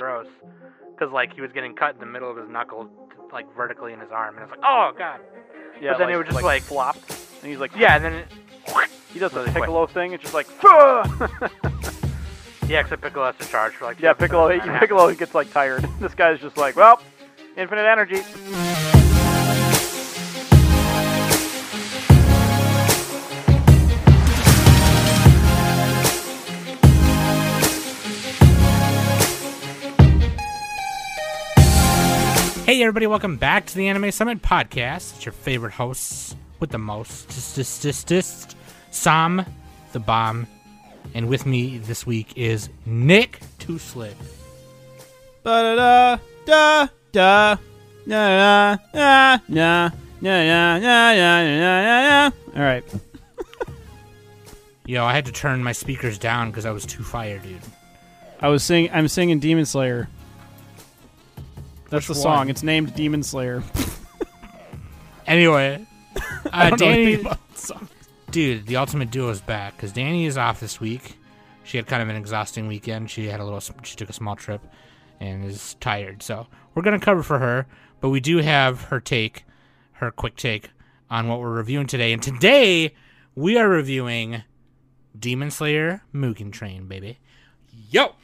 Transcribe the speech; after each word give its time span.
gross 0.00 0.26
because 0.94 1.12
like 1.12 1.34
he 1.34 1.42
was 1.42 1.52
getting 1.52 1.74
cut 1.74 1.94
in 1.94 2.00
the 2.00 2.06
middle 2.06 2.30
of 2.30 2.36
his 2.38 2.48
knuckle, 2.48 2.88
like 3.32 3.46
vertically 3.54 3.92
in 3.92 4.00
his 4.00 4.10
arm, 4.10 4.36
and 4.36 4.44
it's 4.44 4.50
like, 4.50 4.64
oh 4.64 4.92
god. 4.96 5.20
Yeah, 5.80 5.92
but 5.92 5.98
then 5.98 6.06
like, 6.06 6.14
it 6.14 6.16
would 6.16 6.26
just 6.26 6.42
like, 6.42 6.62
flopped, 6.62 7.10
and 7.42 7.50
he's 7.50 7.58
like, 7.58 7.76
yeah, 7.76 7.96
and 7.96 8.04
then 8.04 8.12
it, 8.14 8.26
he 9.12 9.18
does 9.18 9.32
the. 9.32 9.44
Piccolo 9.44 9.86
thing. 9.86 10.12
It's 10.12 10.22
just 10.22 10.34
like, 10.34 10.46
yeah, 12.68 12.80
except 12.80 13.02
Piccolo 13.02 13.26
has 13.26 13.36
to 13.36 13.50
charge 13.50 13.74
for 13.74 13.84
like 13.84 14.00
yeah, 14.00 14.14
Piccolo. 14.14 14.48
that 14.48 14.80
Piccolo 14.80 15.12
gets 15.14 15.34
like 15.34 15.52
tired. 15.52 15.86
This 16.00 16.14
guy's 16.14 16.40
just 16.40 16.56
like, 16.56 16.76
well, 16.76 17.02
infinite 17.56 17.86
energy. 17.86 18.22
Hey, 32.80 32.84
everybody, 32.84 33.06
welcome 33.08 33.36
back 33.36 33.66
to 33.66 33.76
the 33.76 33.88
Anime 33.88 34.10
Summit 34.10 34.40
podcast. 34.40 35.14
It's 35.14 35.26
your 35.26 35.34
favorite 35.34 35.74
hosts 35.74 36.34
with 36.60 36.70
the 36.70 36.78
most, 36.78 37.28
just, 37.28 37.54
just, 37.54 37.82
just, 37.82 38.08
just, 38.08 38.56
Sam 38.90 39.44
the 39.92 40.00
Bomb. 40.00 40.46
And 41.12 41.28
with 41.28 41.44
me 41.44 41.76
this 41.76 42.06
week 42.06 42.32
is 42.38 42.70
Nick 42.86 43.40
Tooslick. 43.58 44.14
Ba 45.42 45.76
da 45.76 45.76
da 45.76 46.18
da 46.46 46.88
da 47.12 47.58
da 48.08 48.76
da 48.78 48.78
da 48.94 49.38
da 49.42 49.98
da 50.22 50.78
da 50.78 50.80
da 50.80 52.30
da 52.30 52.30
All 52.56 52.62
right. 52.62 52.84
Yo, 54.86 55.04
I 55.04 55.12
had 55.12 55.26
to 55.26 55.32
turn 55.32 55.62
my 55.62 55.72
speakers 55.72 56.16
down 56.16 56.50
because 56.50 56.64
I 56.64 56.70
was 56.70 56.86
too 56.86 57.02
fired, 57.02 57.42
dude. 57.42 57.60
I 58.40 58.48
was 58.48 58.64
singing. 58.64 58.90
I'm 58.90 59.06
singing 59.06 59.38
Demon 59.38 59.66
Slayer. 59.66 60.08
That's 61.90 62.08
Which 62.08 62.16
the 62.16 62.22
song. 62.22 62.36
one? 62.36 62.50
It's 62.50 62.62
named 62.62 62.94
Demon 62.94 63.22
Slayer. 63.22 63.62
Anyway, 65.26 65.84
I 66.52 66.70
uh, 66.70 66.76
Danny, 66.76 67.02
anything 67.02 67.26
about 67.26 67.52
the 67.52 67.58
song. 67.58 67.88
dude, 68.30 68.66
the 68.66 68.76
Ultimate 68.76 69.10
Duo 69.10 69.28
is 69.30 69.40
back 69.40 69.76
because 69.76 69.92
Danny 69.92 70.26
is 70.26 70.38
off 70.38 70.60
this 70.60 70.80
week. 70.80 71.18
She 71.64 71.76
had 71.76 71.86
kind 71.86 72.02
of 72.02 72.08
an 72.08 72.16
exhausting 72.16 72.66
weekend. 72.66 73.10
She 73.10 73.26
had 73.26 73.38
a 73.40 73.44
little, 73.44 73.60
she 73.82 73.96
took 73.96 74.08
a 74.08 74.12
small 74.12 74.34
trip 74.34 74.60
and 75.20 75.44
is 75.44 75.74
tired. 75.80 76.22
So 76.22 76.46
we're 76.74 76.82
gonna 76.82 76.98
cover 77.00 77.22
for 77.22 77.38
her, 77.38 77.66
but 78.00 78.08
we 78.08 78.20
do 78.20 78.38
have 78.38 78.82
her 78.84 78.98
take, 79.00 79.44
her 79.94 80.10
quick 80.10 80.36
take 80.36 80.70
on 81.10 81.28
what 81.28 81.38
we're 81.40 81.50
reviewing 81.50 81.86
today. 81.86 82.12
And 82.12 82.22
today 82.22 82.94
we 83.34 83.56
are 83.58 83.68
reviewing 83.68 84.42
Demon 85.18 85.50
Slayer 85.50 86.02
Mugen 86.14 86.50
Train, 86.52 86.86
baby. 86.86 87.18
Yo, 87.90 88.14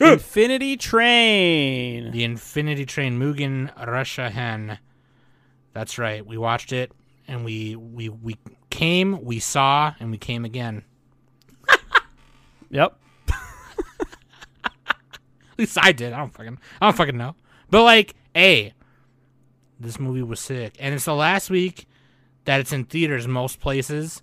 Infinity 0.00 0.76
Train. 0.76 2.10
the 2.10 2.24
Infinity 2.24 2.84
Train 2.86 3.18
Mugen 3.18 3.74
Ressha-hen. 3.76 4.78
That's 5.72 5.98
right. 5.98 6.24
We 6.26 6.38
watched 6.38 6.72
it 6.72 6.92
and 7.28 7.44
we 7.44 7.76
we 7.76 8.08
we 8.08 8.36
came, 8.70 9.22
we 9.24 9.38
saw, 9.38 9.94
and 10.00 10.10
we 10.10 10.18
came 10.18 10.44
again. 10.44 10.84
Yep. 12.70 12.98
At 14.64 15.58
least 15.58 15.78
I 15.80 15.92
did. 15.92 16.12
I 16.12 16.18
don't 16.18 16.34
fucking 16.34 16.58
I 16.80 16.86
don't 16.86 16.96
fucking 16.96 17.16
know. 17.16 17.36
But 17.70 17.84
like, 17.84 18.14
hey, 18.34 18.72
this 19.78 20.00
movie 20.00 20.22
was 20.22 20.40
sick. 20.40 20.76
And 20.80 20.92
it's 20.94 21.04
the 21.04 21.14
last 21.14 21.48
week 21.48 21.86
that 22.44 22.60
it's 22.60 22.72
in 22.72 22.84
theaters 22.84 23.28
most 23.28 23.60
places. 23.60 24.20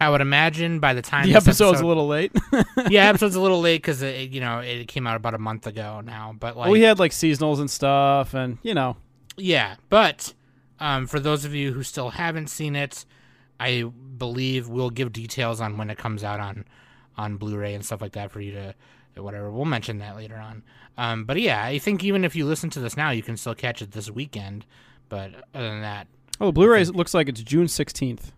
I 0.00 0.08
would 0.10 0.20
imagine 0.20 0.78
by 0.78 0.94
the 0.94 1.02
time 1.02 1.26
The 1.26 1.32
this 1.32 1.44
episode's 1.44 1.78
episode- 1.80 1.84
a 1.84 1.88
little 1.88 2.06
late. 2.06 2.32
yeah, 2.88 3.08
episode's 3.08 3.34
a 3.34 3.40
little 3.46 3.60
late 3.60 3.82
because 3.82 4.00
it, 4.02 4.30
you 4.30 4.40
know 4.40 4.60
it 4.60 4.86
came 4.88 5.06
out 5.06 5.16
about 5.16 5.34
a 5.34 5.38
month 5.38 5.66
ago 5.66 6.00
now. 6.04 6.34
But 6.38 6.56
like, 6.56 6.70
we 6.70 6.82
had 6.82 6.98
like 6.98 7.12
seasonals 7.12 7.58
and 7.60 7.70
stuff, 7.70 8.34
and 8.34 8.58
you 8.62 8.74
know, 8.74 8.96
Yeah, 9.36 9.76
but 9.88 10.34
um, 10.80 11.06
for 11.06 11.18
those 11.18 11.44
of 11.44 11.54
you 11.54 11.72
who 11.72 11.82
still 11.82 12.10
haven't 12.10 12.46
seen 12.48 12.76
it, 12.76 13.04
I 13.58 13.82
believe 13.82 14.68
we'll 14.68 14.90
give 14.90 15.12
details 15.12 15.60
on 15.60 15.76
when 15.76 15.90
it 15.90 15.98
comes 15.98 16.22
out 16.22 16.38
on 16.40 16.64
on 17.16 17.36
Blu-ray 17.36 17.74
and 17.74 17.84
stuff 17.84 18.00
like 18.00 18.12
that 18.12 18.30
for 18.30 18.40
you 18.40 18.52
to 18.52 18.74
whatever. 19.20 19.50
We'll 19.50 19.64
mention 19.64 19.98
that 19.98 20.14
later 20.14 20.36
on. 20.36 20.62
Um, 20.96 21.24
but 21.24 21.40
yeah, 21.40 21.64
I 21.64 21.78
think 21.78 22.04
even 22.04 22.24
if 22.24 22.36
you 22.36 22.46
listen 22.46 22.70
to 22.70 22.80
this 22.80 22.96
now, 22.96 23.10
you 23.10 23.22
can 23.22 23.36
still 23.36 23.54
catch 23.56 23.82
it 23.82 23.90
this 23.90 24.08
weekend. 24.10 24.64
But 25.08 25.32
other 25.54 25.68
than 25.70 25.80
that, 25.80 26.06
oh, 26.40 26.52
Blu-ray 26.52 26.84
looks 26.84 27.14
like 27.14 27.28
it's 27.28 27.42
June 27.42 27.66
16th, 27.66 28.30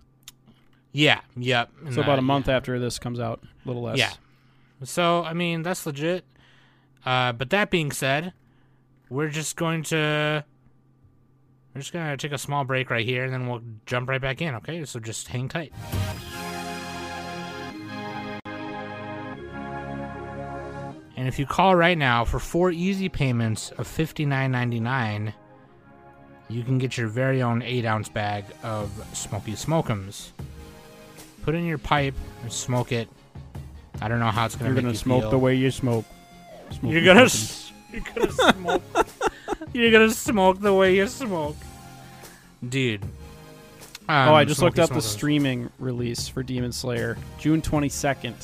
yeah, 0.93 1.21
yep. 1.37 1.71
so 1.93 2.01
about 2.01 2.19
a 2.19 2.23
month 2.23 2.49
yeah. 2.49 2.57
after 2.57 2.79
this 2.79 2.99
comes 2.99 3.21
out, 3.21 3.43
a 3.43 3.69
little 3.69 3.83
less. 3.83 3.99
Yeah. 3.99 4.13
So 4.85 5.23
I 5.25 5.35
mean 5.35 5.63
that's 5.63 5.87
legit. 5.87 6.25
Uh, 7.05 7.33
but 7.33 7.51
that 7.51 7.71
being 7.71 7.93
said, 7.93 8.33
we're 9.09 9.29
just 9.29 9.57
going 9.57 9.83
to 9.85 10.45
we're 11.75 11.81
just 11.81 11.93
gonna 11.93 12.17
take 12.17 12.33
a 12.33 12.39
small 12.39 12.65
break 12.65 12.91
right 12.91 13.07
here, 13.07 13.25
and 13.25 13.33
then 13.33 13.49
we'll 13.49 13.63
jump 13.87 14.09
right 14.09 14.21
back 14.21 14.43
in. 14.43 14.55
Okay, 14.57 14.85
so 14.85 14.99
just 14.99 15.29
hang 15.29 15.49
tight. 15.49 15.73
And 21.17 21.29
if 21.29 21.39
you 21.39 21.47
call 21.47 21.77
right 21.77 21.99
now 21.99 22.25
for 22.25 22.39
four 22.39 22.71
easy 22.71 23.09
payments 23.09 23.71
of 23.73 23.87
fifty 23.87 24.27
nine 24.27 24.51
ninety 24.51 24.81
nine, 24.81 25.35
you 26.49 26.65
can 26.65 26.79
get 26.79 26.97
your 26.97 27.09
very 27.09 27.43
own 27.43 27.63
eight 27.63 27.85
ounce 27.85 28.09
bag 28.09 28.45
of 28.63 28.91
Smoky 29.13 29.53
Smokums. 29.53 30.33
Put 31.43 31.55
it 31.55 31.59
in 31.59 31.65
your 31.65 31.79
pipe 31.79 32.15
and 32.43 32.53
smoke 32.53 32.93
it. 32.93 33.09
I 34.01 34.09
don't 34.09 34.21
know 34.21 34.31
how 34.31 34.47
it's 34.47 34.57
gonna 34.57 34.71
be. 34.71 34.75
You're 34.75 34.75
make 34.77 34.83
gonna 34.83 34.93
you 34.93 34.99
smoke 34.99 35.23
feel. 35.23 35.31
the 35.31 35.39
way 35.39 35.55
you 35.55 35.71
smoke. 35.71 36.05
Smoke 36.71 36.93
You're 36.93 37.05
gonna 37.05 37.23
s- 37.25 37.73
you're 37.93 38.03
gonna 38.15 38.33
smoke. 38.33 38.83
you're 39.73 39.91
gonna 39.91 40.11
smoke 40.11 40.61
the 40.61 40.73
way 40.75 40.97
you 40.97 41.07
smoke, 41.07 41.57
dude. 42.67 43.03
Um, 44.09 44.29
Oh, 44.31 44.35
I 44.35 44.45
just 44.45 44.61
looked 44.61 44.77
Smoky 44.77 44.91
up 44.91 44.95
the 44.97 45.03
streaming 45.03 45.71
release 45.79 46.27
for 46.29 46.43
Demon 46.43 46.73
Slayer, 46.73 47.17
June 47.39 47.63
22nd. 47.63 48.35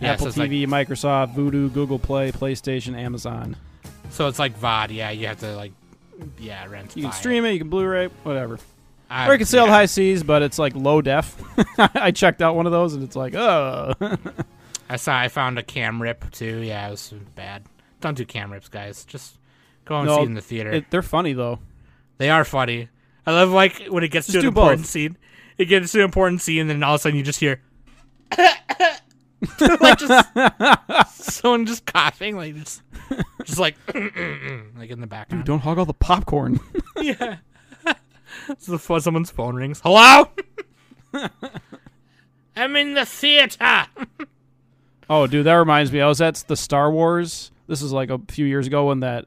Yeah, 0.00 0.12
Apple 0.12 0.24
so 0.24 0.28
it's 0.28 0.36
like- 0.36 0.50
TV, 0.50 0.66
Microsoft, 0.66 1.34
Vudu, 1.34 1.72
Google 1.72 1.98
Play, 2.00 2.32
PlayStation, 2.32 2.96
Amazon. 2.96 3.56
So 4.10 4.26
it's 4.28 4.38
like 4.38 4.58
VOD. 4.58 4.90
Yeah, 4.94 5.10
you 5.10 5.26
have 5.28 5.38
to 5.40 5.54
like, 5.56 5.72
yeah, 6.40 6.66
rent. 6.66 6.96
You 6.96 7.02
can 7.02 7.10
buy 7.10 7.16
stream 7.16 7.44
it, 7.44 7.52
you 7.52 7.58
can 7.58 7.68
Blu-ray, 7.68 8.06
whatever. 8.24 8.58
I, 9.08 9.28
or 9.28 9.32
you 9.32 9.38
can 9.38 9.46
sail 9.46 9.66
yeah. 9.66 9.72
high 9.72 9.86
seas, 9.86 10.22
but 10.22 10.42
it's 10.42 10.58
like 10.58 10.74
low 10.74 11.00
def. 11.00 11.40
I 11.78 12.10
checked 12.10 12.42
out 12.42 12.56
one 12.56 12.66
of 12.66 12.72
those, 12.72 12.94
and 12.94 13.04
it's 13.04 13.14
like, 13.16 13.34
oh, 13.34 13.94
I 14.88 14.96
saw. 14.96 15.16
I 15.16 15.28
found 15.28 15.58
a 15.58 15.62
cam 15.62 16.02
rip 16.02 16.30
too. 16.32 16.58
Yeah, 16.62 16.88
it 16.88 16.90
was 16.90 17.14
bad. 17.34 17.64
Don't 18.00 18.16
do 18.16 18.24
cam 18.24 18.52
rips, 18.52 18.68
guys. 18.68 19.04
Just 19.04 19.38
go 19.84 19.98
and 19.98 20.06
No, 20.06 20.16
see 20.16 20.22
it 20.22 20.26
in 20.26 20.34
the 20.34 20.40
theater. 20.42 20.70
it, 20.72 20.90
they're 20.90 21.02
funny 21.02 21.32
though. 21.32 21.60
they 22.18 22.30
are 22.30 22.44
funny. 22.44 22.88
I 23.26 23.32
love 23.32 23.50
like 23.50 23.86
when 23.86 24.04
it 24.04 24.08
gets 24.10 24.26
Just 24.26 24.34
to 24.34 24.40
an 24.40 24.46
important 24.46 24.82
both. 24.82 24.90
scene. 24.90 25.16
It 25.58 25.66
gets 25.66 25.92
to 25.92 25.98
an 25.98 26.04
important 26.04 26.40
scene, 26.42 26.62
and 26.62 26.70
then 26.70 26.82
all 26.82 26.94
of 26.94 27.00
a 27.00 27.02
sudden 27.02 27.16
you 27.16 27.24
just 27.24 27.40
hear. 27.40 27.60
like 28.38 29.98
just 29.98 30.28
someone 31.14 31.64
just 31.66 31.86
coughing, 31.86 32.36
like 32.36 32.54
just, 32.56 32.82
just 33.44 33.58
like, 33.58 33.76
like 33.94 34.90
in 34.90 35.00
the 35.00 35.06
background. 35.06 35.44
Don't 35.44 35.60
hog 35.60 35.78
all 35.78 35.84
the 35.84 35.94
popcorn. 35.94 36.58
Yeah. 37.00 37.36
so 38.58 38.78
phone, 38.78 39.00
someone's 39.00 39.30
phone 39.30 39.54
rings. 39.54 39.80
Hello. 39.82 40.30
I'm 42.56 42.76
in 42.76 42.94
the 42.94 43.04
theater. 43.04 43.86
oh, 45.10 45.26
dude, 45.26 45.46
that 45.46 45.54
reminds 45.54 45.92
me. 45.92 46.00
I 46.00 46.08
was 46.08 46.20
at 46.20 46.36
the 46.46 46.56
Star 46.56 46.90
Wars. 46.90 47.50
This 47.66 47.82
is 47.82 47.92
like 47.92 48.10
a 48.10 48.20
few 48.28 48.46
years 48.46 48.66
ago 48.66 48.86
when 48.86 49.00
that 49.00 49.26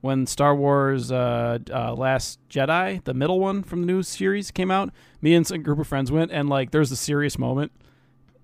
when 0.00 0.26
Star 0.26 0.54
Wars 0.54 1.10
uh, 1.10 1.58
uh, 1.72 1.94
Last 1.94 2.38
Jedi, 2.48 3.02
the 3.04 3.14
middle 3.14 3.40
one 3.40 3.62
from 3.62 3.80
the 3.80 3.86
new 3.86 4.02
series, 4.02 4.50
came 4.50 4.70
out. 4.70 4.90
Me 5.20 5.34
and 5.34 5.50
a 5.50 5.58
group 5.58 5.80
of 5.80 5.88
friends 5.88 6.12
went, 6.12 6.30
and 6.30 6.48
like, 6.48 6.70
there's 6.70 6.92
a 6.92 6.96
serious 6.96 7.36
moment, 7.38 7.72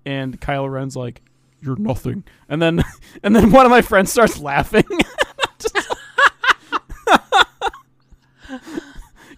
and 0.05 0.41
Kylo 0.41 0.69
Ren's 0.69 0.97
like, 0.97 1.21
"You're 1.61 1.77
nothing," 1.77 2.25
and 2.49 2.61
then 2.61 2.83
and 3.23 3.33
then 3.35 3.51
one 3.51 3.65
of 3.65 3.69
my 3.69 3.81
friends 3.81 4.11
starts 4.11 4.39
laughing. 4.39 4.83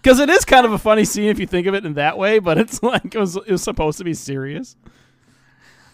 Because 0.02 0.20
it 0.20 0.30
is 0.30 0.44
kind 0.44 0.64
of 0.64 0.72
a 0.72 0.78
funny 0.78 1.04
scene 1.04 1.28
if 1.28 1.38
you 1.40 1.46
think 1.46 1.66
of 1.66 1.74
it 1.74 1.84
in 1.84 1.94
that 1.94 2.16
way, 2.16 2.38
but 2.38 2.56
it's 2.58 2.82
like 2.82 3.14
it 3.14 3.18
was 3.18 3.36
it 3.36 3.50
was 3.50 3.62
supposed 3.62 3.98
to 3.98 4.04
be 4.04 4.14
serious. 4.14 4.76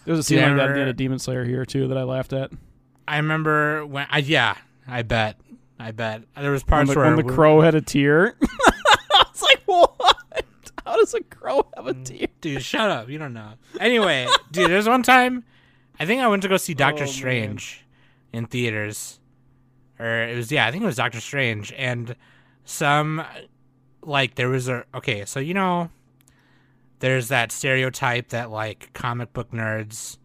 There 0.04 0.12
was 0.12 0.20
a 0.20 0.22
scene 0.22 0.38
like 0.38 0.46
that 0.46 0.50
at 0.50 0.56
the 0.56 0.62
remember- 0.62 0.80
end 0.80 0.90
of 0.90 0.96
Demon 0.96 1.18
Slayer 1.18 1.44
here 1.44 1.64
too 1.64 1.88
that 1.88 1.96
I 1.98 2.02
laughed 2.02 2.32
at. 2.32 2.50
I 3.08 3.16
remember 3.16 3.84
when. 3.86 4.06
I, 4.10 4.18
yeah, 4.18 4.56
I 4.86 5.02
bet. 5.02 5.36
I 5.78 5.90
bet 5.90 6.22
there 6.36 6.50
was 6.50 6.62
When 6.62 6.68
parts 6.68 6.90
the, 6.92 6.98
where 6.98 7.14
when 7.14 7.26
the 7.26 7.32
crow 7.32 7.60
had 7.60 7.74
a 7.74 7.80
tear. 7.80 8.36
I 8.42 9.24
was 9.30 9.42
like, 9.42 9.62
what? 9.66 10.44
How 10.86 10.96
does 10.96 11.14
a 11.14 11.22
crow 11.22 11.66
have 11.76 11.86
a 11.86 11.94
mm, 11.94 12.04
tear? 12.04 12.28
Dude, 12.40 12.62
shut 12.62 12.90
up. 12.90 13.08
You 13.08 13.18
don't 13.18 13.32
know. 13.32 13.54
Anyway, 13.80 14.26
dude, 14.52 14.70
there's 14.70 14.88
one 14.88 15.02
time. 15.02 15.44
I 15.98 16.06
think 16.06 16.20
I 16.22 16.28
went 16.28 16.42
to 16.42 16.48
go 16.48 16.56
see 16.56 16.74
Doctor 16.74 17.02
Oh, 17.02 17.06
man. 17.06 17.12
Strange 17.14 17.84
in 18.32 18.46
theaters, 18.46 19.18
or 19.98 20.06
it 20.24 20.36
was 20.36 20.50
yeah, 20.52 20.66
I 20.66 20.70
think 20.70 20.82
it 20.82 20.86
was 20.86 20.96
Doctor 20.96 21.20
Strange, 21.20 21.72
and 21.76 22.14
some 22.64 23.24
like 24.06 24.34
there 24.34 24.48
was 24.48 24.68
a 24.68 24.84
okay, 24.94 25.24
so 25.24 25.40
you 25.40 25.54
know, 25.54 25.90
there's 27.00 27.28
that 27.28 27.52
stereotype 27.52 28.28
that 28.28 28.50
like 28.50 28.92
comic 28.92 29.32
book 29.32 29.50
nerds 29.50 30.18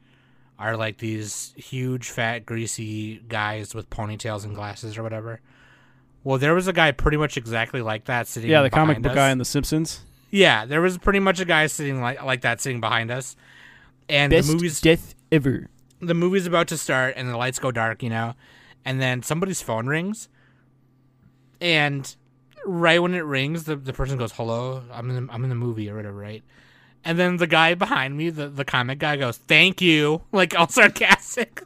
are 0.57 0.75
like 0.75 0.97
these 0.97 1.53
huge, 1.55 2.09
fat, 2.09 2.45
greasy 2.45 3.17
guys 3.27 3.73
with 3.73 3.89
ponytails 3.89 4.43
and 4.43 4.55
glasses 4.55 4.97
or 4.97 5.03
whatever. 5.03 5.39
Well, 6.23 6.37
there 6.37 6.53
was 6.53 6.67
a 6.67 6.73
guy 6.73 6.91
pretty 6.91 7.17
much 7.17 7.37
exactly 7.37 7.81
like 7.81 8.05
that 8.05 8.27
sitting. 8.27 8.49
Yeah, 8.49 8.61
the 8.61 8.69
comic 8.69 9.01
book 9.01 9.11
us. 9.11 9.15
guy 9.15 9.31
in 9.31 9.37
The 9.37 9.45
Simpsons. 9.45 10.01
Yeah, 10.31 10.65
there 10.65 10.81
was 10.81 10.97
pretty 10.97 11.19
much 11.19 11.39
a 11.39 11.45
guy 11.45 11.67
sitting 11.67 12.01
like 12.01 12.21
like 12.23 12.41
that 12.41 12.61
sitting 12.61 12.81
behind 12.81 13.09
us, 13.09 13.35
and 14.09 14.31
the 14.31 14.43
movie's 14.43 14.81
death 14.81 15.15
ever. 15.31 15.67
the 16.01 16.13
movie's 16.13 16.45
about 16.45 16.67
to 16.67 16.77
start 16.77 17.13
and 17.17 17.29
the 17.29 17.37
lights 17.37 17.57
go 17.57 17.71
dark, 17.71 18.03
you 18.03 18.09
know, 18.09 18.35
and 18.85 19.01
then 19.01 19.23
somebody's 19.23 19.61
phone 19.61 19.87
rings, 19.87 20.27
and 21.61 22.15
right 22.69 23.01
when 23.01 23.13
it 23.13 23.19
rings, 23.25 23.63
the, 23.65 23.75
the 23.75 23.93
person 23.93 24.17
goes, 24.17 24.31
"Hello, 24.31 24.83
I'm 24.91 25.09
in 25.09 25.25
the, 25.27 25.33
I'm 25.33 25.43
in 25.43 25.49
the 25.49 25.55
movie 25.55 25.89
or 25.89 25.95
whatever, 25.95 26.17
right?" 26.17 26.43
And 27.05 27.17
then 27.17 27.37
the 27.37 27.47
guy 27.47 27.73
behind 27.75 28.17
me, 28.17 28.29
the, 28.29 28.49
the 28.49 28.65
comic 28.65 28.99
guy, 28.99 29.15
goes, 29.17 29.37
"Thank 29.37 29.81
you," 29.81 30.21
like 30.31 30.57
all 30.57 30.67
sarcastic. 30.67 31.61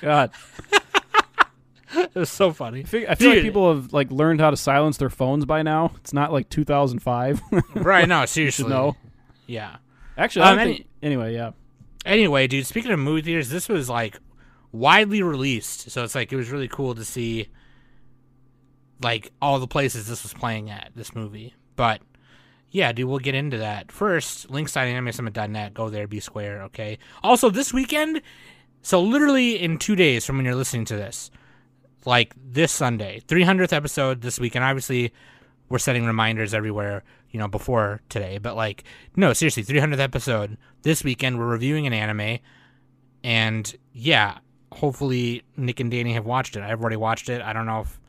God, 0.00 0.30
it 1.94 2.14
was 2.14 2.30
so 2.30 2.52
funny. 2.52 2.80
I 2.80 2.84
feel, 2.84 3.06
I 3.08 3.14
feel 3.14 3.30
like 3.30 3.42
people 3.42 3.72
have 3.74 3.92
like 3.92 4.10
learned 4.10 4.40
how 4.40 4.50
to 4.50 4.56
silence 4.56 4.96
their 4.96 5.10
phones 5.10 5.44
by 5.44 5.62
now. 5.62 5.92
It's 5.96 6.12
not 6.12 6.32
like 6.32 6.48
2005. 6.50 7.40
right? 7.76 8.08
No, 8.08 8.26
seriously. 8.26 8.68
No. 8.68 8.96
Yeah. 9.46 9.76
Actually, 10.18 10.42
I 10.46 10.52
Um, 10.52 10.58
any- 10.58 10.74
think, 10.76 10.86
anyway, 11.02 11.34
yeah. 11.34 11.50
Anyway, 12.04 12.46
dude, 12.46 12.66
speaking 12.66 12.90
of 12.90 12.98
movie 12.98 13.22
theaters, 13.22 13.48
this 13.50 13.68
was 13.68 13.88
like 13.88 14.18
widely 14.72 15.22
released, 15.22 15.90
so 15.90 16.02
it's 16.04 16.14
like 16.14 16.32
it 16.32 16.36
was 16.36 16.50
really 16.50 16.68
cool 16.68 16.94
to 16.94 17.04
see 17.04 17.48
like 19.04 19.30
all 19.40 19.60
the 19.60 19.68
places 19.68 20.08
this 20.08 20.22
was 20.24 20.32
playing 20.32 20.70
at 20.70 20.90
this 20.96 21.14
movie. 21.14 21.54
But 21.76 22.00
yeah, 22.70 22.90
dude, 22.90 23.06
we'll 23.06 23.20
get 23.20 23.36
into 23.36 23.58
that. 23.58 23.92
First, 23.92 24.50
links.animesummit.net, 24.50 25.74
go 25.74 25.90
there, 25.90 26.08
be 26.08 26.18
square, 26.18 26.62
okay? 26.64 26.98
Also, 27.22 27.50
this 27.50 27.72
weekend, 27.72 28.22
so 28.82 29.00
literally 29.00 29.62
in 29.62 29.78
two 29.78 29.94
days 29.94 30.24
from 30.26 30.36
when 30.36 30.46
you're 30.46 30.56
listening 30.56 30.86
to 30.86 30.96
this, 30.96 31.30
like 32.04 32.34
this 32.36 32.72
Sunday, 32.72 33.22
300th 33.28 33.72
episode 33.72 34.22
this 34.22 34.40
week, 34.40 34.56
and 34.56 34.64
obviously 34.64 35.12
we're 35.68 35.78
setting 35.78 36.04
reminders 36.04 36.52
everywhere, 36.52 37.04
you 37.30 37.38
know, 37.38 37.48
before 37.48 38.00
today. 38.08 38.38
But 38.38 38.56
like, 38.56 38.84
no, 39.14 39.32
seriously, 39.32 39.62
300th 39.62 40.00
episode 40.00 40.56
this 40.82 41.04
weekend. 41.04 41.38
We're 41.38 41.46
reviewing 41.46 41.86
an 41.86 41.92
anime, 41.92 42.38
and 43.22 43.74
yeah, 43.92 44.38
hopefully 44.72 45.42
Nick 45.56 45.78
and 45.80 45.90
Danny 45.90 46.14
have 46.14 46.26
watched 46.26 46.56
it. 46.56 46.62
I've 46.62 46.80
already 46.80 46.96
watched 46.96 47.28
it. 47.28 47.40
I 47.40 47.52
don't 47.52 47.66
know 47.66 47.82
if 47.82 48.00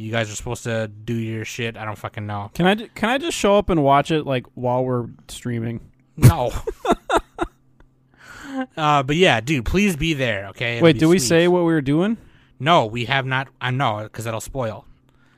you 0.00 0.10
guys 0.10 0.32
are 0.32 0.34
supposed 0.34 0.64
to 0.64 0.88
do 0.88 1.12
your 1.14 1.44
shit. 1.44 1.76
I 1.76 1.84
don't 1.84 1.98
fucking 1.98 2.26
know. 2.26 2.50
Can 2.54 2.66
I 2.66 2.74
ju- 2.74 2.88
can 2.94 3.10
I 3.10 3.18
just 3.18 3.36
show 3.36 3.58
up 3.58 3.68
and 3.68 3.82
watch 3.84 4.10
it 4.10 4.24
like 4.26 4.46
while 4.54 4.82
we're 4.82 5.08
streaming? 5.28 5.80
No. 6.16 6.52
uh, 8.76 9.02
but 9.02 9.16
yeah, 9.16 9.40
dude, 9.40 9.66
please 9.66 9.96
be 9.96 10.14
there. 10.14 10.46
Okay. 10.48 10.76
It'll 10.76 10.84
Wait, 10.84 10.94
be 10.94 11.00
do 11.00 11.08
we 11.08 11.18
sweet. 11.18 11.28
say 11.28 11.48
what 11.48 11.60
we 11.60 11.72
were 11.72 11.82
doing? 11.82 12.16
No, 12.58 12.86
we 12.86 13.04
have 13.04 13.26
not. 13.26 13.48
I 13.60 13.70
know 13.70 14.00
because 14.04 14.24
that'll 14.24 14.40
spoil. 14.40 14.86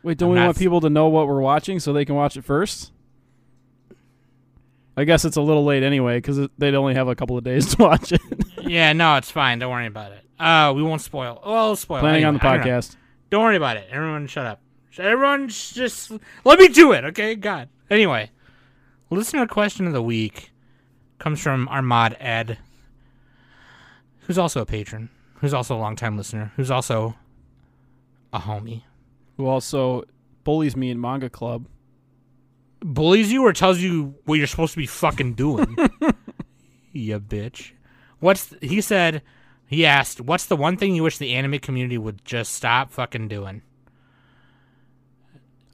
Wait, 0.04 0.18
don't 0.18 0.28
I'm 0.30 0.34
we 0.34 0.38
not 0.40 0.46
want 0.46 0.58
people 0.58 0.80
to 0.80 0.90
know 0.90 1.08
what 1.08 1.26
we're 1.26 1.40
watching 1.40 1.80
so 1.80 1.92
they 1.92 2.04
can 2.04 2.14
watch 2.14 2.36
it 2.36 2.44
first? 2.44 2.92
I 4.96 5.04
guess 5.04 5.24
it's 5.24 5.36
a 5.36 5.42
little 5.42 5.64
late 5.64 5.82
anyway 5.82 6.18
because 6.18 6.48
they'd 6.58 6.74
only 6.74 6.94
have 6.94 7.08
a 7.08 7.14
couple 7.14 7.36
of 7.38 7.44
days 7.44 7.74
to 7.74 7.82
watch 7.82 8.12
it. 8.12 8.20
yeah, 8.62 8.92
no, 8.92 9.16
it's 9.16 9.30
fine. 9.30 9.58
Don't 9.58 9.70
worry 9.72 9.86
about 9.86 10.12
it. 10.12 10.24
Uh, 10.38 10.72
we 10.74 10.82
won't 10.82 11.00
spoil. 11.00 11.40
Well, 11.44 11.74
spoil. 11.76 12.00
Planning 12.00 12.24
on 12.24 12.34
the 12.34 12.44
anyway, 12.46 12.58
don't 12.58 12.66
know. 12.66 12.78
podcast. 12.78 12.96
Don't 13.32 13.44
worry 13.44 13.56
about 13.56 13.78
it. 13.78 13.88
Everyone, 13.90 14.26
shut 14.26 14.44
up. 14.44 14.60
Everyone, 14.98 15.48
just 15.48 16.12
let 16.44 16.58
me 16.58 16.68
do 16.68 16.92
it, 16.92 17.02
okay? 17.02 17.34
God. 17.34 17.70
Anyway, 17.88 18.30
listener 19.08 19.46
question 19.46 19.86
of 19.86 19.94
the 19.94 20.02
week 20.02 20.50
comes 21.18 21.40
from 21.40 21.66
our 21.68 21.80
mod 21.80 22.14
Ed, 22.20 22.58
who's 24.20 24.36
also 24.36 24.60
a 24.60 24.66
patron, 24.66 25.08
who's 25.36 25.54
also 25.54 25.74
a 25.74 25.80
longtime 25.80 26.18
listener, 26.18 26.52
who's 26.56 26.70
also 26.70 27.14
a 28.34 28.38
homie. 28.38 28.82
Who 29.38 29.46
also 29.46 30.04
bullies 30.44 30.76
me 30.76 30.90
in 30.90 31.00
manga 31.00 31.30
club. 31.30 31.68
Bullies 32.80 33.32
you 33.32 33.46
or 33.46 33.54
tells 33.54 33.78
you 33.78 34.14
what 34.26 34.34
you're 34.34 34.46
supposed 34.46 34.74
to 34.74 34.78
be 34.78 34.84
fucking 34.84 35.32
doing. 35.36 35.74
you 36.92 37.18
bitch. 37.18 37.72
What's 38.20 38.54
he 38.60 38.82
said? 38.82 39.22
He 39.72 39.86
asked, 39.86 40.20
"What's 40.20 40.46
the 40.46 40.56
one 40.56 40.76
thing 40.76 40.94
you 40.94 41.02
wish 41.02 41.18
the 41.18 41.34
anime 41.34 41.58
community 41.58 41.96
would 41.98 42.24
just 42.24 42.52
stop 42.54 42.90
fucking 42.92 43.28
doing?" 43.28 43.62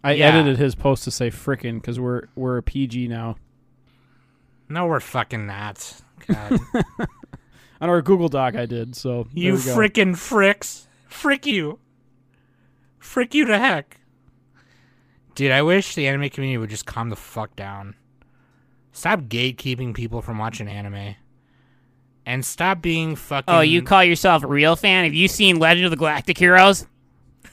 I 0.05 0.13
Yeah. 0.13 0.27
edited 0.29 0.59
his 0.59 0.75
post 0.75 1.05
to 1.05 1.11
say 1.11 1.31
frickin' 1.31 1.81
because 1.81 1.99
we're 1.99 2.29
we're 2.37 2.59
a 2.59 2.63
PG 2.63 3.09
now. 3.09 3.37
No, 4.69 4.87
we're 4.87 5.01
fucking 5.01 5.47
not. 5.47 6.01
God. 6.27 6.61
On 7.81 7.89
our 7.89 8.03
Google 8.03 8.29
Doc, 8.29 8.55
I 8.55 8.67
did. 8.67 8.95
So 8.97 9.27
You 9.33 9.55
frickin' 9.55 10.13
fricks. 10.15 10.87
Frick 11.09 11.47
you. 11.47 11.79
Frick 12.99 13.35
you 13.35 13.47
to 13.47 13.59
heck. 13.59 14.01
Dude, 15.35 15.53
I 15.53 15.63
wish 15.63 15.95
the 15.95 16.07
anime 16.07 16.29
community 16.31 16.59
would 16.59 16.71
just 16.71 16.87
calm 16.87 17.09
the 17.11 17.17
fuck 17.17 17.55
down. 17.57 17.95
Stop 18.93 19.21
gatekeeping 19.23 19.95
people 19.95 20.21
from 20.21 20.39
watching 20.39 20.69
anime. 20.69 21.15
And 22.29 22.45
stop 22.45 22.83
being 22.83 23.17
fucking. 23.17 23.55
Oh, 23.55 23.61
you 23.61 23.81
call 23.81 24.05
yourself 24.05 24.45
a 24.45 24.47
real 24.47 24.77
fan? 24.77 25.05
Have 25.05 25.15
you 25.15 25.29
seen 25.29 25.59
Legend 25.59 25.87
of 25.87 25.91
the 25.91 25.97
Galactic 25.97 26.37
Heroes? 26.39 26.87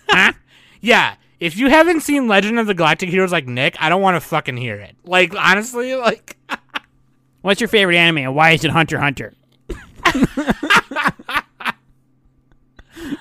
Huh? 0.08 0.34
Yeah, 0.82 1.16
if 1.40 1.58
you 1.58 1.70
haven't 1.70 2.02
seen 2.02 2.28
Legend 2.28 2.60
of 2.60 2.68
the 2.68 2.76
Galactic 2.76 3.10
Heroes 3.10 3.32
like 3.32 3.48
Nick, 3.48 3.76
I 3.82 3.90
don't 3.90 4.04
want 4.04 4.16
to 4.18 4.22
fucking 4.22 4.58
hear 4.58 4.76
it. 4.76 4.96
Like, 5.04 5.34
honestly, 5.36 5.96
like. 5.96 6.38
What's 7.42 7.62
your 7.62 7.70
favorite 7.70 7.96
anime 7.96 8.18
and 8.20 8.36
why 8.36 8.52
is 8.52 8.64
it 8.66 8.72
Hunter 8.72 9.00
Hunter? 9.00 9.34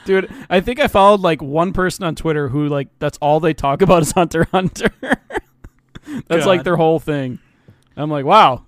Dude, 0.05 0.31
I 0.51 0.61
think 0.61 0.81
I 0.81 0.89
followed 0.89 1.21
like 1.21 1.41
one 1.41 1.73
person 1.73 2.05
on 2.05 2.17
Twitter 2.17 2.49
who 2.49 2.69
like 2.69 2.89
that's 2.99 3.17
all 3.19 3.39
they 3.39 3.55
talk 3.55 3.81
about 3.81 4.03
is 4.03 4.13
Hunter 4.13 4.45
Hunter. 4.51 4.91
that's 6.27 6.47
like 6.47 6.65
their 6.65 6.77
whole 6.77 6.99
thing. 6.99 7.39
I'm 7.97 8.11
like, 8.11 8.25
wow, 8.25 8.65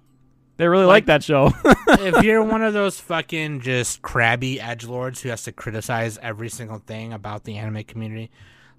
they 0.57 0.67
really 0.69 0.85
like, 0.85 1.03
Like- 1.03 1.07
that 1.07 1.23
show. 1.25 1.53
if 1.89 2.23
you're 2.25 2.43
one 2.43 2.63
of 2.63 2.73
those 2.75 2.99
fucking 3.01 3.61
just 3.61 4.03
crabby 4.03 4.61
edge 4.61 4.85
lords 4.85 5.21
who 5.23 5.29
has 5.29 5.43
to 5.45 5.53
criticize 5.53 6.19
every 6.23 6.49
single 6.49 6.79
thing 6.79 7.13
about 7.13 7.45
the 7.45 7.57
anime 7.59 7.85
community, 7.85 8.31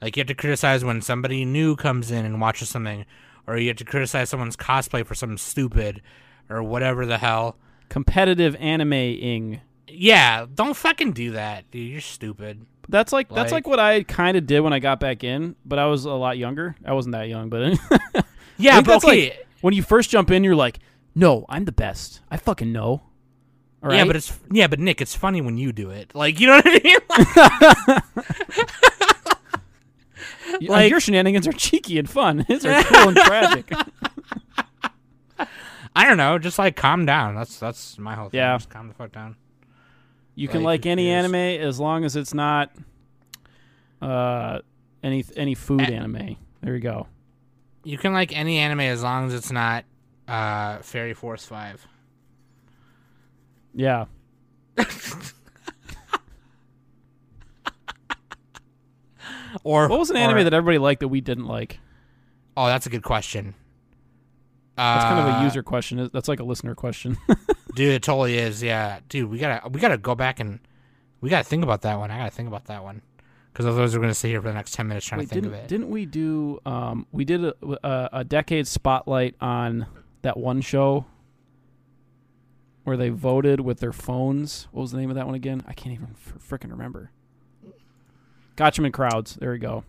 like 0.02 0.16
you 0.16 0.22
have 0.22 0.28
to 0.28 0.36
criticize 0.36 0.84
when 0.84 1.02
somebody 1.02 1.46
new 1.46 1.76
comes 1.76 2.12
in 2.12 2.26
and 2.26 2.40
watches 2.42 2.70
something, 2.70 3.06
or 3.48 3.58
you 3.58 3.68
have 3.70 3.78
to 3.78 3.86
criticize 3.86 4.30
someone's 4.30 4.56
cosplay 4.58 5.06
for 5.06 5.16
something 5.16 5.38
stupid, 5.38 6.02
or 6.50 6.62
whatever 6.64 7.06
the 7.06 7.18
hell. 7.18 7.58
Competitive 7.90 8.56
anime-ing. 8.58 9.62
Yeah, 9.88 10.46
don't 10.54 10.76
fucking 10.76 11.14
do 11.14 11.32
that, 11.32 11.70
dude. 11.72 11.90
You're 11.92 12.02
stupid. 12.02 12.66
That's 12.90 13.12
like 13.14 13.30
that's 13.30 13.52
Like- 13.52 13.66
like 13.66 13.68
what 13.68 13.80
I 13.80 14.04
kind 14.04 14.38
of 14.38 14.46
did 14.46 14.60
when 14.62 14.74
I 14.74 14.80
got 14.80 15.00
back 15.00 15.24
in, 15.24 15.56
but 15.66 15.80
I 15.80 15.86
was 15.88 16.06
a 16.06 16.12
lot 16.12 16.38
younger. 16.38 16.76
I 16.86 16.94
wasn't 16.94 17.14
that 17.14 17.28
young, 17.30 17.50
but 17.50 17.78
Yeah, 18.58 18.82
but 18.82 18.86
that's 18.86 19.06
okay. 19.06 19.30
like- 19.30 19.48
when 19.62 19.74
you 19.74 19.82
first 19.84 20.10
jump 20.10 20.30
in, 20.32 20.44
you're 20.44 20.56
like, 20.56 20.80
"No, 21.18 21.46
I'm 21.50 21.66
the 21.66 21.72
best. 21.72 22.22
I 22.30 22.38
fucking 22.38 22.72
know." 22.72 23.02
All 23.84 23.90
right? 23.90 23.98
Yeah, 23.98 24.06
but 24.06 24.16
it's 24.16 24.38
yeah, 24.52 24.68
but 24.68 24.80
Nick, 24.80 25.02
it's 25.02 25.16
funny 25.16 25.42
when 25.42 25.58
you 25.58 25.72
do 25.72 25.90
it. 25.90 26.14
Like, 26.16 26.40
you 26.40 26.48
know 26.48 26.56
what 26.64 26.66
I 26.68 26.82
mean? 26.84 26.98
Like, 30.60 30.70
like- 30.70 30.90
your 30.90 31.00
shenanigans 31.00 31.48
are 31.48 31.52
cheeky 31.54 32.00
and 32.00 32.10
fun. 32.10 32.40
His 32.48 32.66
are 32.66 32.84
cool 32.84 33.10
and 33.10 33.18
tragic. 33.18 33.72
I 35.96 36.06
don't 36.06 36.18
know, 36.18 36.38
just 36.40 36.58
like 36.60 36.76
calm 36.76 37.06
down. 37.06 37.36
That's 37.36 37.60
that's 37.60 37.98
my 37.98 38.16
whole 38.16 38.30
thing. 38.30 38.38
Yeah. 38.40 38.56
Just 38.58 38.70
calm 38.70 38.88
the 38.88 38.94
fuck 38.94 39.12
down. 39.12 39.36
You 40.36 40.48
can 40.48 40.62
Like, 40.64 40.82
like 40.82 40.86
any 40.86 41.10
anime 41.10 41.36
as 41.36 41.80
long 41.80 42.06
as 42.06 42.16
it's 42.16 42.34
not 42.34 42.72
uh 44.02 44.60
any 45.04 45.26
any 45.36 45.56
food 45.56 45.82
A- 45.82 45.94
anime. 45.94 46.38
There 46.62 46.76
you 46.76 46.80
go. 46.82 47.08
You 47.84 47.98
can 47.98 48.14
like 48.14 48.32
any 48.36 48.58
anime 48.60 48.82
as 48.82 49.02
long 49.04 49.26
as 49.28 49.34
it's 49.34 49.52
not 49.52 49.86
uh 50.28 50.78
Fairy 50.80 51.14
Force 51.14 51.46
Five. 51.46 51.86
Yeah. 53.74 54.06
Or 59.64 59.88
What 59.88 60.00
was 60.00 60.10
an 60.10 60.18
anime 60.18 60.44
that 60.44 60.54
everybody 60.54 60.78
liked 60.78 61.00
that 61.00 61.08
we 61.08 61.22
didn't 61.22 61.46
like? 61.48 61.80
Oh, 62.56 62.68
that's 62.68 62.86
a 62.86 62.90
good 62.90 63.04
question. 63.04 63.56
That's 64.76 65.06
kind 65.06 65.20
of 65.20 65.26
a 65.36 65.38
Uh, 65.40 65.44
user 65.44 65.64
question. 65.64 66.10
That's 66.14 66.28
like 66.28 66.40
a 66.40 66.44
listener 66.44 66.76
question. 66.76 67.18
Dude, 67.76 67.94
it 67.94 68.04
totally 68.04 68.38
is. 68.38 68.62
Yeah, 68.62 69.00
dude, 69.10 69.30
we 69.30 69.38
gotta 69.40 69.68
we 69.70 69.80
gotta 69.80 69.98
go 69.98 70.16
back 70.16 70.40
and 70.40 70.60
we 71.22 71.30
gotta 71.30 71.44
think 71.44 71.64
about 71.64 71.82
that 71.84 71.98
one. 72.00 72.10
I 72.12 72.18
gotta 72.18 72.32
think 72.32 72.48
about 72.48 72.66
that 72.66 72.84
one 72.84 73.02
because 73.54 73.66
otherwise 73.68 73.94
we're 73.96 74.02
gonna 74.02 74.14
sit 74.16 74.30
here 74.30 74.42
for 74.42 74.48
the 74.48 74.54
next 74.56 74.74
ten 74.74 74.88
minutes 74.88 75.06
trying 75.06 75.20
Wait, 75.20 75.30
to 75.30 75.34
think 75.36 75.46
of 75.46 75.54
it. 75.54 75.68
didn't 75.68 75.90
we 75.90 76.06
do 76.08 76.60
um 76.66 77.06
we 77.12 77.24
did 77.26 77.44
a, 77.46 77.54
a 77.84 78.10
a 78.14 78.24
decade 78.24 78.68
spotlight 78.68 79.36
on 79.42 79.86
that 80.22 80.38
one 80.38 80.62
show 80.62 81.06
where 82.84 82.98
they 82.98 83.10
voted 83.10 83.60
with 83.60 83.80
their 83.80 83.92
phones. 83.92 84.68
What 84.72 84.82
was 84.82 84.92
the 84.92 84.98
name 84.98 85.10
of 85.10 85.16
that 85.18 85.26
one 85.26 85.36
again? 85.36 85.64
I 85.68 85.74
can't 85.74 85.94
even 85.94 86.16
f- 86.16 86.36
frickin' 86.50 86.72
remember. 86.72 87.12
in 88.86 88.92
crowds. 88.92 89.36
There 89.36 89.52
we 89.52 89.60
go. 89.60 89.84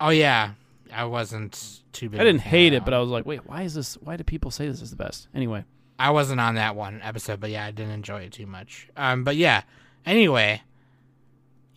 oh 0.00 0.10
yeah, 0.10 0.54
I 0.92 1.04
wasn't 1.04 1.82
too 1.92 2.08
big. 2.08 2.20
I 2.20 2.24
didn't 2.24 2.40
of 2.40 2.40
a 2.40 2.44
fan 2.44 2.50
hate 2.50 2.72
it, 2.72 2.80
that 2.80 2.84
but 2.84 2.94
I 2.94 2.98
was 2.98 3.08
like, 3.08 3.24
wait, 3.24 3.46
why 3.46 3.62
is 3.62 3.74
this? 3.74 3.94
Why 3.94 4.16
do 4.16 4.24
people 4.24 4.50
say 4.50 4.66
this 4.68 4.82
is 4.82 4.90
the 4.90 4.96
best? 4.96 5.28
Anyway, 5.34 5.64
I 5.98 6.10
wasn't 6.10 6.40
on 6.40 6.56
that 6.56 6.76
one 6.76 7.00
episode, 7.02 7.40
but 7.40 7.50
yeah, 7.50 7.64
I 7.64 7.70
didn't 7.70 7.92
enjoy 7.92 8.22
it 8.22 8.32
too 8.32 8.46
much. 8.46 8.88
Um, 8.96 9.24
but 9.24 9.36
yeah. 9.36 9.62
Anyway. 10.04 10.60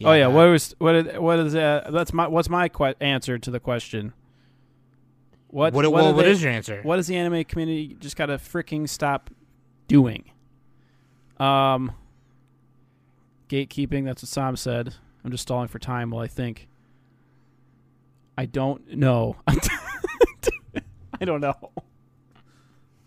oh 0.04 0.14
yeah, 0.14 0.28
what 0.28 0.48
was 0.48 0.76
what? 0.80 1.22
What 1.22 1.40
is 1.40 1.56
uh, 1.56 1.90
that's 1.94 2.12
my 2.12 2.28
what's 2.28 2.50
my 2.50 2.68
que- 2.68 2.96
answer 3.00 3.38
to 3.38 3.52
the 3.52 3.60
question? 3.60 4.14
What 5.56 5.72
What, 5.74 5.86
what, 5.86 5.92
what, 6.04 6.16
what 6.16 6.26
they- 6.26 6.32
is 6.32 6.44
your 6.44 6.52
answer? 6.52 6.82
what 6.84 6.98
does 6.98 7.08
the 7.08 7.16
anime 7.16 7.46
community 7.46 7.96
just 8.02 8.18
gotta 8.18 8.34
freaking 8.34 8.90
stop 8.90 9.30
doing? 9.88 10.26
Um, 11.40 11.94
gatekeeping. 13.48 14.04
That's 14.04 14.22
what 14.22 14.28
Sam 14.28 14.58
said. 14.58 14.96
I'm 15.24 15.32
just 15.32 15.44
stalling 15.44 15.70
for 15.70 15.80
time 15.80 16.10
while 16.10 16.22
I 16.22 16.28
think. 16.28 16.68
I 18.38 18.46
don't 18.48 18.96
know. 18.98 19.38
I 19.48 21.24
don't 21.24 21.40
know. 21.40 21.72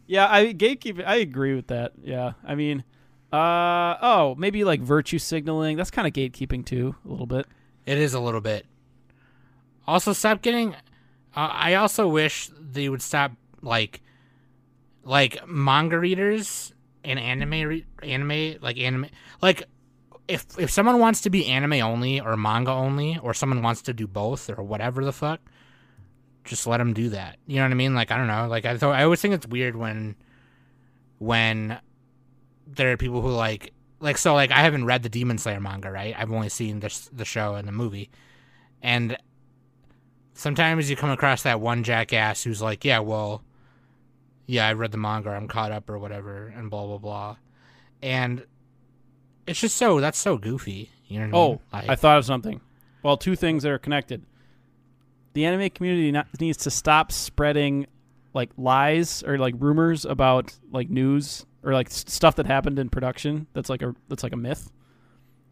Yeah, 0.07 0.27
I 0.33 0.55
gatekeeping. 0.55 1.05
I 1.07 1.17
agree 1.17 1.55
with 1.55 1.67
that. 1.67 1.93
Yeah, 2.03 2.33
I 2.43 2.55
mean, 2.55 2.83
uh, 3.31 3.97
oh, 4.01 4.35
maybe 4.39 4.65
like 4.65 4.81
virtue 4.81 5.19
signaling. 5.19 5.77
That's 5.77 5.91
kind 5.91 6.07
of 6.09 6.15
gatekeeping 6.15 6.65
too, 6.65 6.95
a 7.05 7.09
little 7.11 7.27
bit. 7.27 7.45
It 7.85 7.99
is 7.99 8.15
a 8.15 8.21
little 8.21 8.41
bit. 8.41 8.65
Also, 9.87 10.15
stop 10.15 10.41
getting. 10.41 10.75
Uh, 11.37 11.51
I 11.53 11.75
also 11.75 12.09
wish 12.09 12.51
they 12.59 12.89
would 12.89 13.03
stop 13.03 13.33
like, 13.63 14.01
like 15.05 15.47
manga 15.47 15.99
readers 15.99 16.73
and 17.05 17.19
anime 17.19 17.69
re- 17.69 17.87
anime 18.03 18.57
like 18.61 18.77
anime 18.77 19.07
like 19.41 19.63
if 20.29 20.47
if 20.59 20.71
someone 20.71 20.99
wants 20.99 21.23
to 21.23 21.31
be 21.31 21.47
anime 21.47 21.75
only 21.75 22.21
or 22.21 22.37
manga 22.37 22.71
only 22.71 23.19
or 23.23 23.33
someone 23.33 23.63
wants 23.63 23.83
to 23.83 23.95
do 23.95 24.07
both 24.07 24.51
or 24.51 24.63
whatever 24.63 25.05
the 25.05 25.13
fuck, 25.13 25.41
just 26.45 26.67
let 26.67 26.79
them 26.79 26.93
do 26.93 27.09
that. 27.11 27.39
You 27.47 27.57
know 27.57 27.63
what 27.63 27.73
I 27.73 27.75
mean? 27.75 27.95
Like 27.95 28.11
I 28.13 28.19
don't 28.19 28.27
know. 28.27 28.47
Like 28.47 28.67
I 28.67 28.77
thought 28.77 28.95
I 28.95 29.05
always 29.05 29.21
think 29.21 29.35
it's 29.35 29.47
weird 29.47 29.75
when 29.75 30.17
when 31.19 31.79
there 32.67 32.93
are 32.93 32.97
people 32.99 33.23
who 33.23 33.31
like 33.31 33.73
like 34.01 34.19
so 34.19 34.35
like 34.35 34.51
I 34.51 34.61
haven't 34.61 34.85
read 34.85 35.03
the 35.03 35.09
Demon 35.09 35.39
Slayer 35.39 35.61
manga, 35.61 35.91
right? 35.91 36.15
I've 36.17 36.31
only 36.31 36.51
seen 36.51 36.81
this 36.81 37.09
the 37.13 37.25
show 37.25 37.55
and 37.55 37.67
the 37.67 37.73
movie. 37.73 38.11
And 38.83 39.17
sometimes 40.39 40.89
you 40.89 40.97
come 40.97 41.11
across 41.11 41.43
that 41.43 41.61
one 41.61 41.83
jackass 41.83 42.43
who's 42.45 42.63
like, 42.63 42.85
"Yeah, 42.85 43.01
well, 43.01 43.43
yeah, 44.47 44.67
I 44.67 44.73
read 44.73 44.93
the 44.93 44.99
manga, 44.99 45.31
I'm 45.31 45.49
caught 45.49 45.73
up 45.73 45.91
or 45.91 45.99
whatever 45.99 46.47
and 46.47 46.71
blah 46.71 46.87
blah 46.87 46.99
blah." 46.99 47.37
And 48.01 48.47
it's 49.47 49.61
just 49.61 49.77
so 49.77 50.01
that's 50.01 50.19
so 50.19 50.39
goofy, 50.39 50.91
you 51.07 51.19
know 51.19 51.27
what 51.27 51.35
I 51.35 51.39
oh, 51.39 51.49
mean? 51.49 51.59
Oh, 51.61 51.77
Like, 51.77 51.89
I 51.91 51.95
thought 51.97 52.19
of 52.19 52.25
something. 52.25 52.61
Well, 53.03 53.17
two 53.17 53.37
things 53.37 53.65
that 53.65 53.73
are 53.73 53.79
connected. 53.79 54.25
The 55.35 55.45
anime 55.45 55.71
community 55.71 56.11
not, 56.13 56.27
needs 56.41 56.59
to 56.59 56.71
stop 56.71 57.13
spreading 57.13 57.87
like 58.35 58.51
lies 58.57 59.23
or 59.25 59.39
like 59.39 59.55
rumors 59.59 60.05
about 60.05 60.57
like 60.71 60.89
news 60.89 61.45
or 61.63 61.73
like 61.73 61.91
stuff 61.91 62.37
that 62.37 62.47
happened 62.47 62.79
in 62.79 62.89
production. 62.89 63.47
That's 63.53 63.69
like 63.69 63.83
a 63.83 63.95
that's 64.09 64.23
like 64.23 64.33
a 64.33 64.37
myth. 64.37 64.71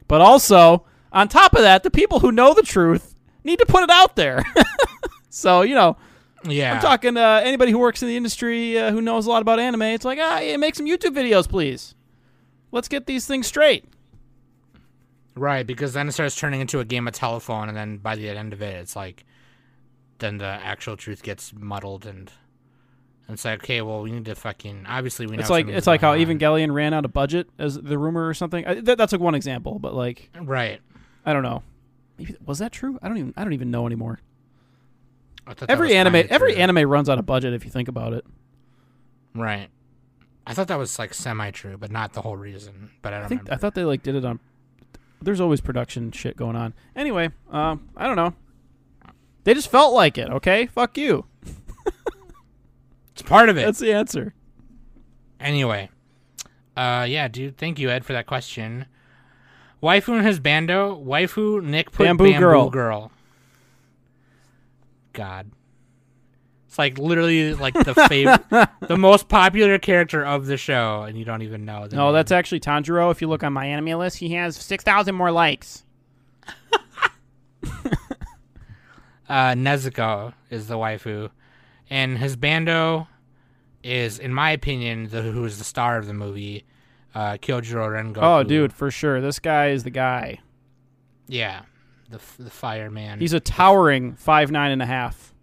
But 0.09 0.21
also, 0.21 0.87
on 1.11 1.27
top 1.27 1.55
of 1.55 1.63
that, 1.63 1.83
the 1.83 1.91
people 1.91 2.21
who 2.21 2.31
know 2.31 2.55
the 2.55 2.63
truth 2.63 3.16
need 3.47 3.59
to 3.61 3.67
put 3.67 3.83
it 3.83 3.91
out 3.91 4.17
there. 4.17 4.45
so 5.31 5.63
you 5.63 5.75
know, 5.75 5.97
yeah. 6.45 6.75
I'm 6.75 6.81
talking 6.81 7.15
to 7.15 7.21
uh, 7.21 7.41
anybody 7.43 7.73
who 7.73 7.79
works 7.79 8.03
in 8.03 8.09
the 8.09 8.17
industry 8.17 8.79
uh, 8.79 8.91
who 8.91 9.01
knows 9.01 9.27
a 9.27 9.31
lot 9.31 9.43
about 9.43 9.59
anime. 9.59 9.83
It's 9.83 10.05
like, 10.05 10.19
ah, 10.21 10.41
yeah, 10.41 10.57
make 10.57 10.75
some 10.75 10.87
YouTube 10.87 11.15
videos, 11.15 11.49
please. 11.49 11.95
Let's 12.73 12.89
get 12.89 13.07
these 13.07 13.27
things 13.27 13.47
straight. 13.47 13.85
Right, 15.35 15.67
because 15.67 15.93
then 15.93 16.09
it 16.09 16.13
starts 16.13 16.35
turning 16.35 16.61
into 16.61 16.81
a 16.81 16.85
game 16.85 17.07
of 17.07 17.13
telephone, 17.13 17.69
and 17.69 17.77
then 17.77 17.99
by 17.99 18.17
the 18.17 18.29
end 18.29 18.53
of 18.53 18.63
it, 18.63 18.75
it's 18.77 18.97
like, 18.97 19.25
then 20.19 20.39
the 20.39 20.47
actual 20.47 20.97
truth 20.97 21.23
gets 21.23 21.53
muddled, 21.53 22.07
and, 22.07 22.33
and 23.29 23.35
it's 23.35 23.45
like, 23.45 23.63
okay, 23.63 23.83
well, 23.83 24.01
we 24.01 24.13
need 24.13 24.25
to 24.25 24.35
fucking 24.35 24.87
obviously 24.89 25.27
we 25.27 25.37
know. 25.37 25.41
It's 25.41 25.51
like 25.51 25.69
it's 25.69 25.87
like 25.87 26.01
how 26.01 26.13
on. 26.13 26.19
Evangelion 26.19 26.73
ran 26.73 26.95
out 26.95 27.05
of 27.05 27.13
budget 27.13 27.49
as 27.59 27.79
the 27.79 27.99
rumor 27.99 28.27
or 28.27 28.33
something. 28.33 28.67
I, 28.67 28.81
that, 28.81 28.97
that's 28.97 29.13
like 29.13 29.21
one 29.21 29.35
example, 29.35 29.79
but 29.79 29.95
like 29.95 30.31
right. 30.41 30.81
I 31.27 31.33
don't 31.35 31.43
know. 31.43 31.63
Maybe 32.19 32.35
was 32.45 32.59
that 32.59 32.73
true? 32.73 32.99
I 33.03 33.09
don't 33.09 33.19
even 33.19 33.35
I 33.37 33.45
don't 33.45 33.53
even 33.53 33.71
know 33.71 33.87
anymore. 33.87 34.21
I 35.47 35.51
thought 35.51 35.69
that 35.69 35.71
Every 35.71 35.95
anime 35.95 36.27
every 36.29 36.55
true. 36.55 36.63
anime 36.63 36.89
runs 36.91 37.09
out 37.09 37.19
of 37.19 37.27
budget 37.27 37.53
if 37.55 37.65
you 37.65 37.71
think 37.71 37.89
about 37.89 38.13
it. 38.13 38.25
Right. 39.35 39.69
I 40.47 40.55
thought 40.55 40.69
that 40.69 40.79
was 40.79 40.99
like 40.99 41.13
semi 41.15 41.51
true, 41.51 41.77
but 41.77 41.91
not 41.91 42.13
the 42.13 42.23
whole 42.23 42.37
reason. 42.37 42.91
But 43.03 43.13
I 43.13 43.17
don't 43.17 43.25
I 43.27 43.29
think 43.29 43.41
remember. 43.43 43.55
I 43.55 43.57
thought 43.59 43.75
they 43.75 43.85
like 43.85 44.03
did 44.03 44.15
it 44.15 44.25
on. 44.25 44.41
There's 45.23 45.41
always 45.41 45.61
production 45.61 46.13
shit 46.13 46.37
going 46.37 46.57
on. 46.57 46.75
Anyway, 46.95 47.31
um, 47.51 47.89
I 47.97 48.07
don't 48.07 48.17
know. 48.17 48.35
They 49.45 49.55
just 49.55 49.71
felt 49.71 49.95
like 49.95 50.19
it. 50.19 50.29
Okay, 50.29 50.67
fuck 50.67 50.97
you. 50.99 51.25
it's 53.13 53.23
part 53.23 53.49
of 53.49 53.57
it. 53.57 53.65
That's 53.65 53.79
the 53.79 53.93
answer. 53.93 54.35
Anyway, 55.41 55.91
uh, 56.77 57.07
yeah, 57.09 57.29
dude. 57.29 57.57
Thank 57.57 57.79
you, 57.79 57.89
Ed, 57.91 58.05
for 58.05 58.13
that 58.13 58.27
question. 58.27 58.87
Waifu 59.83 60.19
and 60.19 60.27
husbando. 60.27 61.03
Waifu 61.05 61.63
Nick 61.63 61.93
put 61.93 62.05
Bamboo 62.05 62.25
bamboo, 62.25 62.41
Girl. 62.41 62.71
girl. 62.71 63.13
God, 65.13 65.51
it's 66.67 66.79
like 66.79 66.99
literally 66.99 67.55
like 67.55 67.73
the 67.75 67.95
favorite, 68.09 68.43
the 68.87 68.97
most 68.99 69.29
popular 69.29 69.79
character 69.79 70.25
of 70.25 70.47
the 70.47 70.57
show, 70.57 71.03
and 71.05 71.19
you 71.19 71.25
don't 71.25 71.43
even 71.43 71.65
know. 71.65 71.87
No, 71.91 72.07
name. 72.07 72.15
that's 72.15 72.33
actually 72.33 72.61
Tanjiro. 72.61 73.11
If 73.11 73.23
you 73.23 73.29
look 73.29 73.43
on 73.43 73.55
MyAnimeList, 73.55 74.17
he 74.19 74.31
has 74.35 74.57
six 74.57 74.85
thousand 74.85 75.15
more 75.15 75.31
likes. 75.31 75.85
uh, 77.65 79.53
Nezuko 79.55 80.35
is 80.51 80.69
the 80.69 80.75
waifu, 80.77 81.31
and 81.91 82.19
husbando 82.19 83.07
is, 83.83 84.19
in 84.19 84.35
my 84.35 84.51
opinion, 84.51 85.09
the 85.09 85.23
who 85.23 85.45
is 85.45 85.59
the 85.59 85.65
star 85.65 85.97
of 85.97 86.07
the 86.07 86.15
movie, 86.15 86.65
uh, 87.17 87.39
Kyojuro 87.39 87.89
Rengoku. 87.89 88.19
Oh, 88.21 88.43
dude, 88.43 88.75
for 88.75 88.91
sure. 88.91 89.23
This 89.23 89.39
guy 89.39 89.69
is 89.69 89.85
the 89.85 89.91
guy. 89.91 90.41
yeah, 91.27 91.63
the 92.11 92.21
the 92.39 92.51
fireman. 92.51 93.21
He's 93.21 93.33
a 93.33 93.41
towering 93.41 94.17
five 94.17 94.51
nine 94.51 94.71
and 94.71 94.83
a 94.83 94.87
half. 94.87 95.35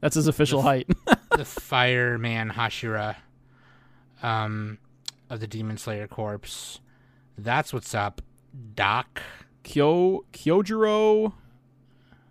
That's 0.00 0.14
his 0.14 0.26
official 0.26 0.60
height. 0.60 0.86
the 1.36 1.46
fireman 1.46 2.50
Hashira, 2.50 3.16
um, 4.22 4.76
of 5.30 5.40
the 5.40 5.46
Demon 5.46 5.78
Slayer 5.78 6.06
Corpse. 6.06 6.80
That's 7.38 7.72
what's 7.72 7.94
up, 7.94 8.20
Doc. 8.74 9.22
Kyo 9.62 10.26
Kyojuro. 10.34 11.32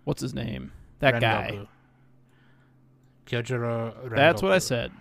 What's 0.04 0.22
his 0.22 0.36
name? 0.36 0.72
That 1.00 1.20
guy. 1.20 1.68
Rengoku. 3.26 4.16
That's 4.16 4.44
what 4.44 4.52
I 4.52 4.60
said. 4.60 4.92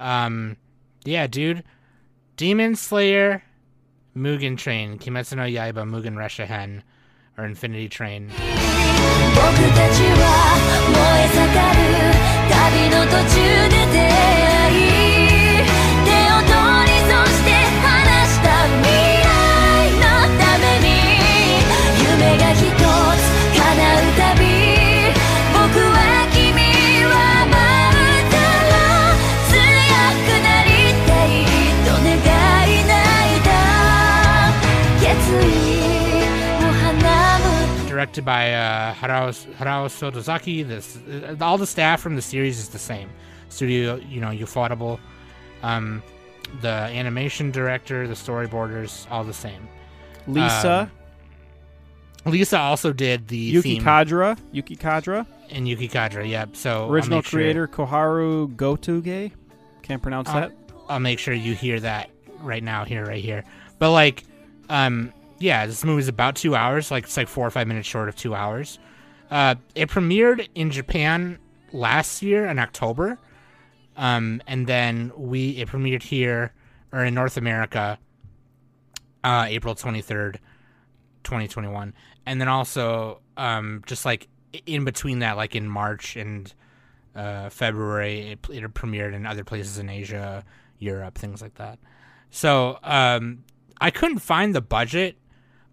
Um, 0.00 0.56
yeah, 1.04 1.28
dude. 1.28 1.62
Demon 2.38 2.76
Slayer, 2.76 3.42
Mugen 4.16 4.56
Train, 4.56 4.96
Kimetsu 5.00 5.34
no 5.34 5.42
Yaiba, 5.42 5.82
Mugen 5.84 6.14
Ressha-hen, 6.14 6.84
or 7.36 7.44
Infinity 7.44 7.88
Train. 7.88 8.30
Directed 37.98 38.24
by 38.24 38.52
uh, 38.52 38.94
Haruo, 38.94 39.34
Haruo 39.56 39.88
Sotozaki. 39.88 40.64
This 40.64 40.98
uh, 40.98 41.34
all 41.40 41.58
the 41.58 41.66
staff 41.66 42.00
from 42.00 42.14
the 42.14 42.22
series 42.22 42.60
is 42.60 42.68
the 42.68 42.78
same. 42.78 43.10
Studio, 43.48 43.96
you 43.96 44.20
know, 44.20 44.28
Ufotable. 44.28 45.00
Um, 45.64 46.00
the 46.60 46.68
animation 46.68 47.50
director, 47.50 48.06
the 48.06 48.14
storyboarders, 48.14 49.10
all 49.10 49.24
the 49.24 49.34
same. 49.34 49.68
Lisa, 50.28 50.88
Lisa 52.24 52.60
also 52.60 52.92
did 52.92 53.26
the 53.26 53.36
Yuki 53.36 53.74
theme 53.74 53.82
Kajiura, 53.82 54.38
Yuki 54.52 54.76
Kajiura, 54.76 55.26
and 55.50 55.66
Yuki 55.66 55.88
Kajiura. 55.88 56.28
Yep. 56.28 56.54
So 56.54 56.88
original 56.88 57.20
sure- 57.22 57.40
creator 57.40 57.66
Koharu 57.66 58.54
Gotouge. 58.54 59.32
Can't 59.82 60.00
pronounce 60.00 60.28
I'll, 60.28 60.42
that. 60.42 60.52
I'll 60.88 61.00
make 61.00 61.18
sure 61.18 61.34
you 61.34 61.52
hear 61.52 61.80
that 61.80 62.10
right 62.42 62.62
now, 62.62 62.84
here, 62.84 63.04
right 63.04 63.24
here. 63.24 63.42
But 63.80 63.90
like, 63.90 64.22
um, 64.68 65.12
yeah, 65.38 65.66
this 65.66 65.84
movie's 65.84 66.08
about 66.08 66.36
two 66.36 66.54
hours. 66.54 66.90
Like, 66.90 67.04
it's 67.04 67.16
like 67.16 67.28
four 67.28 67.46
or 67.46 67.50
five 67.50 67.66
minutes 67.66 67.88
short 67.88 68.08
of 68.08 68.16
two 68.16 68.34
hours. 68.34 68.78
Uh, 69.30 69.56
it 69.74 69.88
premiered 69.88 70.48
in 70.54 70.70
Japan 70.70 71.38
last 71.72 72.22
year 72.22 72.46
in 72.46 72.58
October, 72.58 73.18
um, 73.96 74.40
and 74.46 74.66
then 74.66 75.12
we 75.16 75.50
it 75.58 75.68
premiered 75.68 76.02
here 76.02 76.52
or 76.92 77.04
in 77.04 77.12
North 77.12 77.36
America, 77.36 77.98
uh, 79.22 79.44
April 79.48 79.74
twenty 79.74 80.00
third, 80.00 80.40
twenty 81.24 81.46
twenty 81.46 81.68
one, 81.68 81.92
and 82.24 82.40
then 82.40 82.48
also 82.48 83.20
um, 83.36 83.82
just 83.86 84.06
like 84.06 84.28
in 84.64 84.86
between 84.86 85.18
that, 85.18 85.36
like 85.36 85.54
in 85.54 85.68
March 85.68 86.16
and 86.16 86.54
uh, 87.14 87.50
February, 87.50 88.32
it, 88.32 88.38
it 88.50 88.74
premiered 88.74 89.12
in 89.12 89.26
other 89.26 89.44
places 89.44 89.78
in 89.78 89.90
Asia, 89.90 90.42
Europe, 90.78 91.18
things 91.18 91.42
like 91.42 91.56
that. 91.56 91.78
So 92.30 92.78
um, 92.82 93.44
I 93.78 93.90
couldn't 93.90 94.20
find 94.20 94.54
the 94.54 94.62
budget. 94.62 95.18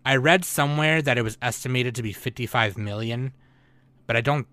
I 0.06 0.16
read 0.18 0.46
somewhere 0.46 1.02
that 1.02 1.18
it 1.18 1.24
was 1.24 1.38
estimated 1.42 1.96
to 1.96 2.04
be 2.04 2.14
55 2.14 2.78
million, 2.78 3.34
but 4.08 4.16
I 4.16 4.22
don't 4.22 4.48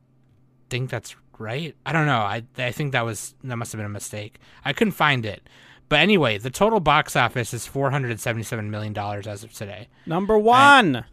think 0.70 0.88
that's 0.90 1.14
right. 1.38 1.76
I 1.84 1.92
don't 1.92 2.06
know. 2.06 2.20
I 2.20 2.44
I 2.58 2.70
think 2.72 2.92
that 2.92 3.04
was 3.04 3.34
that 3.44 3.56
must 3.56 3.72
have 3.72 3.78
been 3.78 3.86
a 3.86 3.90
mistake. 3.90 4.38
I 4.64 4.72
couldn't 4.72 4.92
find 4.92 5.26
it. 5.26 5.46
But 5.88 5.98
anyway, 6.00 6.38
the 6.38 6.48
total 6.50 6.80
box 6.80 7.16
office 7.16 7.52
is 7.52 7.66
477 7.66 8.70
million 8.70 8.92
dollars 8.94 9.26
as 9.26 9.44
of 9.44 9.52
today. 9.52 9.88
Number 10.06 10.38
one. 10.38 11.04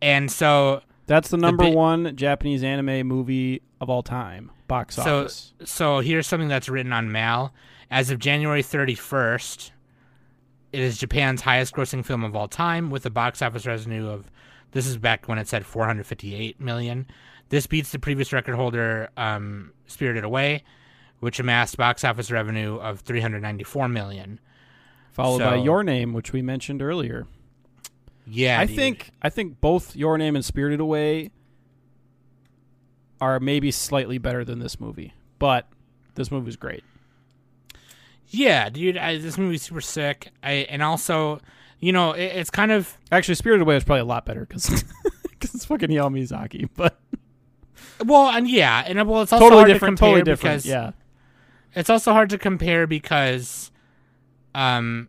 And 0.00 0.30
so 0.30 0.80
That's 1.06 1.28
the 1.28 1.36
number 1.36 1.64
bi- 1.64 1.70
one 1.74 2.16
Japanese 2.16 2.62
anime 2.62 3.06
movie 3.06 3.60
of 3.80 3.90
all 3.90 4.02
time. 4.02 4.50
Box 4.68 4.94
so 4.96 5.20
office. 5.20 5.52
so 5.64 6.00
here's 6.00 6.26
something 6.26 6.48
that's 6.48 6.68
written 6.68 6.92
on 6.92 7.10
Mal. 7.12 7.52
As 7.90 8.10
of 8.10 8.18
January 8.18 8.62
31st, 8.62 9.70
it 10.72 10.80
is 10.80 10.98
Japan's 10.98 11.40
highest 11.40 11.74
grossing 11.74 12.04
film 12.04 12.24
of 12.24 12.36
all 12.36 12.48
time 12.48 12.90
with 12.90 13.06
a 13.06 13.10
box 13.10 13.42
office 13.42 13.66
revenue 13.66 14.08
of 14.08 14.30
this 14.72 14.86
is 14.86 14.96
back 14.98 15.28
when 15.28 15.38
it 15.38 15.48
said 15.48 15.64
458 15.64 16.60
million. 16.60 17.06
This 17.48 17.66
beats 17.66 17.90
the 17.90 17.98
previous 17.98 18.32
record 18.32 18.54
holder 18.54 19.08
um, 19.16 19.72
Spirited 19.86 20.24
Away, 20.24 20.62
which 21.20 21.40
amassed 21.40 21.76
box 21.76 22.04
office 22.04 22.30
revenue 22.30 22.76
of 22.76 23.00
394 23.00 23.88
million. 23.88 24.40
Followed 25.10 25.38
by 25.40 25.56
Your 25.56 25.82
Name, 25.82 26.12
which 26.12 26.32
we 26.32 26.42
mentioned 26.42 26.82
earlier. 26.82 27.26
Yeah, 28.26 28.60
I 28.60 28.66
dude. 28.66 28.76
think 28.76 29.10
I 29.22 29.30
think 29.30 29.60
both 29.60 29.96
Your 29.96 30.18
Name 30.18 30.36
and 30.36 30.44
Spirited 30.44 30.80
Away 30.80 31.30
are 33.20 33.40
maybe 33.40 33.70
slightly 33.70 34.18
better 34.18 34.44
than 34.44 34.58
this 34.58 34.78
movie, 34.78 35.14
but 35.38 35.66
this 36.14 36.30
movie's 36.30 36.56
great. 36.56 36.84
Yeah, 38.30 38.68
dude, 38.68 38.96
I, 38.96 39.18
this 39.18 39.38
movie's 39.38 39.62
super 39.62 39.80
sick. 39.80 40.30
I 40.42 40.66
and 40.70 40.82
also, 40.82 41.40
you 41.80 41.92
know, 41.92 42.12
it, 42.12 42.24
it's 42.24 42.50
kind 42.50 42.70
of 42.72 42.96
Actually, 43.10 43.36
Spirited 43.36 43.62
Away 43.62 43.76
is 43.76 43.84
probably 43.84 44.00
a 44.00 44.04
lot 44.04 44.24
better 44.26 44.40
because 44.46 44.84
it's 45.40 45.64
fucking 45.64 45.88
Hayao 45.90 46.10
Miyazaki, 46.12 46.68
but 46.76 46.98
well, 48.04 48.28
and 48.28 48.48
yeah, 48.48 48.84
and 48.86 48.96
well, 49.08 49.22
it's 49.22 49.32
also 49.32 49.44
totally 49.44 49.60
hard 49.62 49.72
different. 49.72 49.96
to 49.96 50.00
compare 50.02 50.18
Totally 50.18 50.22
different. 50.24 50.62
because 50.62 50.66
Yeah, 50.66 50.90
it's 51.74 51.90
also 51.90 52.12
hard 52.12 52.30
to 52.30 52.38
compare 52.38 52.86
because, 52.86 53.70
um, 54.54 55.08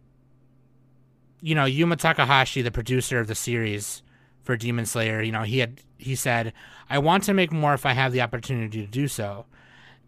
you 1.42 1.56
know, 1.56 1.66
Yuma 1.66 1.96
Takahashi, 1.98 2.62
the 2.62 2.72
producer 2.72 3.20
of 3.20 3.28
the 3.28 3.36
series 3.36 4.02
for 4.44 4.56
Demon 4.58 4.86
Slayer, 4.86 5.22
you 5.22 5.32
know, 5.32 5.44
he 5.44 5.60
had 5.60 5.82
he 5.98 6.16
said, 6.16 6.54
"I 6.90 7.00
want 7.00 7.24
to 7.26 7.34
make 7.34 7.52
more 7.52 7.74
if 7.74 7.86
I 7.86 7.94
have 7.94 8.14
the 8.14 8.22
opportunity 8.22 8.82
to 8.86 8.88
do 8.92 9.08
so," 9.10 9.46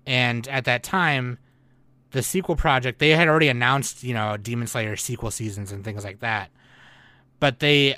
and 0.08 0.48
at 0.48 0.66
that 0.66 0.82
time, 0.84 1.38
the 2.12 2.22
sequel 2.22 2.56
project 2.56 3.00
they 3.00 3.10
had 3.12 3.28
already 3.28 3.48
announced, 3.48 4.04
you 4.04 4.14
know, 4.14 4.38
Demon 4.38 4.68
Slayer 4.68 4.96
sequel 4.96 5.32
seasons 5.32 5.72
and 5.72 5.84
things 5.84 6.04
like 6.04 6.20
that, 6.20 6.50
but 7.40 7.60
they, 7.60 7.98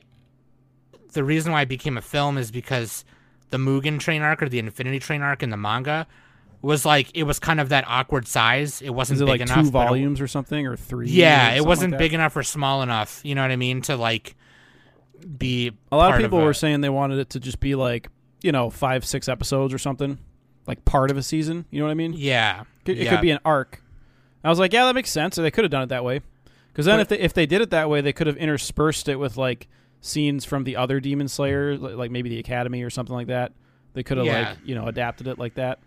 the 1.13 1.23
reason 1.23 1.51
why 1.51 1.61
it 1.63 1.69
became 1.69 1.97
a 1.97 2.01
film 2.01 2.37
is 2.37 2.51
because 2.51 3.05
the 3.49 3.57
Mugen 3.57 3.99
Train 3.99 4.21
arc 4.21 4.41
or 4.41 4.49
the 4.49 4.59
Infinity 4.59 4.99
Train 4.99 5.21
arc 5.21 5.43
in 5.43 5.49
the 5.49 5.57
manga 5.57 6.07
was 6.61 6.85
like 6.85 7.09
it 7.13 7.23
was 7.23 7.39
kind 7.39 7.59
of 7.59 7.69
that 7.69 7.83
awkward 7.87 8.27
size. 8.27 8.81
It 8.81 8.91
wasn't 8.91 9.19
it 9.19 9.25
big 9.25 9.29
like 9.29 9.41
enough. 9.41 9.65
two 9.65 9.71
but 9.71 9.81
it- 9.81 9.87
volumes 9.87 10.21
or 10.21 10.27
something 10.27 10.65
or 10.65 10.75
three? 10.77 11.09
yeah, 11.09 11.53
or 11.53 11.57
it 11.57 11.65
wasn't 11.65 11.91
like 11.91 11.99
big 11.99 12.13
enough 12.13 12.35
or 12.37 12.43
small 12.43 12.81
enough. 12.83 13.19
You 13.23 13.35
know 13.35 13.41
what 13.41 13.51
I 13.51 13.57
mean? 13.57 13.81
To 13.83 13.95
like 13.97 14.35
be 15.37 15.71
A 15.91 15.97
lot 15.97 16.13
of 16.13 16.19
people 16.21 16.39
a- 16.39 16.43
were 16.45 16.53
saying 16.53 16.81
they 16.81 16.89
wanted 16.89 17.19
it 17.19 17.29
to 17.31 17.39
just 17.39 17.59
be 17.59 17.75
like 17.75 18.07
you 18.41 18.51
know 18.51 18.69
five, 18.69 19.05
six 19.05 19.27
episodes 19.27 19.73
or 19.73 19.77
something, 19.77 20.17
like 20.65 20.83
part 20.85 21.11
of 21.11 21.17
a 21.17 21.23
season. 21.23 21.65
You 21.69 21.79
know 21.79 21.85
what 21.85 21.91
I 21.91 21.95
mean? 21.95 22.13
Yeah, 22.15 22.63
It, 22.85 22.91
it 22.97 23.03
yeah. 23.03 23.09
could 23.11 23.21
be 23.21 23.31
an 23.31 23.39
arc. 23.45 23.82
I 24.43 24.49
was 24.49 24.59
like, 24.59 24.73
yeah, 24.73 24.85
that 24.85 24.95
makes 24.95 25.09
sense. 25.09 25.37
Or 25.39 25.41
they 25.41 25.51
could 25.51 25.63
have 25.63 25.71
done 25.71 25.83
it 25.83 25.89
that 25.89 26.03
way. 26.03 26.21
Because 26.71 26.85
then, 26.85 26.97
But- 26.97 27.01
if 27.01 27.07
they 27.09 27.19
if 27.19 27.33
they 27.33 27.45
did 27.45 27.61
it 27.61 27.69
that 27.69 27.89
way, 27.89 28.01
they 28.01 28.13
could 28.13 28.27
have 28.27 28.37
interspersed 28.37 29.07
it 29.07 29.15
with 29.17 29.37
like 29.37 29.67
scenes 30.01 30.43
from 30.43 30.63
the 30.65 30.75
other 30.75 30.99
Demon 30.99 31.27
Slayer, 31.27 31.77
like 31.77 32.11
maybe 32.11 32.29
the 32.29 32.39
Academy 32.39 32.81
or 32.83 32.89
something 32.89 33.15
like 33.15 33.27
that. 33.27 33.53
They 33.93 34.03
could 34.03 34.17
have 34.17 34.25
Yeah. 34.25 34.49
like 34.49 34.57
you 34.65 34.75
know 34.75 34.87
adapted 34.87 35.27
it 35.27 35.37
like 35.39 35.53
that. 35.55 35.79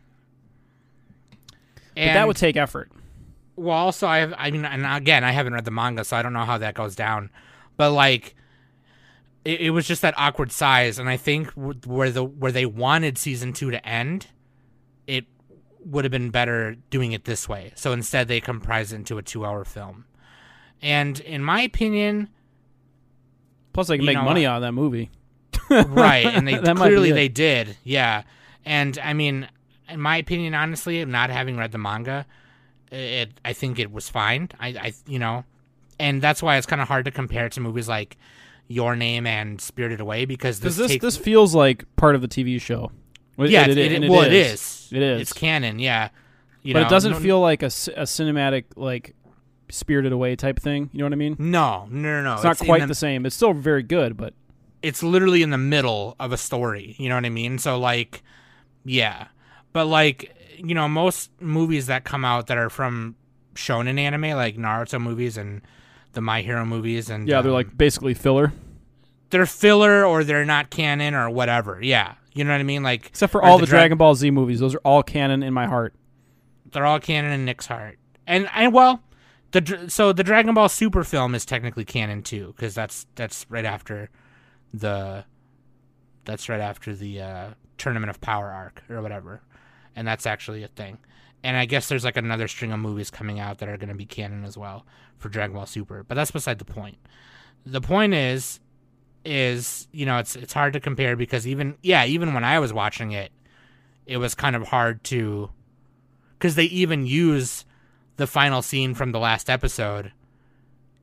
But 1.95 2.13
that 2.13 2.27
would 2.27 2.37
take 2.37 2.57
effort. 2.57 2.91
well, 3.57 3.77
also 3.77 4.07
I 4.07 4.19
have. 4.19 4.35
I 4.37 4.51
mean, 4.51 4.65
and 4.65 4.85
again, 4.87 5.25
I 5.25 5.33
haven't 5.33 5.55
read 5.55 5.65
the 5.65 5.71
manga, 5.71 6.05
so 6.05 6.17
I 6.17 6.23
don't 6.23 6.33
know 6.35 6.45
how 6.45 6.59
that 6.59 6.75
goes 6.75 6.95
down. 6.95 7.31
But 7.79 7.93
like, 7.93 8.35
it, 9.45 9.61
it 9.63 9.71
was 9.71 9.87
just 9.87 10.03
that 10.03 10.15
awkward 10.19 10.53
size, 10.53 10.99
and 10.99 11.09
I 11.09 11.17
think 11.17 11.51
where 11.53 12.11
the 12.11 12.23
where 12.25 12.53
they 12.53 12.67
wanted 12.67 13.17
season 13.19 13.53
two 13.55 13.71
to 13.71 13.87
end, 13.89 14.27
would 15.87 16.05
have 16.05 16.11
been 16.13 16.31
better 16.31 16.77
doing 16.91 17.13
it 17.13 17.25
this 17.25 17.49
way. 17.49 17.73
So 17.75 17.93
instead, 17.93 18.29
they 18.29 18.41
comprise 18.41 18.93
it 18.93 18.97
into 18.97 19.19
a 19.19 19.23
two-hour 19.23 19.65
film. 19.65 20.05
And 20.83 21.21
in 21.21 21.43
my 21.43 21.63
opinion, 21.63 22.29
Plus, 23.73 23.89
they 23.89 23.97
can 23.97 24.07
make 24.07 24.17
know 24.17 24.25
money 24.25 24.47
of 24.47 24.63
that 24.63 24.73
movie. 24.73 25.11
right 25.71 26.27
and 26.27 26.47
they 26.47 26.59
clearly 26.75 27.11
they 27.11 27.29
did 27.29 27.77
yeah 27.83 28.23
and 28.65 29.01
i 29.03 29.13
mean 29.13 29.49
in 29.89 30.01
my 30.01 30.17
opinion 30.17 30.55
honestly 30.55 31.05
not 31.05 31.29
having 31.29 31.57
read 31.57 31.73
the 31.73 31.79
manga 31.79 32.25
it 32.93 33.33
i 33.45 33.53
think 33.53 33.81
it 33.81 33.91
was 33.91 34.09
fine 34.09 34.49
i 34.61 34.69
i 34.69 34.95
you 35.09 35.19
know 35.19 35.45
and 35.99 36.23
that's 36.23 36.41
why 36.41 36.57
it's 36.57 36.67
kind 36.67 36.81
of 36.81 36.87
hard 36.87 37.05
to 37.05 37.11
compare 37.11 37.47
it 37.47 37.53
to 37.53 37.61
movies 37.61 37.89
like 37.89 38.17
your 38.69 38.97
name 38.97 39.27
and 39.27 39.61
spirited 39.61 40.01
away 40.01 40.25
because 40.25 40.61
this 40.61 40.77
this 40.77 40.93
take- 40.93 41.01
this 41.01 41.17
feels 41.17 41.55
like 41.55 41.85
part 41.97 42.15
of 42.15 42.21
the 42.21 42.29
TV 42.29 42.61
show. 42.61 42.91
Well, 43.37 43.51
yeah 43.51 43.67
it, 43.69 43.77
it, 43.77 43.93
and 43.93 44.05
it, 44.05 44.11
well 44.11 44.23
it 44.23 44.33
is 44.33 44.89
It 44.93 45.03
is. 45.03 45.21
it's 45.23 45.33
canon 45.33 45.79
yeah 45.79 46.09
you 46.63 46.73
but 46.75 46.81
know, 46.81 46.87
it 46.87 46.91
doesn't 46.91 47.13
no- 47.13 47.19
feel 47.21 47.41
like 47.41 47.63
a, 47.63 47.67
a 47.67 48.07
cinematic 48.07 48.65
like 48.77 49.15
spirited 49.69 50.13
away 50.13 50.37
type 50.37 50.61
thing. 50.61 50.91
You 50.93 51.01
know 51.01 51.07
what 51.07 51.13
I 51.13 51.17
mean? 51.17 51.37
no 51.39 51.87
no 51.91 52.01
no 52.01 52.23
no 52.23 52.35
It's 52.35 52.45
not 52.45 52.59
quite 52.59 52.81
the- 52.83 52.87
the 52.89 52.95
same. 52.95 53.27
It's 53.27 53.37
still 53.37 53.53
very 53.53 53.83
good, 53.83 54.17
but 54.17 54.35
it's 54.83 55.03
literally 55.03 55.43
in 55.43 55.51
the 55.51 55.59
middle 55.59 56.15
of 56.21 56.33
a 56.33 56.37
story. 56.37 56.95
You 56.99 57.09
know 57.09 57.15
what 57.17 57.25
I 57.25 57.31
mean? 57.31 57.59
So 57.59 57.79
like, 57.79 58.23
yeah, 58.85 59.29
but 59.73 59.87
like 59.87 60.35
you 60.57 60.75
know 60.75 60.89
most 60.89 61.31
movies 61.41 61.87
that 61.87 62.05
come 62.05 62.25
out 62.25 62.47
that 62.49 62.59
are 62.59 62.71
from 62.71 63.17
shonen 63.55 63.99
anime, 63.99 64.37
like 64.37 64.57
Naruto 64.57 65.01
movies 65.01 65.37
and 65.37 65.63
the 66.13 66.21
My 66.21 66.43
Hero 66.43 66.65
movies, 66.65 67.11
and 67.11 67.29
yeah, 67.29 67.41
they're 67.43 67.51
um, 67.51 67.55
like 67.57 67.77
basically 67.77 68.15
filler. 68.15 68.53
they're 69.31 69.47
filler 69.47 70.05
or 70.05 70.25
they're 70.25 70.45
not 70.45 70.71
canon 70.71 71.15
or 71.15 71.29
whatever. 71.31 71.81
Yeah, 71.83 72.15
you 72.37 72.45
know 72.45 72.53
what 72.53 72.61
I 72.61 72.65
mean? 72.65 72.83
Like 72.83 73.07
Except 73.07 73.33
for 73.33 73.43
all 73.43 73.59
the, 73.59 73.67
Dra- 73.67 73.79
Dragon 73.79 73.99
Ball 73.99 74.15
Z 74.15 74.31
movies, 74.31 74.61
those 74.61 74.75
are 74.75 74.81
all 74.85 75.03
canon 75.03 75.43
in 75.43 75.53
my 75.55 75.67
heart. 75.67 75.95
they're 76.73 76.87
all 76.87 77.01
canon 77.01 77.33
in 77.33 77.45
Nick's 77.45 77.67
heart, 77.67 77.99
and 78.27 78.49
and 78.55 78.73
well. 78.73 79.03
The, 79.53 79.87
so 79.89 80.13
the 80.13 80.25
Dragon 80.25 80.53
Ball 80.55 80.69
Super 80.69 81.03
film 81.05 81.35
is 81.35 81.47
technically 81.47 81.85
canon 81.85 82.23
too, 82.23 82.53
because 82.57 82.75
that's 82.75 83.07
that's 83.15 83.47
right 83.49 83.65
after 83.65 84.11
the 84.75 85.25
that's 86.25 86.49
right 86.49 86.61
after 86.61 86.95
the 86.95 87.21
uh, 87.23 87.51
Tournament 87.79 88.11
of 88.11 88.21
Power 88.21 88.51
arc 88.51 88.83
or 88.91 89.01
whatever, 89.01 89.41
and 89.95 90.07
that's 90.07 90.27
actually 90.27 90.63
a 90.65 90.69
thing. 90.69 90.99
And 91.45 91.57
I 91.57 91.65
guess 91.65 91.89
there's 91.89 92.05
like 92.05 92.17
another 92.17 92.49
string 92.49 92.73
of 92.73 92.81
movies 92.81 93.11
coming 93.11 93.39
out 93.39 93.59
that 93.59 93.69
are 93.69 93.77
going 93.77 93.89
to 93.89 93.95
be 93.95 94.05
canon 94.05 94.45
as 94.45 94.59
well 94.59 94.85
for 95.17 95.29
Dragon 95.29 95.55
Ball 95.55 95.65
Super, 95.65 96.03
but 96.03 96.17
that's 96.17 96.33
beside 96.33 96.59
the 96.59 96.65
point. 96.65 96.99
The 97.65 97.81
point 97.81 98.13
is, 98.13 98.61
is 99.27 99.89
you 99.93 100.07
know 100.07 100.19
it's 100.19 100.37
it's 100.37 100.53
hard 100.53 100.73
to 100.73 100.81
compare 100.81 101.17
because 101.17 101.47
even 101.47 101.77
yeah 101.83 102.05
even 102.05 102.33
when 102.33 102.45
I 102.45 102.61
was 102.61 102.73
watching 102.73 103.13
it, 103.13 103.33
it 104.07 104.19
was 104.19 104.35
kind 104.35 104.57
of 104.57 104.69
hard 104.69 105.03
to, 105.05 105.51
because 106.39 106.55
they 106.55 106.65
even 106.65 107.07
use 107.07 107.65
the 108.17 108.27
final 108.27 108.63
scene 108.63 108.95
from 108.95 109.13
the 109.13 109.19
last 109.19 109.51
episode 109.51 110.13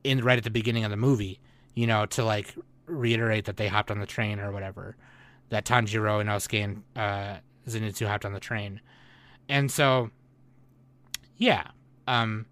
in 0.02 0.24
right 0.24 0.38
at 0.38 0.44
the 0.44 0.50
beginning 0.50 0.84
of 0.84 0.90
the 0.90 0.96
movie, 0.96 1.38
you 1.74 1.86
know, 1.86 2.06
to 2.06 2.24
like 2.24 2.54
reiterate 2.86 3.44
that 3.44 3.56
they 3.56 3.68
hopped 3.68 3.90
on 3.90 4.00
the 4.00 4.06
train 4.06 4.40
or 4.40 4.50
whatever, 4.50 4.96
that 5.50 5.64
Tanjiro 5.64 6.20
and 6.20 6.28
Inosuke 6.28 6.64
and 6.64 6.82
uh, 6.96 7.36
Zenitsu 7.68 8.06
hopped 8.06 8.24
on 8.24 8.32
the 8.32 8.40
train, 8.40 8.80
and 9.48 9.70
so, 9.70 10.10
yeah, 11.36 11.64
um, 12.08 12.46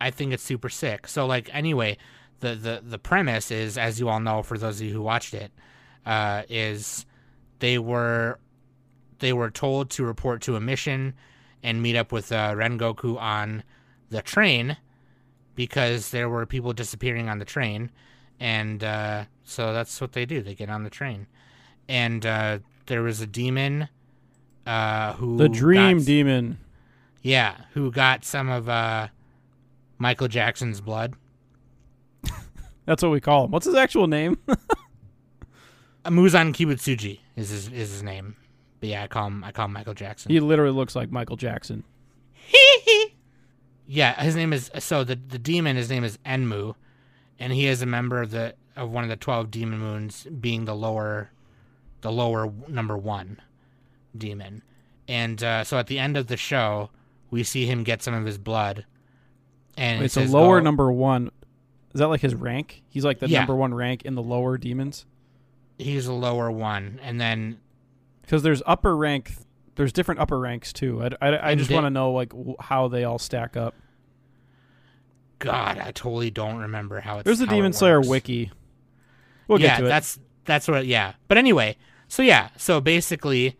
I 0.00 0.10
think 0.10 0.32
it's 0.32 0.42
super 0.42 0.70
sick. 0.70 1.06
So 1.06 1.26
like 1.26 1.50
anyway, 1.52 1.98
the 2.44 2.54
the 2.54 2.82
the 2.84 2.98
premise 2.98 3.50
is, 3.50 3.76
as 3.78 3.98
you 3.98 4.08
all 4.08 4.20
know, 4.20 4.42
for 4.42 4.56
those 4.58 4.80
of 4.80 4.86
you 4.86 4.92
who 4.92 5.02
watched 5.02 5.34
it, 5.34 5.50
uh, 6.06 6.42
is 6.48 7.06
they 7.58 7.78
were 7.78 8.38
they 9.18 9.32
were 9.32 9.50
told 9.50 9.90
to 9.90 10.04
report 10.04 10.42
to 10.42 10.56
a 10.56 10.60
mission 10.60 11.14
and 11.62 11.80
meet 11.82 11.96
up 11.96 12.12
with 12.12 12.30
uh, 12.30 12.52
Rengoku 12.54 13.18
on 13.18 13.62
the 14.10 14.20
train 14.22 14.76
because 15.54 16.10
there 16.10 16.28
were 16.28 16.44
people 16.46 16.72
disappearing 16.72 17.28
on 17.28 17.38
the 17.38 17.44
train, 17.44 17.90
and 18.38 18.84
uh, 18.84 19.24
so 19.44 19.72
that's 19.72 20.00
what 20.00 20.12
they 20.12 20.26
do. 20.26 20.42
They 20.42 20.54
get 20.54 20.68
on 20.68 20.84
the 20.84 20.90
train, 20.90 21.26
and 21.88 22.24
uh, 22.26 22.58
there 22.86 23.02
was 23.02 23.20
a 23.20 23.26
demon 23.26 23.88
uh, 24.66 25.14
who 25.14 25.36
The 25.38 25.48
Dream 25.48 25.98
got- 25.98 26.06
Demon. 26.06 26.58
yeah, 27.22 27.54
who 27.72 27.90
got 27.90 28.24
some 28.24 28.48
of 28.50 28.68
uh, 28.68 29.08
Michael 29.98 30.28
Jackson's 30.28 30.80
blood. 30.80 31.14
That's 32.86 33.02
what 33.02 33.10
we 33.12 33.20
call 33.20 33.44
him. 33.44 33.50
What's 33.50 33.66
his 33.66 33.74
actual 33.74 34.06
name? 34.06 34.38
Uh, 36.06 36.10
Muzan 36.10 36.52
Kibutsuji 36.52 37.20
is 37.34 37.48
his 37.48 37.68
is 37.68 37.90
his 37.90 38.02
name. 38.02 38.36
But 38.80 38.90
yeah, 38.90 39.04
I 39.04 39.06
call 39.06 39.26
him 39.28 39.42
I 39.42 39.52
call 39.52 39.64
him 39.64 39.72
Michael 39.72 39.94
Jackson. 39.94 40.30
he 40.30 40.38
literally 40.38 40.74
looks 40.76 40.94
like 40.94 41.10
Michael 41.10 41.36
Jackson. 41.36 41.82
Yeah, 43.86 44.18
his 44.22 44.34
name 44.34 44.52
is 44.52 44.70
so 44.78 45.04
the 45.04 45.14
the 45.16 45.38
demon. 45.38 45.76
His 45.76 45.90
name 45.90 46.04
is 46.04 46.18
Enmu, 46.24 46.74
and 47.38 47.52
he 47.52 47.66
is 47.66 47.82
a 47.82 47.86
member 47.86 48.20
of 48.22 48.30
the 48.30 48.54
of 48.76 48.90
one 48.90 49.04
of 49.04 49.10
the 49.10 49.16
twelve 49.16 49.50
demon 49.50 49.78
moons, 49.78 50.26
being 50.40 50.64
the 50.64 50.74
lower, 50.74 51.30
the 52.00 52.10
lower 52.10 52.50
number 52.68 52.96
one 52.96 53.40
demon. 54.16 54.62
And 55.06 55.42
uh, 55.42 55.64
so 55.64 55.78
at 55.78 55.86
the 55.88 55.98
end 55.98 56.16
of 56.16 56.28
the 56.28 56.36
show, 56.38 56.90
we 57.30 57.42
see 57.44 57.66
him 57.66 57.82
get 57.82 58.02
some 58.02 58.14
of 58.14 58.24
his 58.24 58.38
blood. 58.38 58.86
And 59.76 60.00
it 60.02 60.06
It's 60.06 60.16
a 60.16 60.24
lower 60.24 60.60
"Oh, 60.60 60.62
number 60.62 60.90
one. 60.90 61.30
Is 61.94 62.00
that 62.00 62.08
like 62.08 62.20
his 62.20 62.34
rank? 62.34 62.82
He's 62.88 63.04
like 63.04 63.20
the 63.20 63.28
Yeah. 63.28 63.38
number 63.40 63.54
one 63.54 63.72
rank 63.72 64.02
in 64.02 64.14
the 64.16 64.22
lower 64.22 64.58
demons. 64.58 65.06
He's 65.78 66.06
a 66.06 66.12
lower 66.12 66.50
one, 66.50 67.00
and 67.02 67.20
then 67.20 67.58
Because 68.22 68.42
there's 68.42 68.62
upper 68.66 68.96
rank. 68.96 69.32
There's 69.76 69.92
different 69.92 70.20
upper 70.20 70.38
ranks 70.38 70.72
too. 70.72 71.02
I, 71.02 71.10
I, 71.20 71.50
I 71.50 71.54
just 71.56 71.70
want 71.70 71.84
to 71.86 71.90
know 71.90 72.12
like 72.12 72.32
how 72.60 72.88
they 72.88 73.04
all 73.04 73.18
stack 73.18 73.56
up. 73.56 73.74
God, 75.40 75.78
I 75.78 75.90
totally 75.90 76.30
don't 76.30 76.58
remember 76.58 77.00
how 77.00 77.18
it's. 77.18 77.24
There's 77.24 77.38
the 77.40 77.46
Demon 77.46 77.72
Slayer 77.72 78.00
wiki. 78.00 78.50
We'll 79.48 79.60
yeah, 79.60 79.68
get 79.68 79.78
to 79.80 79.84
it. 79.86 79.88
that's 79.88 80.18
that's 80.44 80.68
what. 80.68 80.86
Yeah, 80.86 81.14
but 81.28 81.36
anyway, 81.38 81.76
so 82.08 82.22
yeah, 82.22 82.48
so 82.56 82.80
basically, 82.80 83.58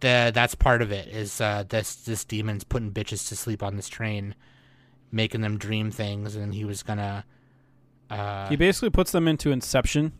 the 0.00 0.30
that's 0.34 0.54
part 0.54 0.82
of 0.82 0.92
it 0.92 1.08
is 1.08 1.40
uh, 1.40 1.64
this 1.68 1.94
this 1.96 2.24
demon's 2.24 2.62
putting 2.62 2.92
bitches 2.92 3.28
to 3.30 3.36
sleep 3.36 3.62
on 3.62 3.76
this 3.76 3.88
train, 3.88 4.34
making 5.16 5.40
them 5.40 5.58
dream 5.58 5.90
things, 5.90 6.36
and 6.36 6.54
he 6.54 6.64
was 6.64 6.82
gonna. 6.82 7.24
Uh, 8.08 8.48
he 8.48 8.54
basically 8.54 8.90
puts 8.90 9.10
them 9.10 9.26
into 9.26 9.50
Inception, 9.50 10.12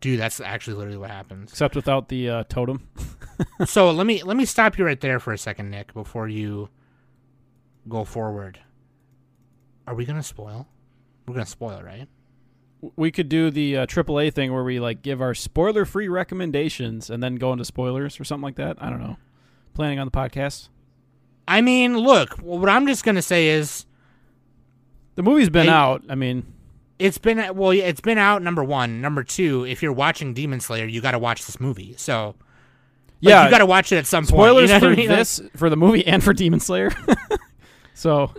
dude, 0.00 0.18
that's 0.18 0.40
actually 0.40 0.76
literally 0.76 0.98
what 0.98 1.10
happens. 1.10 1.52
except 1.52 1.76
without 1.76 2.08
the 2.08 2.28
uh, 2.28 2.44
totem. 2.48 2.88
so 3.64 3.90
let 3.90 4.06
me 4.06 4.22
let 4.22 4.36
me 4.36 4.44
stop 4.44 4.78
you 4.78 4.84
right 4.84 5.00
there 5.00 5.20
for 5.20 5.32
a 5.32 5.38
second, 5.38 5.70
Nick, 5.70 5.94
before 5.94 6.28
you 6.28 6.68
go 7.88 8.04
forward. 8.04 8.58
Are 9.86 9.94
we 9.94 10.04
gonna 10.04 10.22
spoil? 10.22 10.66
We're 11.26 11.34
gonna 11.34 11.46
spoil, 11.46 11.82
right? 11.82 12.08
We 12.96 13.10
could 13.10 13.28
do 13.28 13.50
the 13.50 13.78
uh, 13.78 13.86
AAA 13.86 14.32
thing 14.32 14.52
where 14.54 14.64
we 14.64 14.80
like 14.80 15.02
give 15.02 15.20
our 15.20 15.34
spoiler-free 15.34 16.08
recommendations 16.08 17.10
and 17.10 17.22
then 17.22 17.36
go 17.36 17.52
into 17.52 17.64
spoilers 17.64 18.18
or 18.18 18.24
something 18.24 18.44
like 18.44 18.56
that. 18.56 18.82
I 18.82 18.88
don't 18.88 19.00
know. 19.00 19.18
Planning 19.74 19.98
on 19.98 20.06
the 20.06 20.10
podcast. 20.10 20.70
I 21.50 21.60
mean, 21.60 21.98
look, 21.98 22.34
what 22.38 22.68
I'm 22.68 22.86
just 22.86 23.04
gonna 23.04 23.22
say 23.22 23.48
is 23.48 23.84
The 25.16 25.22
movie's 25.22 25.50
been 25.50 25.66
Hey- 25.66 25.72
out. 25.72 26.02
I 26.08 26.14
mean, 26.14 26.44
it's 26.98 27.18
been 27.18 27.54
well, 27.56 27.74
yeah, 27.74 27.84
it's 27.84 28.00
been 28.00 28.18
out. 28.18 28.42
Number 28.42 28.62
one, 28.64 29.00
number 29.00 29.22
two. 29.24 29.64
If 29.66 29.82
you're 29.82 29.92
watching 29.92 30.32
Demon 30.32 30.60
Slayer, 30.60 30.86
you 30.86 31.00
got 31.00 31.10
to 31.12 31.18
watch 31.18 31.44
this 31.46 31.58
movie. 31.60 31.94
So, 31.98 32.26
like, 32.28 32.36
yeah, 33.20 33.44
you 33.44 33.50
got 33.50 33.58
to 33.58 33.66
watch 33.66 33.90
it 33.92 33.96
at 33.96 34.06
some 34.06 34.24
spoilers 34.24 34.70
point. 34.70 34.70
you 34.70 34.74
know 34.74 34.80
for 34.80 34.92
I 34.92 34.96
mean? 34.96 35.08
Like, 35.08 35.18
this 35.18 35.40
for 35.56 35.68
the 35.70 35.76
movie 35.76 36.06
and 36.06 36.22
for 36.22 36.32
Demon 36.32 36.60
Slayer. 36.60 36.90
so 37.94 38.32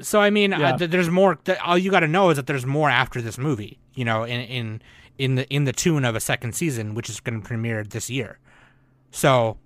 so 0.00 0.20
I 0.20 0.30
mean, 0.30 0.50
Yeah. 0.50 0.74
uh, 0.74 0.78
th- 0.78 0.90
there's 0.90 1.08
more. 1.10 1.36
Th- 1.36 1.58
all 1.64 1.78
you 1.78 1.90
got 1.90 2.00
to 2.00 2.08
know 2.08 2.30
is 2.30 2.36
that 2.36 2.46
there's 2.46 2.66
more 2.66 2.90
after 2.90 3.20
this 3.22 3.38
movie. 3.38 3.78
You 3.94 4.04
know, 4.04 4.24
in 4.24 4.40
in 4.42 4.82
in 5.16 5.34
the 5.36 5.48
in 5.48 5.64
the 5.64 5.72
tune 5.72 6.04
of 6.04 6.14
a 6.14 6.20
second 6.20 6.54
season, 6.54 6.94
which 6.94 7.08
is 7.08 7.18
going 7.20 7.40
to 7.40 7.46
premiere 7.46 7.82
this 7.84 8.10
year. 8.10 8.38
So, 9.10 9.56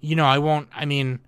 you 0.00 0.16
know, 0.16 0.24
I 0.24 0.38
won't. 0.38 0.68
I 0.74 0.84
mean, 0.84 1.20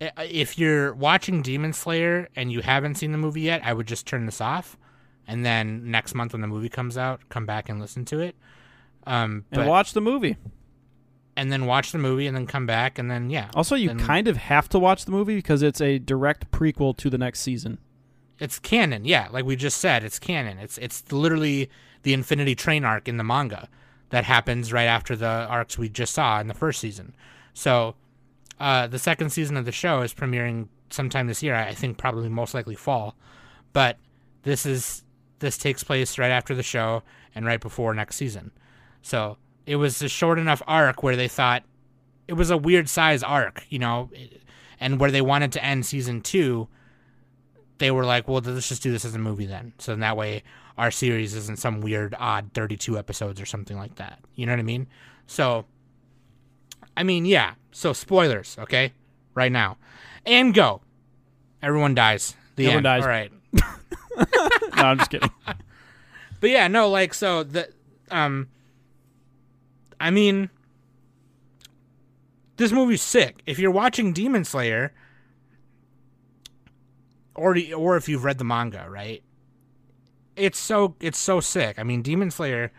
if 0.00 0.58
you're 0.58 0.94
watching 0.94 1.42
Demon 1.42 1.72
Slayer 1.72 2.28
and 2.36 2.52
you 2.52 2.60
haven't 2.62 2.96
seen 2.96 3.12
the 3.12 3.18
movie 3.18 3.42
yet, 3.42 3.62
I 3.64 3.72
would 3.72 3.86
just 3.86 4.06
turn 4.06 4.26
this 4.26 4.40
off, 4.40 4.76
and 5.26 5.44
then 5.44 5.90
next 5.90 6.14
month 6.14 6.32
when 6.32 6.40
the 6.42 6.46
movie 6.48 6.68
comes 6.68 6.96
out, 6.96 7.20
come 7.28 7.46
back 7.46 7.68
and 7.68 7.80
listen 7.80 8.04
to 8.06 8.20
it. 8.20 8.36
Um, 9.06 9.44
and 9.50 9.60
but- 9.62 9.66
watch 9.66 9.92
the 9.92 10.00
movie. 10.00 10.36
and 11.36 11.50
then 11.52 11.66
watch 11.66 11.92
the 11.92 11.98
movie 11.98 12.26
and 12.26 12.36
then 12.36 12.46
come 12.46 12.66
back 12.66 12.98
and 12.98 13.10
then 13.10 13.30
yeah. 13.30 13.48
Also, 13.54 13.74
you 13.76 13.88
then 13.88 13.98
kind 14.00 14.28
of 14.28 14.36
have 14.36 14.68
to 14.70 14.78
watch 14.78 15.04
the 15.04 15.10
movie 15.12 15.36
because 15.36 15.62
it's 15.62 15.80
a 15.80 15.98
direct 15.98 16.50
prequel 16.50 16.96
to 16.96 17.08
the 17.08 17.18
next 17.18 17.40
season. 17.40 17.78
it's 18.38 18.58
canon, 18.58 19.04
yeah, 19.04 19.28
like 19.32 19.44
we 19.44 19.56
just 19.56 19.78
said, 19.78 20.04
it's 20.04 20.18
canon. 20.18 20.58
It's 20.58 20.78
it's 20.78 21.10
literally 21.12 21.70
the 22.02 22.12
Infinity 22.12 22.54
Train 22.54 22.84
arc 22.84 23.08
in 23.08 23.16
the 23.16 23.24
manga 23.24 23.68
that 24.10 24.24
happens 24.24 24.72
right 24.72 24.84
after 24.86 25.14
the 25.16 25.26
arcs 25.26 25.76
we 25.78 25.88
just 25.88 26.14
saw 26.14 26.40
in 26.40 26.46
the 26.48 26.54
first 26.54 26.80
season. 26.80 27.14
So, 27.54 27.94
uh, 28.60 28.86
the 28.86 28.98
second 28.98 29.30
season 29.30 29.56
of 29.56 29.64
the 29.64 29.72
show 29.72 30.02
is 30.02 30.14
premiering 30.14 30.68
sometime 30.90 31.26
this 31.26 31.42
year. 31.42 31.54
I 31.54 31.74
think 31.74 31.98
probably 31.98 32.28
most 32.28 32.54
likely 32.54 32.74
fall, 32.74 33.16
but 33.72 33.96
this 34.42 34.66
is 34.66 35.04
this 35.40 35.56
takes 35.56 35.84
place 35.84 36.18
right 36.18 36.30
after 36.30 36.54
the 36.54 36.62
show 36.62 37.02
and 37.34 37.46
right 37.46 37.60
before 37.60 37.94
next 37.94 38.16
season. 38.16 38.50
So 39.02 39.36
it 39.66 39.76
was 39.76 40.02
a 40.02 40.08
short 40.08 40.38
enough 40.38 40.62
arc 40.66 41.02
where 41.02 41.14
they 41.14 41.28
thought 41.28 41.62
it 42.26 42.32
was 42.34 42.50
a 42.50 42.56
weird 42.56 42.88
size 42.88 43.22
arc, 43.22 43.64
you 43.68 43.78
know, 43.78 44.10
and 44.80 44.98
where 44.98 45.10
they 45.10 45.20
wanted 45.20 45.52
to 45.52 45.64
end 45.64 45.86
season 45.86 46.20
two, 46.22 46.66
they 47.78 47.92
were 47.92 48.04
like, 48.04 48.26
well, 48.26 48.42
let's 48.44 48.68
just 48.68 48.82
do 48.82 48.90
this 48.90 49.04
as 49.04 49.14
a 49.14 49.18
movie 49.18 49.46
then. 49.46 49.72
So 49.78 49.92
in 49.92 50.00
that 50.00 50.16
way 50.16 50.42
our 50.78 50.92
series 50.92 51.34
isn't 51.34 51.58
some 51.58 51.80
weird, 51.80 52.14
odd 52.18 52.50
32 52.54 52.96
episodes 52.96 53.40
or 53.40 53.46
something 53.46 53.76
like 53.76 53.96
that. 53.96 54.20
You 54.36 54.46
know 54.46 54.52
what 54.52 54.60
I 54.60 54.62
mean? 54.62 54.86
So, 55.26 55.66
I 56.98 57.04
mean, 57.04 57.24
yeah. 57.24 57.54
So 57.70 57.92
spoilers, 57.92 58.56
okay? 58.58 58.92
Right 59.34 59.52
now. 59.52 59.76
And 60.26 60.52
go. 60.52 60.80
Everyone 61.62 61.94
dies. 61.94 62.34
The 62.56 62.64
Everyone 62.64 62.84
end. 62.86 63.02
dies. 63.02 63.02
All 63.02 63.08
right. 63.08 63.32
No, 64.76 64.84
I'm 64.84 64.98
just 64.98 65.10
kidding. 65.10 65.30
But 66.40 66.50
yeah, 66.50 66.68
no, 66.68 66.88
like 66.88 67.14
so 67.14 67.42
the 67.42 67.68
um 68.10 68.48
I 70.00 70.10
mean 70.10 70.50
this 72.56 72.70
movie's 72.72 73.02
sick. 73.02 73.42
If 73.46 73.58
you're 73.58 73.70
watching 73.72 74.12
Demon 74.12 74.44
Slayer 74.44 74.92
or 77.34 77.56
or 77.76 77.96
if 77.96 78.08
you've 78.08 78.24
read 78.24 78.38
the 78.38 78.44
manga, 78.44 78.86
right? 78.88 79.22
It's 80.36 80.58
so 80.58 80.94
it's 81.00 81.18
so 81.18 81.40
sick. 81.40 81.76
I 81.78 81.82
mean, 81.82 82.02
Demon 82.02 82.30
Slayer 82.30 82.70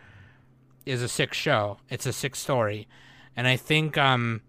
is 0.86 1.02
a 1.02 1.08
sick 1.08 1.34
show. 1.34 1.78
It's 1.90 2.06
a 2.06 2.12
sick 2.14 2.34
story. 2.36 2.88
And 3.36 3.46
I 3.46 3.56
think 3.56 3.96
um 3.96 4.42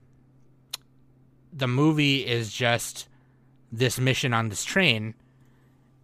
the 1.53 1.67
movie 1.67 2.25
is 2.25 2.51
just 2.51 3.07
this 3.71 3.99
mission 3.99 4.33
on 4.33 4.49
this 4.49 4.63
train. 4.63 5.13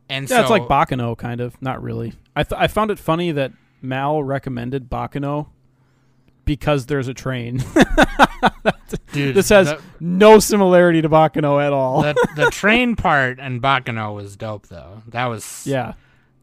And 0.09 0.29
Yeah, 0.29 0.37
so 0.37 0.41
it's 0.41 0.49
like 0.49 0.63
Baccano, 0.63 1.17
kind 1.17 1.41
of. 1.41 1.61
Not 1.61 1.81
really. 1.81 2.13
I 2.35 2.43
th- 2.43 2.59
I 2.59 2.67
found 2.67 2.91
it 2.91 2.99
funny 2.99 3.31
that 3.31 3.51
Mal 3.81 4.23
recommended 4.23 4.89
Baccano 4.89 5.47
because 6.45 6.85
there's 6.85 7.07
a 7.09 7.13
train. 7.13 7.57
dude, 9.11 9.35
this 9.35 9.49
has 9.49 9.67
the- 9.67 9.81
no 9.99 10.39
similarity 10.39 11.01
to 11.01 11.09
Baccano 11.09 11.63
at 11.63 11.73
all. 11.73 12.01
the 12.03 12.27
the 12.35 12.45
train 12.51 12.95
part 12.95 13.39
and 13.39 13.61
Baccano 13.61 14.15
was 14.15 14.35
dope 14.37 14.67
though. 14.67 15.01
That 15.07 15.25
was 15.25 15.63
yeah. 15.65 15.93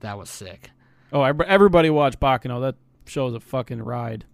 that 0.00 0.18
was 0.18 0.28
sick. 0.30 0.70
Oh, 1.12 1.22
everybody 1.22 1.90
watch 1.90 2.18
Baccano. 2.18 2.60
That 2.60 2.74
show 3.06 3.28
is 3.28 3.34
a 3.34 3.40
fucking 3.40 3.82
ride. 3.82 4.24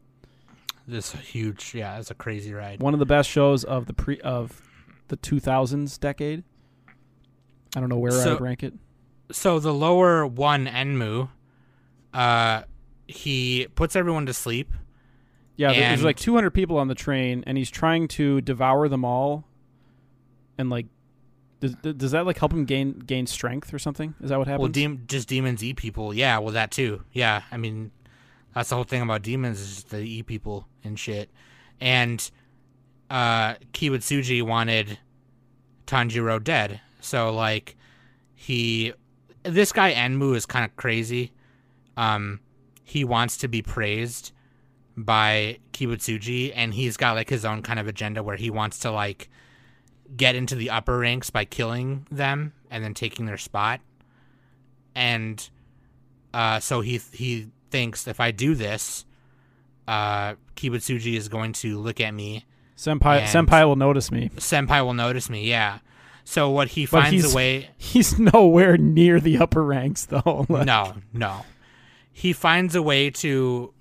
This 0.87 1.13
huge, 1.13 1.73
yeah, 1.75 1.99
it's 1.99 2.11
a 2.11 2.15
crazy 2.15 2.53
ride. 2.53 2.81
One 2.81 2.95
of 2.95 3.01
the 3.01 3.07
best 3.07 3.29
shows 3.31 3.65
of 3.65 3.87
the 3.87 3.93
pre 3.93 4.21
of 4.21 4.63
the 5.09 5.17
2000s 5.17 5.99
decade. 5.99 6.43
I 7.77 7.81
don't 7.81 7.89
know 7.89 7.99
where 7.99 8.11
So- 8.13 8.35
I'd 8.35 8.41
rank 8.41 8.63
it. 8.63 8.75
So 9.31 9.61
the 9.61 9.73
lower 9.73 10.27
one 10.27 10.67
Enmu, 10.67 11.29
uh, 12.13 12.63
he 13.07 13.69
puts 13.77 13.95
everyone 13.95 14.27
to 14.27 14.33
sleep. 14.35 14.73
Yeah, 15.57 15.73
there- 15.73 15.89
there's 15.91 16.03
like 16.03 16.17
200 16.17 16.51
people 16.51 16.79
on 16.79 16.89
the 16.89 16.95
train, 16.97 17.45
and 17.47 17.57
he's 17.57 17.71
trying 17.71 18.09
to 18.09 18.41
devour 18.41 18.89
them 18.89 19.05
all. 19.05 19.45
And 20.59 20.69
like, 20.71 20.87
does, 21.61 21.75
does 21.77 22.11
that 22.13 22.27
like 22.27 22.39
help 22.39 22.53
him 22.53 22.65
gain 22.65 22.99
gain 22.99 23.27
strength 23.27 23.73
or 23.75 23.79
something? 23.79 24.15
Is 24.21 24.31
that 24.31 24.39
what 24.39 24.49
happens? 24.49 24.63
Well, 24.63 24.73
dem- 24.73 25.05
just 25.07 25.29
demons 25.29 25.63
eat 25.63 25.77
people. 25.77 26.13
Yeah, 26.15 26.39
well 26.39 26.53
that 26.55 26.71
too. 26.71 27.03
Yeah, 27.13 27.43
I 27.53 27.57
mean, 27.59 27.91
that's 28.55 28.71
the 28.71 28.75
whole 28.75 28.85
thing 28.85 29.03
about 29.03 29.23
demons 29.23 29.61
is 29.61 29.85
they 29.85 30.03
eat 30.03 30.27
people 30.27 30.67
and 30.83 30.99
shit. 30.99 31.31
And 31.81 32.31
uh, 33.09 33.55
wanted 34.43 34.99
Tanjiro 35.87 36.43
dead, 36.43 36.81
so 37.01 37.33
like 37.33 37.77
he, 38.35 38.93
this 39.43 39.73
guy 39.73 39.93
Enmu 39.93 40.37
is 40.37 40.47
kind 40.47 40.65
of 40.65 40.77
crazy. 40.77 41.33
Um, 41.97 42.41
he 42.85 43.05
wants 43.05 43.37
to 43.39 43.49
be 43.49 43.63
praised 43.63 44.33
by 44.97 45.59
Kibutsuji, 45.73 46.53
and 46.55 46.75
he's 46.75 46.97
got 46.97 47.15
like 47.17 47.31
his 47.31 47.45
own 47.45 47.63
kind 47.63 47.79
of 47.79 47.87
agenda 47.87 48.23
where 48.23 48.37
he 48.37 48.51
wants 48.51 48.81
to 48.81 48.91
like 48.91 49.29
get 50.17 50.35
into 50.35 50.55
the 50.55 50.71
upper 50.71 50.99
ranks 50.99 51.31
by 51.31 51.45
killing 51.45 52.07
them 52.11 52.53
and 52.71 52.83
then 52.83 52.95
taking 52.95 53.27
their 53.27 53.39
spot. 53.39 53.81
And 54.95 55.49
uh, 56.35 56.61
so 56.61 56.81
he 56.81 57.01
he 57.13 57.49
thinks 57.71 58.07
if 58.09 58.21
I 58.21 58.31
do 58.31 58.55
this, 58.55 59.05
uh, 59.89 60.35
Kibutsuji 60.57 61.17
is 61.17 61.29
going 61.29 61.53
to 61.55 61.79
look 61.79 62.01
at 62.01 62.13
me. 62.13 62.45
senpai 62.77 63.23
senpai 63.25 63.67
will 63.67 63.77
notice 63.77 64.11
me. 64.11 64.31
Senpai 64.37 64.85
will 64.85 64.95
notice 64.95 65.29
me. 65.31 65.49
Yeah. 65.49 65.79
So 66.25 66.51
what 66.51 66.69
he 66.69 66.87
But 66.87 67.03
finds 67.03 67.33
a 67.33 67.37
way. 67.37 67.71
He's 67.79 68.19
nowhere 68.19 68.77
near 68.77 69.21
the 69.21 69.39
upper 69.39 69.65
ranks 69.65 70.07
though. 70.07 70.47
Like, 70.49 70.67
no, 70.67 70.95
no. 71.13 71.45
He 72.13 72.33
finds 72.33 72.75
a 72.75 72.83
way 72.83 73.11
to 73.11 73.73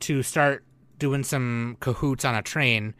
to 0.00 0.22
start 0.22 0.64
doing 0.98 1.24
some 1.24 1.76
cahoots 1.80 2.24
on 2.24 2.34
a 2.34 2.42
train 2.42 2.94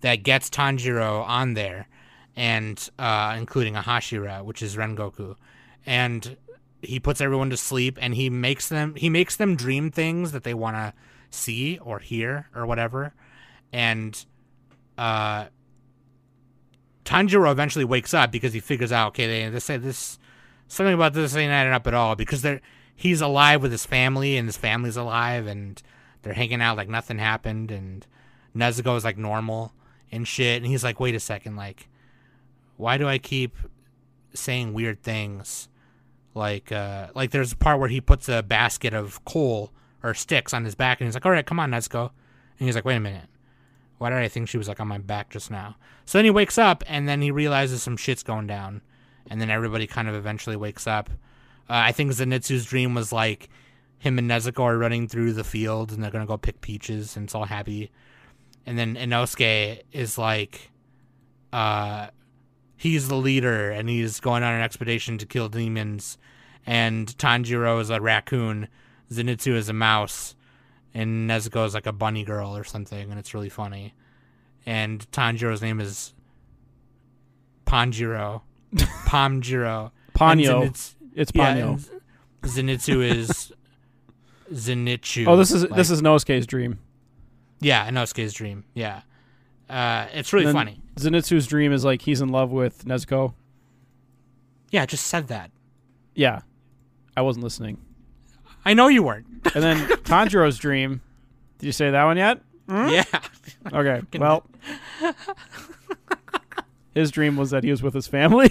that 0.00 0.22
gets 0.22 0.48
Tanjiro 0.48 1.26
on 1.26 1.54
there, 1.54 1.88
and 2.36 2.88
uh, 2.98 3.34
including 3.38 3.76
a 3.76 3.82
Hashira, 3.82 4.44
which 4.44 4.62
is 4.62 4.76
Rengoku, 4.76 5.36
and 5.84 6.36
he 6.82 7.00
puts 7.00 7.20
everyone 7.20 7.50
to 7.50 7.56
sleep 7.56 7.98
and 8.00 8.14
he 8.14 8.30
makes 8.30 8.68
them 8.68 8.94
he 8.96 9.08
makes 9.08 9.36
them 9.36 9.56
dream 9.56 9.90
things 9.90 10.32
that 10.32 10.44
they 10.44 10.54
want 10.54 10.76
to 10.76 10.92
see 11.30 11.78
or 11.78 11.98
hear 11.98 12.48
or 12.54 12.66
whatever, 12.66 13.14
and 13.72 14.24
uh, 14.98 15.46
Tanjiro 17.04 17.50
eventually 17.50 17.84
wakes 17.84 18.14
up 18.14 18.32
because 18.32 18.52
he 18.52 18.60
figures 18.60 18.92
out 18.92 19.08
okay 19.08 19.26
they 19.26 19.48
they 19.48 19.60
say 19.60 19.76
this 19.76 20.18
something 20.68 20.94
about 20.94 21.12
this 21.12 21.36
ain't 21.36 21.52
adding 21.52 21.72
up 21.72 21.86
at 21.86 21.94
all 21.94 22.16
because 22.16 22.42
they're 22.42 22.60
he's 22.96 23.20
alive 23.20 23.62
with 23.62 23.70
his 23.70 23.86
family 23.86 24.36
and 24.36 24.48
his 24.48 24.56
family's 24.56 24.96
alive 24.96 25.46
and 25.46 25.82
they're 26.22 26.32
hanging 26.32 26.62
out 26.62 26.76
like 26.76 26.88
nothing 26.88 27.18
happened 27.18 27.70
and 27.70 28.06
Nezuko 28.56 28.96
is 28.96 29.04
like 29.04 29.18
normal 29.18 29.74
and 30.10 30.26
shit. 30.26 30.56
And 30.56 30.66
he's 30.66 30.82
like 30.82 30.98
wait 30.98 31.14
a 31.14 31.20
second 31.20 31.56
like 31.56 31.88
why 32.76 32.96
do 32.96 33.06
I 33.06 33.18
keep 33.18 33.56
saying 34.34 34.72
weird 34.72 35.02
things 35.02 35.68
like 36.36 36.70
uh 36.70 37.08
like 37.14 37.30
there's 37.30 37.52
a 37.52 37.56
part 37.56 37.80
where 37.80 37.88
he 37.88 38.00
puts 38.00 38.28
a 38.28 38.42
basket 38.42 38.94
of 38.94 39.24
coal 39.24 39.72
or 40.02 40.14
sticks 40.14 40.54
on 40.54 40.64
his 40.64 40.74
back 40.74 41.00
and 41.00 41.08
he's 41.08 41.14
like 41.14 41.26
all 41.26 41.32
right 41.32 41.46
come 41.46 41.58
on 41.58 41.70
Nezuko 41.70 42.10
and 42.58 42.66
he's 42.66 42.74
like 42.74 42.84
wait 42.84 42.96
a 42.96 43.00
minute. 43.00 43.28
Why 43.98 44.10
did 44.10 44.18
I 44.18 44.28
think 44.28 44.48
she 44.48 44.58
was 44.58 44.68
like 44.68 44.80
on 44.80 44.88
my 44.88 44.98
back 44.98 45.30
just 45.30 45.50
now? 45.50 45.76
So 46.04 46.18
then 46.18 46.24
he 46.24 46.30
wakes 46.30 46.58
up 46.58 46.84
and 46.86 47.08
then 47.08 47.22
he 47.22 47.30
realizes 47.30 47.82
some 47.82 47.96
shit's 47.96 48.22
going 48.22 48.46
down. 48.46 48.82
And 49.28 49.40
then 49.40 49.50
everybody 49.50 49.86
kind 49.86 50.06
of 50.06 50.14
eventually 50.14 50.54
wakes 50.54 50.86
up. 50.86 51.10
Uh, 51.68 51.82
I 51.88 51.92
think 51.92 52.12
Zenitsu's 52.12 52.66
dream 52.66 52.94
was 52.94 53.10
like 53.10 53.48
him 53.98 54.18
and 54.18 54.30
Nezuko 54.30 54.60
are 54.60 54.78
running 54.78 55.08
through 55.08 55.32
the 55.32 55.44
field 55.44 55.90
and 55.92 56.02
they're 56.02 56.10
gonna 56.10 56.26
go 56.26 56.36
pick 56.36 56.60
peaches 56.60 57.16
and 57.16 57.24
it's 57.24 57.34
all 57.34 57.46
happy. 57.46 57.90
And 58.66 58.78
then 58.78 58.96
Inosuke 58.96 59.82
is 59.92 60.18
like, 60.18 60.70
uh, 61.52 62.08
he's 62.76 63.08
the 63.08 63.16
leader 63.16 63.70
and 63.70 63.88
he's 63.88 64.20
going 64.20 64.42
on 64.42 64.52
an 64.54 64.62
expedition 64.62 65.18
to 65.18 65.26
kill 65.26 65.48
demons. 65.48 66.18
And 66.66 67.06
Tanjiro 67.18 67.80
is 67.80 67.90
a 67.90 68.00
raccoon, 68.00 68.68
Zenitsu 69.12 69.54
is 69.54 69.68
a 69.68 69.72
mouse, 69.72 70.34
and 70.94 71.30
Nezuko 71.30 71.64
is 71.66 71.74
like 71.74 71.86
a 71.86 71.92
bunny 71.92 72.24
girl 72.24 72.56
or 72.56 72.64
something, 72.64 73.10
and 73.10 73.18
it's 73.20 73.34
really 73.34 73.48
funny. 73.48 73.94
And 74.66 75.08
Tanjiro's 75.12 75.62
name 75.62 75.80
is 75.80 76.12
Panjiro, 77.66 78.42
Pomjiro. 78.74 79.90
Ponyo. 80.14 80.64
Zenitsu- 80.64 80.94
It's 81.14 81.32
yeah, 81.34 81.54
Ponyo. 81.54 81.68
and 82.42 82.50
Zenitsu 82.50 83.02
is 83.16 83.52
Zenitsu. 84.52 85.26
oh, 85.28 85.36
this 85.36 85.50
is 85.52 85.62
like- 85.64 85.74
this 85.76 85.90
is 85.90 86.00
Nosuke's 86.02 86.46
dream. 86.46 86.78
yeah, 87.60 87.88
Inosuke's 87.88 88.32
dream. 88.32 88.64
Yeah, 88.74 89.02
uh, 89.68 90.06
it's 90.14 90.32
really 90.32 90.46
Then 90.46 90.54
funny. 90.54 90.80
Zenitsu's 90.96 91.46
dream 91.46 91.72
is 91.72 91.84
like 91.84 92.02
he's 92.02 92.20
in 92.20 92.28
love 92.30 92.50
with 92.50 92.84
Nezuko. 92.84 93.34
Yeah, 94.70 94.82
I 94.82 94.86
just 94.86 95.06
said 95.06 95.28
that. 95.28 95.50
Yeah, 96.14 96.40
I 97.16 97.22
wasn't 97.22 97.44
listening. 97.44 97.78
I 98.64 98.74
know 98.74 98.88
you 98.88 99.02
weren't. 99.02 99.26
And 99.54 99.62
then 99.62 99.86
Tanjiro's 100.04 100.58
dream. 100.58 101.00
Did 101.58 101.66
you 101.66 101.72
say 101.72 101.90
that 101.90 102.04
one 102.04 102.16
yet? 102.16 102.40
Hmm? 102.68 102.88
Yeah, 102.88 103.04
Okay. 103.72 104.02
Well, 104.18 104.44
his 106.94 107.10
dream 107.10 107.36
was 107.36 107.50
that 107.50 107.62
he 107.62 107.70
was 107.70 107.82
with 107.82 107.94
his 107.94 108.06
family. 108.08 108.50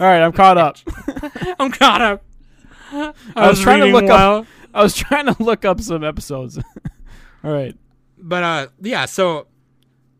All 0.00 0.06
right, 0.06 0.20
I'm 0.22 0.32
caught 0.32 0.58
up. 0.58 0.76
I'm 1.58 1.70
caught 1.72 2.00
up. 2.02 2.22
I, 2.92 3.12
I 3.34 3.48
was 3.48 3.60
trying 3.60 3.80
to 3.80 3.86
look 3.86 4.04
up- 4.04 4.46
I 4.74 4.82
was 4.82 4.94
trying 4.94 5.26
to 5.26 5.42
look 5.42 5.64
up 5.64 5.80
some 5.80 6.04
episodes. 6.04 6.58
All 7.42 7.50
right. 7.52 7.74
But 8.20 8.42
uh, 8.42 8.66
yeah. 8.80 9.04
So 9.06 9.46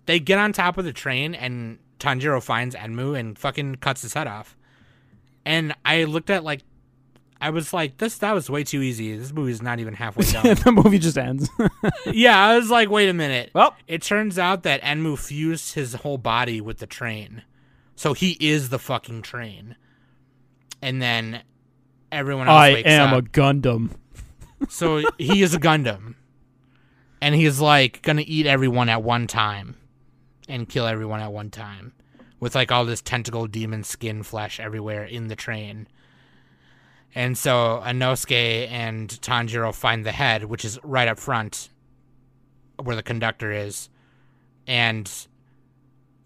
they 0.07 0.21
get 0.21 0.39
on 0.39 0.53
top 0.53 0.79
of 0.79 0.85
the 0.85 0.93
train, 0.93 1.35
and 1.35 1.79
Tanjiro 1.99 2.43
finds 2.43 2.75
Enmu 2.75 3.19
and 3.19 3.39
fucking 3.39 3.77
cuts 3.77 4.03
his 4.03 4.15
head 4.15 4.27
off. 4.27 4.57
And 5.45 5.75
I 5.85 6.05
looked 6.05 6.31
at 6.31 6.45
like, 6.45 6.63
I 7.41 7.51
was 7.51 7.73
like, 7.73 7.99
this 7.99 8.19
that 8.19 8.33
was 8.33 8.51
way 8.51 8.65
too 8.65 8.83
easy. 8.83 9.17
This 9.17 9.33
movie's 9.33 9.63
not 9.63 9.79
even 9.81 9.95
halfway 9.95 10.25
done. 10.33 10.55
the 10.65 10.73
movie 10.73 10.99
just 10.99 11.17
ends. 11.17 11.49
yeah, 12.07 12.39
I 12.39 12.57
was 12.57 12.71
like, 12.71 12.91
wait 12.91 13.09
a 13.09 13.15
minute. 13.15 13.51
well, 13.55 13.75
It 13.87 14.03
turns 14.03 14.39
out 14.39 14.63
that 14.65 14.83
Enmu 14.83 15.19
fused 15.19 15.75
his 15.75 15.95
whole 15.95 16.19
body 16.19 16.61
with 16.61 16.79
the 16.79 16.87
train. 16.87 17.43
So 17.97 18.13
he 18.13 18.37
is 18.41 18.69
the 18.69 18.79
fucking 18.79 19.23
train. 19.23 19.77
And 20.83 21.01
then 21.03 21.43
everyone 22.13 22.47
else 22.49 22.55
I 22.57 22.73
wakes 22.75 22.89
am 22.91 23.13
up. 23.15 23.25
a 23.25 23.29
Gundam. 23.29 23.91
so 24.69 25.03
he 25.19 25.43
is 25.43 25.55
a 25.55 25.59
Gundam. 25.61 26.15
And 27.21 27.35
he's 27.35 27.61
like 27.61 28.03
gonna 28.03 28.25
eat 28.27 28.47
everyone 28.47 28.89
at 28.89 29.03
one 29.03 29.27
time 29.27 29.77
and 30.49 30.69
kill 30.69 30.87
everyone 30.87 31.21
at 31.21 31.33
one 31.33 31.51
time. 31.51 31.93
With 32.41 32.55
like 32.55 32.71
all 32.71 32.85
this 32.85 33.03
tentacle 33.03 33.47
demon 33.47 33.83
skin 33.83 34.23
flesh 34.23 34.61
everywhere 34.61 35.05
in 35.05 35.27
the 35.27 35.35
train. 35.35 35.89
And 37.15 37.37
so 37.37 37.83
Inosuke 37.85 38.71
and 38.71 39.09
Tanjiro 39.09 39.75
find 39.75 40.07
the 40.07 40.13
head, 40.13 40.45
which 40.45 40.65
is 40.65 40.79
right 40.85 41.09
up 41.09 41.19
front 41.19 41.69
where 42.81 42.95
the 42.95 43.03
conductor 43.03 43.51
is. 43.51 43.89
And 44.67 45.11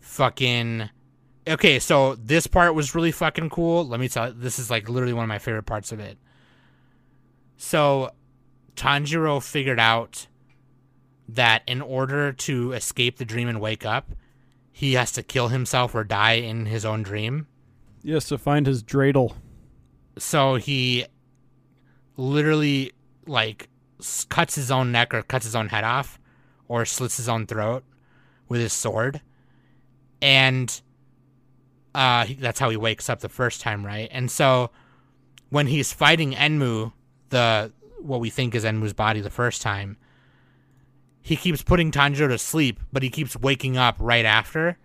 fucking 0.00 0.90
Okay, 1.48 1.80
so 1.80 2.14
this 2.14 2.46
part 2.46 2.74
was 2.74 2.94
really 2.94 3.10
fucking 3.10 3.50
cool. 3.50 3.86
Let 3.86 3.98
me 3.98 4.08
tell 4.08 4.28
you, 4.28 4.34
this 4.34 4.60
is 4.60 4.70
like 4.70 4.88
literally 4.88 5.12
one 5.12 5.24
of 5.24 5.28
my 5.28 5.40
favorite 5.40 5.64
parts 5.64 5.90
of 5.90 5.98
it. 5.98 6.16
So 7.56 8.12
Tanjiro 8.76 9.42
figured 9.42 9.80
out 9.80 10.28
that 11.28 11.62
in 11.66 11.80
order 11.80 12.32
to 12.32 12.72
escape 12.72 13.18
the 13.18 13.24
dream 13.24 13.48
and 13.48 13.60
wake 13.60 13.86
up, 13.86 14.10
he 14.70 14.94
has 14.94 15.12
to 15.12 15.22
kill 15.22 15.48
himself 15.48 15.94
or 15.94 16.04
die 16.04 16.32
in 16.32 16.66
his 16.66 16.84
own 16.84 17.02
dream. 17.02 17.46
Yes, 18.02 18.26
to 18.28 18.38
find 18.38 18.66
his 18.66 18.82
dreidel. 18.82 19.34
So 20.18 20.56
he 20.56 21.06
literally 22.16 22.92
like 23.26 23.68
cuts 24.28 24.54
his 24.54 24.70
own 24.70 24.92
neck 24.92 25.14
or 25.14 25.22
cuts 25.22 25.44
his 25.44 25.54
own 25.54 25.68
head 25.68 25.84
off 25.84 26.18
or 26.68 26.84
slits 26.84 27.16
his 27.16 27.28
own 27.28 27.46
throat 27.46 27.84
with 28.48 28.60
his 28.60 28.72
sword. 28.72 29.20
And 30.20 30.80
uh 31.94 32.26
that's 32.38 32.58
how 32.58 32.70
he 32.70 32.76
wakes 32.76 33.08
up 33.08 33.20
the 33.20 33.28
first 33.28 33.60
time, 33.60 33.84
right? 33.84 34.08
And 34.10 34.30
so 34.30 34.70
when 35.50 35.66
he's 35.66 35.92
fighting 35.92 36.32
Enmu, 36.32 36.92
the 37.28 37.72
what 38.00 38.20
we 38.20 38.30
think 38.30 38.54
is 38.54 38.64
Enmu's 38.64 38.92
body 38.92 39.20
the 39.20 39.30
first 39.30 39.62
time, 39.62 39.96
he 41.22 41.36
keeps 41.36 41.62
putting 41.62 41.90
Tanjiro 41.90 42.28
to 42.28 42.38
sleep, 42.38 42.80
but 42.92 43.02
he 43.02 43.10
keeps 43.10 43.36
waking 43.36 43.76
up 43.76 43.96
right 43.98 44.24
after. 44.24 44.76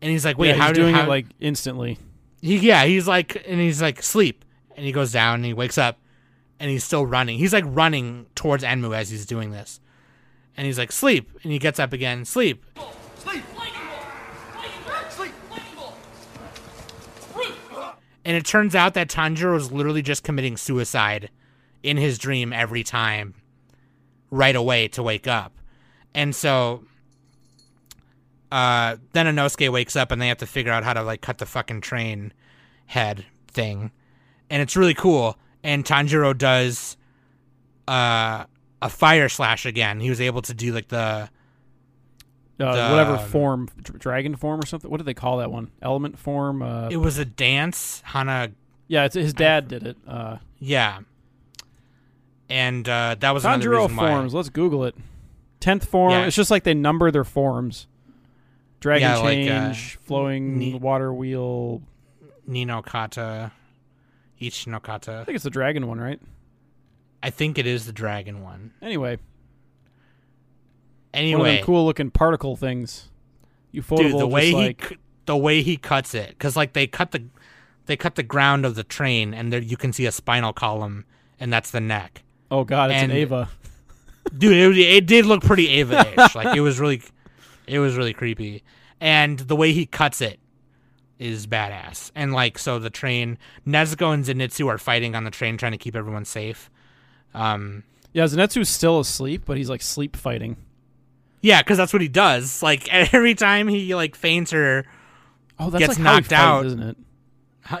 And 0.00 0.10
he's 0.10 0.24
like, 0.24 0.38
"Wait, 0.38 0.48
yeah, 0.48 0.54
how 0.54 0.68
he's 0.68 0.76
do 0.76 0.82
doing 0.82 0.94
how, 0.94 1.04
it 1.04 1.08
like 1.08 1.26
instantly? 1.40 1.98
he, 2.44 2.58
yeah, 2.58 2.84
he's 2.84 3.08
like, 3.08 3.42
and 3.48 3.58
he's 3.58 3.80
like, 3.80 4.02
sleep. 4.02 4.44
And 4.76 4.84
he 4.84 4.92
goes 4.92 5.12
down 5.12 5.36
and 5.36 5.44
he 5.46 5.54
wakes 5.54 5.78
up 5.78 5.98
and 6.60 6.70
he's 6.70 6.84
still 6.84 7.06
running. 7.06 7.38
He's 7.38 7.54
like 7.54 7.64
running 7.66 8.26
towards 8.34 8.62
Enmu 8.62 8.94
as 8.94 9.08
he's 9.08 9.24
doing 9.24 9.50
this. 9.50 9.80
And 10.54 10.66
he's 10.66 10.76
like, 10.76 10.92
sleep. 10.92 11.30
And 11.42 11.52
he 11.52 11.58
gets 11.58 11.80
up 11.80 11.94
again, 11.94 12.26
sleep. 12.26 12.66
And 18.26 18.36
it 18.36 18.44
turns 18.44 18.74
out 18.74 18.94
that 18.94 19.08
Tanjiro 19.08 19.56
is 19.56 19.72
literally 19.72 20.02
just 20.02 20.22
committing 20.22 20.56
suicide 20.56 21.30
in 21.82 21.96
his 21.96 22.18
dream 22.18 22.52
every 22.52 22.82
time 22.82 23.34
right 24.34 24.56
away 24.56 24.88
to 24.88 25.02
wake 25.02 25.26
up. 25.26 25.52
And 26.14 26.34
so 26.34 26.84
uh, 28.52 28.96
then 29.12 29.26
Inosuke 29.26 29.70
wakes 29.72 29.96
up 29.96 30.10
and 30.10 30.20
they 30.20 30.28
have 30.28 30.38
to 30.38 30.46
figure 30.46 30.72
out 30.72 30.84
how 30.84 30.92
to 30.92 31.02
like 31.02 31.20
cut 31.20 31.38
the 31.38 31.46
fucking 31.46 31.80
train 31.80 32.32
head 32.86 33.24
thing. 33.48 33.90
And 34.50 34.60
it's 34.62 34.76
really 34.76 34.94
cool. 34.94 35.38
And 35.62 35.84
Tanjiro 35.84 36.36
does 36.36 36.96
uh, 37.88 38.44
a 38.82 38.88
fire 38.90 39.28
slash 39.28 39.66
again. 39.66 40.00
He 40.00 40.10
was 40.10 40.20
able 40.20 40.42
to 40.42 40.54
do 40.54 40.72
like 40.72 40.88
the 40.88 40.98
Uh, 40.98 41.28
The- 42.58 42.90
whatever 42.90 43.18
form, 43.18 43.68
dr- 43.82 43.98
dragon 43.98 44.36
form 44.36 44.60
or 44.60 44.66
something. 44.66 44.90
What 44.90 44.98
do 44.98 45.04
they 45.04 45.14
call 45.14 45.38
that 45.38 45.50
one? 45.50 45.70
Element 45.82 46.18
form. 46.18 46.62
Uh, 46.62 46.88
it 46.90 46.98
was 46.98 47.18
a 47.18 47.24
dance. 47.24 48.02
Hana 48.04 48.52
yeah, 48.86 49.04
it's, 49.06 49.14
his 49.14 49.32
dad 49.32 49.68
did 49.68 49.86
it. 49.86 49.96
Uh, 50.06 50.36
yeah. 50.58 51.00
And 52.48 52.88
uh, 52.88 53.16
that 53.20 53.30
was 53.32 53.44
another 53.44 53.68
Tanjiro 53.70 53.88
why. 53.96 54.08
forms. 54.08 54.34
Let's 54.34 54.48
Google 54.50 54.84
it. 54.84 54.94
Tenth 55.60 55.84
form. 55.86 56.10
Yeah. 56.12 56.26
It's 56.26 56.36
just 56.36 56.50
like 56.50 56.64
they 56.64 56.74
number 56.74 57.10
their 57.10 57.24
forms. 57.24 57.86
Dragon 58.80 59.08
Yeah, 59.08 59.16
like, 59.18 59.38
uh, 59.38 59.66
change, 59.72 59.96
flowing 60.02 60.58
ne- 60.58 60.74
water 60.74 61.12
wheel. 61.12 61.82
Ninokata, 62.48 63.52
Ichinokata. 64.38 65.20
I 65.20 65.24
think 65.24 65.36
it's 65.36 65.44
the 65.44 65.50
dragon 65.50 65.86
one, 65.86 65.98
right? 65.98 66.20
I 67.22 67.30
think 67.30 67.56
it 67.56 67.66
is 67.66 67.86
the 67.86 67.92
dragon 67.92 68.42
one. 68.42 68.72
Anyway, 68.82 69.16
Anyway, 71.14 71.62
cool 71.64 71.84
looking 71.86 72.10
particle 72.10 72.56
things. 72.56 73.08
Ufotable 73.72 73.96
dude, 73.98 74.18
the 74.20 74.26
way 74.26 74.48
he 74.48 74.54
like 74.54 74.88
c- 74.88 74.96
the 75.26 75.36
way 75.36 75.62
he 75.62 75.76
cuts 75.76 76.14
it, 76.14 76.30
because 76.30 76.56
like 76.56 76.72
they 76.74 76.86
cut 76.86 77.12
the 77.12 77.24
they 77.86 77.96
cut 77.96 78.16
the 78.16 78.22
ground 78.22 78.66
of 78.66 78.74
the 78.74 78.84
train, 78.84 79.32
and 79.32 79.52
there 79.52 79.62
you 79.62 79.76
can 79.76 79.92
see 79.92 80.06
a 80.06 80.12
spinal 80.12 80.52
column, 80.52 81.04
and 81.40 81.52
that's 81.52 81.70
the 81.70 81.80
neck. 81.80 82.23
Oh 82.50 82.64
god, 82.64 82.90
it's 82.90 83.02
and- 83.02 83.12
an 83.12 83.18
Eva. 83.18 83.48
Dude, 84.38 84.76
it, 84.76 84.78
it 84.78 85.06
did 85.06 85.26
look 85.26 85.42
pretty 85.42 85.66
Eva-ish. 85.80 86.34
like 86.34 86.56
it 86.56 86.60
was 86.60 86.80
really, 86.80 87.02
It 87.66 87.78
was 87.78 87.96
really 87.96 88.14
creepy, 88.14 88.62
and 89.00 89.38
the 89.38 89.54
way 89.56 89.72
he 89.72 89.84
cuts 89.86 90.20
it 90.22 90.40
is 91.18 91.46
badass. 91.46 92.10
And 92.14 92.32
like, 92.32 92.58
so 92.58 92.78
the 92.78 92.90
train, 92.90 93.38
Nezuko 93.66 94.12
and 94.14 94.24
Zenitsu 94.24 94.66
are 94.68 94.78
fighting 94.78 95.14
on 95.14 95.24
the 95.24 95.30
train, 95.30 95.56
trying 95.58 95.72
to 95.72 95.78
keep 95.78 95.94
everyone 95.94 96.24
safe. 96.24 96.70
Um, 97.34 97.84
Yeah, 98.12 98.24
Zenitsu's 98.24 98.68
still 98.68 98.98
asleep, 99.00 99.42
but 99.46 99.56
he's 99.58 99.68
like 99.70 99.82
sleep 99.82 100.16
fighting. 100.16 100.56
yeah, 101.42 101.60
because 101.62 101.76
that's 101.76 101.92
what 101.92 102.02
he 102.02 102.08
does. 102.08 102.62
Like 102.62 102.92
every 103.12 103.34
time 103.34 103.68
he 103.68 103.94
like 103.94 104.14
faints 104.16 104.52
or 104.54 104.84
Oh, 105.58 105.70
that's 105.70 105.80
Gets 105.86 105.98
like 105.98 106.02
knocked 106.04 106.26
fights, 106.28 106.32
out. 106.40 106.66
isn't 106.66 106.82
it? 106.82 106.96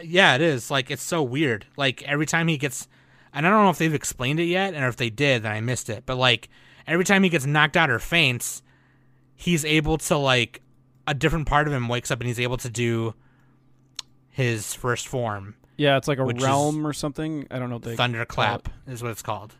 Yeah, 0.04 0.34
it 0.36 0.40
is. 0.42 0.70
Like 0.70 0.90
it's 0.90 1.02
so 1.02 1.22
weird. 1.22 1.66
Like 1.76 2.02
every 2.02 2.26
time 2.26 2.48
he 2.48 2.56
gets 2.58 2.86
and 3.34 3.46
I 3.46 3.50
don't 3.50 3.64
know 3.64 3.70
if 3.70 3.78
they've 3.78 3.92
explained 3.92 4.40
it 4.40 4.44
yet, 4.44 4.74
and 4.74 4.84
if 4.84 4.96
they 4.96 5.10
did, 5.10 5.42
then 5.42 5.52
I 5.52 5.60
missed 5.60 5.90
it. 5.90 6.04
But 6.06 6.16
like 6.16 6.48
every 6.86 7.04
time 7.04 7.22
he 7.22 7.28
gets 7.28 7.46
knocked 7.46 7.76
out 7.76 7.90
or 7.90 7.98
faints, 7.98 8.62
he's 9.34 9.64
able 9.64 9.98
to 9.98 10.16
like 10.16 10.62
a 11.06 11.14
different 11.14 11.46
part 11.46 11.66
of 11.66 11.72
him 11.72 11.88
wakes 11.88 12.10
up 12.10 12.20
and 12.20 12.28
he's 12.28 12.40
able 12.40 12.56
to 12.58 12.70
do 12.70 13.14
his 14.30 14.74
first 14.74 15.08
form. 15.08 15.56
Yeah, 15.76 15.96
it's 15.96 16.08
like 16.08 16.18
a 16.18 16.24
realm 16.24 16.86
or 16.86 16.92
something. 16.92 17.46
I 17.50 17.58
don't 17.58 17.68
know. 17.68 17.76
What 17.76 17.82
they 17.82 17.96
Thunderclap 17.96 18.68
is 18.86 19.02
what 19.02 19.10
it's 19.10 19.22
called. 19.22 19.54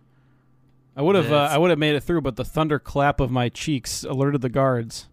I 0.97 1.03
would 1.03 1.17
have. 1.17 1.33
Uh, 1.33 1.49
I 1.51 1.59
would 1.59 1.71
have 1.71 1.79
made 1.79 1.97
it 1.97 2.05
through, 2.05 2.21
but 2.21 2.37
the 2.37 2.45
thunderclap 2.45 3.19
of 3.19 3.31
my 3.31 3.49
cheeks 3.49 4.05
alerted 4.05 4.43
the 4.43 4.49
guards. 4.49 5.09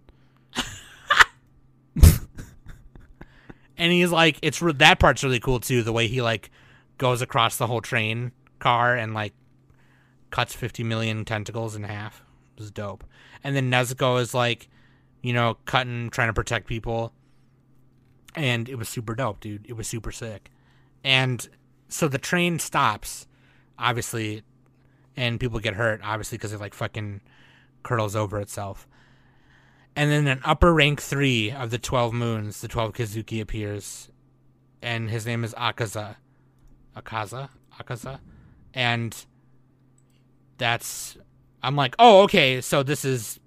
And 3.82 3.92
he's 3.92 4.12
like, 4.12 4.38
it's 4.44 4.62
re- 4.62 4.74
that 4.74 5.00
part's 5.00 5.24
really 5.24 5.40
cool 5.40 5.60
too. 5.60 5.82
The 5.82 5.92
way 5.92 6.08
he 6.08 6.22
like 6.22 6.52
goes 7.00 7.24
across 7.24 7.58
the 7.58 7.66
whole 7.66 7.82
train 7.82 8.32
car 8.62 8.96
and 8.96 9.14
like 9.14 9.34
cuts 10.30 10.54
50 10.56 10.84
million 10.84 11.26
tentacles 11.26 11.76
in 11.76 11.84
half. 11.84 12.24
It 12.56 12.62
was 12.62 12.72
dope. 12.72 13.04
And 13.44 13.56
then 13.56 13.70
Nezuko 13.70 14.22
is 14.22 14.34
like, 14.34 14.70
you 15.22 15.34
know, 15.34 15.58
cutting, 15.66 16.10
trying 16.10 16.30
to 16.30 16.34
protect 16.34 16.68
people. 16.68 17.14
And 18.36 18.70
it 18.70 18.76
was 18.76 18.88
super 18.88 19.14
dope, 19.14 19.42
dude. 19.42 19.66
It 19.68 19.74
was 19.74 19.88
super 19.88 20.12
sick. 20.12 20.50
And 21.04 21.48
so 21.90 22.08
the 22.08 22.18
train 22.18 22.60
stops, 22.60 23.28
obviously, 23.78 24.44
and 25.18 25.40
people 25.40 25.60
get 25.60 25.74
hurt, 25.74 26.00
obviously, 26.04 26.38
because 26.38 26.54
it 26.54 26.60
like 26.60 26.74
fucking 26.74 27.22
curls 27.84 28.16
over 28.16 28.40
itself. 28.40 28.88
And 29.96 30.10
then 30.10 30.28
an 30.28 30.40
upper 30.46 30.74
rank 30.74 31.02
three 31.02 31.52
of 31.52 31.70
the 31.70 31.78
12 31.78 32.14
moons, 32.14 32.62
the 32.62 32.70
12 32.70 32.94
Kizuki 32.94 33.42
appears, 33.42 34.10
and 34.82 35.10
his 35.10 35.26
name 35.26 35.44
is 35.44 35.54
Akaza. 35.56 36.16
Akaza? 36.96 37.50
Akaza? 37.78 38.20
And 38.74 39.16
that's. 40.58 41.18
I'm 41.64 41.76
like, 41.76 41.96
oh, 42.00 42.24
okay, 42.24 42.62
so 42.62 42.84
this 42.84 43.06
is. 43.06 43.40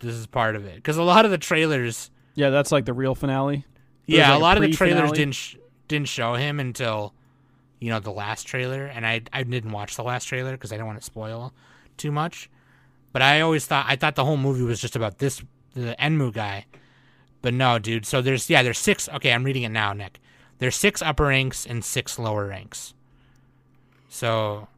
This 0.00 0.14
is 0.14 0.26
part 0.26 0.56
of 0.56 0.66
it. 0.66 0.76
Because 0.76 0.96
a 0.96 1.02
lot 1.02 1.24
of 1.24 1.30
the 1.30 1.38
trailers. 1.38 2.10
Yeah, 2.34 2.50
that's 2.50 2.72
like 2.72 2.84
the 2.84 2.92
real 2.92 3.14
finale. 3.14 3.64
There's 4.06 4.18
Yeah, 4.18 4.30
like 4.32 4.38
a 4.38 4.42
lot 4.42 4.56
of 4.56 4.62
the 4.62 4.72
trailers 4.72 5.12
didn't 5.12 5.34
sh- 5.34 5.56
didn't 5.88 6.08
show 6.08 6.34
him 6.34 6.60
until, 6.60 7.14
you 7.80 7.90
know, 7.90 8.00
the 8.00 8.10
last 8.10 8.46
trailer, 8.46 8.86
and 8.86 9.06
I 9.06 9.22
I 9.32 9.44
didn't 9.44 9.70
watch 9.72 9.96
the 9.96 10.02
last 10.02 10.24
trailer 10.24 10.52
because 10.52 10.72
I 10.72 10.76
didn't 10.76 10.88
want 10.88 10.98
to 10.98 11.04
spoil 11.04 11.54
too 11.96 12.12
much. 12.12 12.50
But 13.12 13.22
I 13.22 13.40
always 13.40 13.64
thought 13.66 13.86
I 13.88 13.96
thought 13.96 14.16
the 14.16 14.24
whole 14.24 14.36
movie 14.36 14.62
was 14.64 14.80
just 14.80 14.96
about 14.96 15.18
this 15.18 15.42
the 15.74 15.96
Enmu 15.98 16.32
guy, 16.32 16.66
but 17.40 17.54
no, 17.54 17.78
dude. 17.78 18.04
So 18.04 18.20
there's 18.20 18.50
yeah 18.50 18.62
there's 18.62 18.78
six. 18.78 19.08
Okay, 19.08 19.32
I'm 19.32 19.44
reading 19.44 19.62
it 19.62 19.70
now, 19.70 19.92
Nick. 19.92 20.20
There's 20.58 20.76
six 20.76 21.00
upper 21.00 21.26
ranks 21.26 21.64
and 21.64 21.84
six 21.84 22.18
lower 22.18 22.46
ranks. 22.46 22.94
So. 24.14 24.68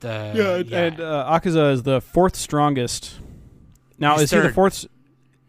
The 0.00 0.64
Yeah, 0.66 0.78
and 0.78 1.00
uh, 1.00 1.26
Akaza 1.30 1.72
is 1.72 1.82
the 1.82 2.00
fourth 2.00 2.36
strongest. 2.36 3.18
Now, 3.98 4.14
He's 4.14 4.22
is 4.24 4.30
he 4.30 4.38
the 4.38 4.52
fourth? 4.52 4.86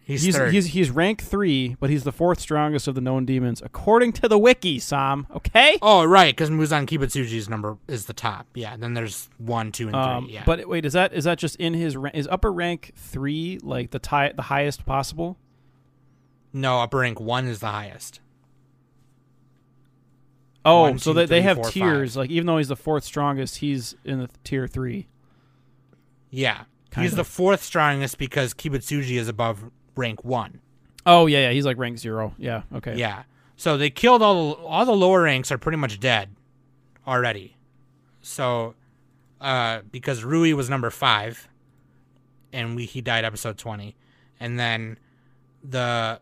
he's 0.01 0.23
He's 0.23 0.35
third. 0.35 0.51
he's 0.51 0.65
he's 0.67 0.89
rank 0.89 1.21
three, 1.21 1.77
but 1.79 1.89
he's 1.91 2.03
the 2.03 2.11
fourth 2.11 2.39
strongest 2.39 2.87
of 2.87 2.95
the 2.95 3.01
known 3.01 3.25
demons, 3.27 3.61
according 3.63 4.11
to 4.13 4.27
the 4.27 4.39
wiki. 4.39 4.79
Sam, 4.79 5.27
okay. 5.35 5.77
Oh 5.83 6.03
right, 6.03 6.35
because 6.35 6.49
Muzan 6.49 6.87
Kibutsuji's 6.87 7.47
number 7.47 7.77
is 7.87 8.07
the 8.07 8.13
top. 8.13 8.47
Yeah, 8.55 8.75
then 8.75 8.95
there's 8.95 9.29
one, 9.37 9.71
two, 9.71 9.85
and 9.87 9.95
Um, 9.95 10.25
three. 10.25 10.33
Yeah, 10.33 10.43
But 10.47 10.67
wait, 10.67 10.83
is 10.83 10.93
that 10.93 11.13
is 11.13 11.25
that 11.25 11.37
just 11.37 11.55
in 11.57 11.75
his 11.75 11.95
is 12.15 12.27
upper 12.29 12.51
rank 12.51 12.91
three 12.95 13.59
like 13.61 13.91
the 13.91 13.99
ti- 13.99 14.33
the 14.35 14.43
highest 14.43 14.85
possible? 14.85 15.37
no, 16.51 16.79
upper 16.81 16.97
rank 16.97 17.19
one 17.19 17.47
is 17.47 17.59
the 17.59 17.67
highest. 17.67 18.19
Oh, 20.69 20.81
One, 20.81 20.99
so 20.99 21.11
two, 21.11 21.19
they, 21.19 21.25
they 21.25 21.41
have 21.41 21.57
four, 21.57 21.69
tiers. 21.69 22.11
five. 22.13 22.17
Like 22.21 22.29
even 22.29 22.45
though 22.47 22.57
he's 22.57 22.67
the 22.67 22.75
fourth 22.75 23.03
strongest, 23.03 23.57
he's 23.57 23.95
in 24.05 24.19
the 24.19 24.29
tier 24.43 24.67
three. 24.67 25.07
Yeah, 26.29 26.63
Kind 26.91 27.03
he's 27.05 27.13
of. 27.13 27.17
the 27.17 27.23
fourth 27.23 27.63
strongest 27.63 28.17
because 28.17 28.53
Kibutsuji 28.53 29.17
is 29.17 29.27
above 29.27 29.71
rank 29.95 30.23
one. 30.23 30.61
Oh 31.05 31.25
yeah, 31.25 31.47
yeah, 31.47 31.51
he's 31.51 31.65
like 31.65 31.77
rank 31.77 31.97
zero. 31.97 32.33
Yeah, 32.37 32.63
okay. 32.75 32.95
Yeah, 32.95 33.23
so 33.55 33.77
they 33.77 33.89
killed 33.89 34.21
all 34.21 34.53
the, 34.55 34.61
all 34.61 34.85
the 34.85 34.95
lower 34.95 35.23
ranks 35.23 35.51
are 35.51 35.57
pretty 35.57 35.77
much 35.77 35.99
dead 35.99 36.29
already. 37.07 37.55
So, 38.21 38.75
uh, 39.41 39.81
because 39.91 40.23
Rui 40.23 40.53
was 40.53 40.69
number 40.69 40.89
five, 40.89 41.47
and 42.53 42.75
we 42.75 42.85
he 42.85 43.01
died 43.01 43.25
episode 43.25 43.57
twenty, 43.57 43.95
and 44.39 44.59
then 44.59 44.99
the 45.63 46.19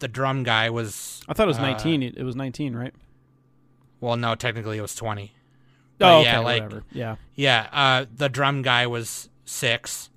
the 0.00 0.08
drum 0.08 0.42
guy 0.42 0.68
was 0.70 1.22
I 1.28 1.32
thought 1.32 1.44
it 1.44 1.48
was 1.48 1.58
uh, 1.58 1.62
nineteen. 1.62 2.02
It, 2.02 2.16
it 2.18 2.24
was 2.24 2.36
nineteen, 2.36 2.76
right? 2.76 2.92
Well, 4.00 4.16
no, 4.16 4.34
technically 4.34 4.78
it 4.78 4.82
was 4.82 4.94
twenty. 4.94 5.32
But 5.98 6.18
oh, 6.18 6.22
yeah, 6.22 6.38
like 6.38 6.62
whatever. 6.62 6.84
Yeah. 6.92 7.16
Yeah, 7.34 7.68
uh, 7.72 8.06
the 8.14 8.28
drum 8.28 8.62
guy 8.62 8.86
was 8.86 9.28
six, 9.44 10.10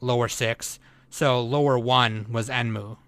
lower 0.00 0.28
six. 0.28 0.78
So 1.08 1.40
lower 1.40 1.78
one 1.78 2.26
was 2.30 2.48
Enmu. 2.50 2.98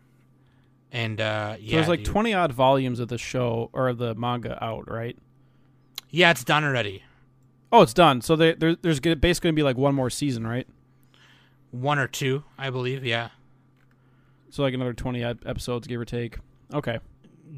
And 0.92 1.20
uh, 1.20 1.56
So 1.56 1.60
yeah, 1.60 1.76
there's 1.76 1.88
like 1.88 2.00
dude. 2.00 2.06
twenty 2.06 2.32
odd 2.32 2.52
volumes 2.52 3.00
of 3.00 3.08
the 3.08 3.18
show 3.18 3.68
or 3.72 3.92
the 3.92 4.14
manga 4.14 4.62
out, 4.64 4.90
right? 4.90 5.18
Yeah, 6.08 6.30
it's 6.30 6.44
done 6.44 6.64
already. 6.64 7.02
Oh, 7.70 7.82
it's 7.82 7.92
done. 7.92 8.22
So 8.22 8.34
there, 8.36 8.54
there 8.54 8.76
there's 8.80 9.00
basically 9.00 9.48
gonna 9.48 9.56
be 9.56 9.62
like 9.64 9.76
one 9.76 9.94
more 9.94 10.08
season, 10.08 10.46
right? 10.46 10.66
One 11.72 11.98
or 11.98 12.06
two, 12.06 12.44
I 12.56 12.70
believe. 12.70 13.04
Yeah, 13.04 13.30
So 14.48 14.62
like 14.62 14.72
another 14.72 14.94
twenty 14.94 15.22
episodes, 15.22 15.86
give 15.86 16.00
or 16.00 16.04
take. 16.06 16.38
Okay. 16.72 17.00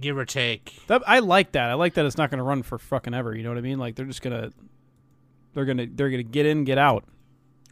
Give 0.01 0.17
or 0.19 0.25
take. 0.25 0.75
That 0.87 1.03
I 1.07 1.19
like 1.21 1.53
that. 1.53 1.71
I 1.71 1.75
like 1.75 1.95
that 1.95 2.05
it's 2.07 2.17
not 2.19 2.31
gonna 2.31 2.43
run 2.43 2.63
for 2.63 2.79
fucking 2.79 3.15
ever. 3.15 3.35
You 3.37 3.43
know 3.43 3.51
what 3.51 3.59
I 3.59 3.63
mean? 3.63 3.79
Like 3.79 3.95
they're 3.97 4.07
just 4.07 4.23
gonna 4.23 4.51
they're 5.55 5.65
gonna 5.65 5.87
they're 5.91 6.11
gonna 6.11 6.23
get 6.23 6.47
in, 6.47 6.65
get 6.65 6.79
out. 6.79 7.05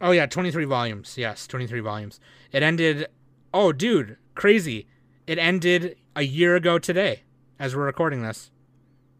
Oh 0.01 0.11
yeah, 0.11 0.25
twenty 0.25 0.51
three 0.51 0.65
volumes. 0.65 1.15
Yes, 1.17 1.47
twenty 1.47 1.67
three 1.67 1.79
volumes. 1.79 2.19
It 2.51 2.63
ended. 2.63 3.07
Oh, 3.53 3.71
dude, 3.71 4.17
crazy! 4.35 4.87
It 5.25 5.37
ended 5.39 5.97
a 6.15 6.21
year 6.23 6.55
ago 6.55 6.77
today, 6.79 7.23
as 7.59 7.75
we're 7.75 7.85
recording 7.85 8.21
this. 8.21 8.51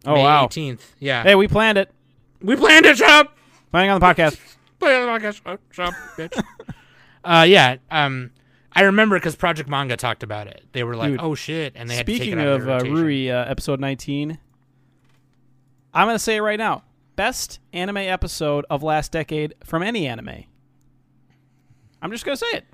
Oh 0.06 0.14
May 0.14 0.24
wow. 0.24 0.46
18th. 0.46 0.82
Yeah, 1.00 1.24
Hey, 1.24 1.36
we 1.36 1.48
planned 1.48 1.78
it. 1.78 1.92
we 2.42 2.56
planned 2.56 2.86
it. 2.86 2.98
Shut 2.98 3.10
up. 3.10 3.36
Playing 3.72 3.90
on 3.90 4.00
the 4.00 4.06
podcast. 4.06 4.40
Play 4.80 4.96
on 4.96 5.08
the 5.08 5.28
podcast. 5.28 5.42
Oh, 5.46 5.58
bitch. 6.18 6.44
uh, 7.24 7.46
yeah. 7.48 7.78
Um, 7.90 8.32
I 8.78 8.84
remember 8.84 9.18
because 9.18 9.36
Project 9.36 9.68
Manga 9.68 9.98
talked 9.98 10.22
about 10.22 10.46
it. 10.46 10.64
They 10.72 10.84
were 10.84 10.96
like, 10.96 11.10
Dude, 11.10 11.20
"Oh 11.20 11.34
shit," 11.34 11.74
and 11.76 11.90
they 11.90 11.96
had 11.96 12.06
Speaking 12.06 12.40
of 12.40 12.68
of, 12.68 12.86
uh. 12.86 12.90
Rui, 12.90 13.28
uh, 13.28 13.44
episode 13.46 13.80
19, 13.80 14.38
I'm 15.96 16.08
gonna 16.08 16.20
say 16.20 16.36
it 16.36 16.42
right 16.42 16.60
now. 16.60 16.84
Best 17.16 17.60
anime 17.74 17.98
episode 17.98 18.68
of 18.70 18.84
last 18.84 19.12
decade 19.12 19.56
from 19.64 19.82
any 19.82 20.06
anime. 20.06 20.44
I'm 22.04 22.12
just 22.12 22.24
gonna 22.24 22.38
say 22.38 22.46
it. 22.54 22.66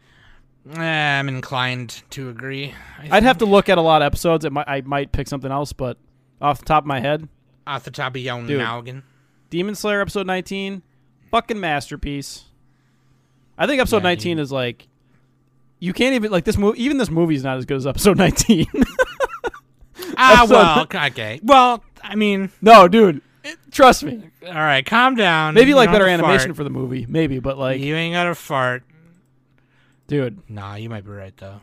Eh, 0.75 0.81
I'm 0.81 1.29
inclined 1.29 2.03
to 2.09 2.27
agree. 2.29 2.73
I 2.99 3.17
I'd 3.17 3.23
have 3.23 3.37
to 3.37 3.45
look 3.45 3.69
at 3.69 3.77
a 3.77 3.81
lot 3.81 4.01
of 4.01 4.05
episodes. 4.07 4.43
It 4.43 4.51
might, 4.51 4.67
I 4.67 4.81
might 4.81 5.13
pick 5.13 5.29
something 5.29 5.51
else, 5.51 5.71
but 5.71 5.97
off 6.41 6.59
the 6.59 6.65
top 6.65 6.83
of 6.83 6.87
my 6.87 6.99
head, 6.99 7.29
off 7.65 7.85
the 7.85 7.91
top 7.91 8.13
of 8.17 8.21
your 8.21 8.35
own 8.35 8.45
noggin. 8.45 9.03
Demon 9.49 9.75
Slayer 9.75 10.01
episode 10.01 10.27
19, 10.27 10.81
fucking 11.31 11.61
masterpiece. 11.61 12.43
I 13.57 13.67
think 13.67 13.79
episode 13.79 13.97
Yeah, 13.97 14.09
19 14.09 14.39
is 14.39 14.51
like 14.51 14.89
you 15.83 15.91
can't 15.93 16.15
even 16.15 16.31
like 16.31 16.45
this 16.45 16.57
movie. 16.57 16.81
Even 16.81 16.97
this 16.97 17.09
movie 17.09 17.35
is 17.35 17.43
not 17.43 17.57
as 17.57 17.65
good 17.65 17.77
as 17.77 17.85
episode 17.85 18.17
19. 18.25 18.65
Ah, 20.17 20.39
Episode- 20.43 20.53
well, 20.53 20.81
okay. 21.07 21.39
Well, 21.43 21.83
I 22.01 22.15
mean, 22.15 22.51
no, 22.61 22.87
dude, 22.87 23.21
it- 23.43 23.57
trust 23.71 24.03
me. 24.03 24.23
all 24.47 24.53
right, 24.53 24.85
calm 24.85 25.15
down. 25.15 25.53
Maybe 25.55 25.69
You 25.69 25.75
like 25.75 25.91
better 25.91 26.07
animation 26.07 26.49
fart. 26.49 26.55
for 26.57 26.63
the 26.63 26.69
movie, 26.69 27.05
maybe, 27.07 27.39
but 27.39 27.57
like, 27.57 27.81
you 27.81 27.95
ain't 27.95 28.13
got 28.13 28.25
to 28.25 28.35
fart. 28.35 28.83
dude, 30.07 30.39
Nah, 30.49 30.75
you 30.75 30.89
might 30.89 31.03
be 31.03 31.11
right 31.11 31.35
though. 31.37 31.61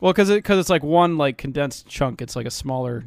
well, 0.00 0.12
because 0.12 0.30
it, 0.30 0.42
cause 0.42 0.58
it's 0.58 0.70
like 0.70 0.82
one 0.82 1.16
like 1.18 1.38
condensed 1.38 1.86
chunk. 1.86 2.20
It's 2.22 2.34
like 2.36 2.46
a 2.46 2.50
smaller 2.50 3.04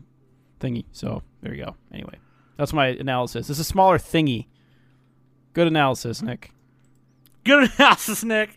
thingy. 0.59 0.85
So 0.91 1.21
there 1.41 1.53
you 1.53 1.65
go. 1.65 1.75
Anyway, 1.93 2.15
that's 2.57 2.71
my 2.73 2.87
analysis. 2.87 3.49
It's 3.49 3.59
a 3.59 3.63
smaller 3.63 3.97
thingy. 3.97 4.45
Good 5.53 5.67
analysis, 5.67 6.21
Nick. 6.21 6.51
Good 7.43 7.71
analysis, 7.77 8.23
Nick. 8.23 8.51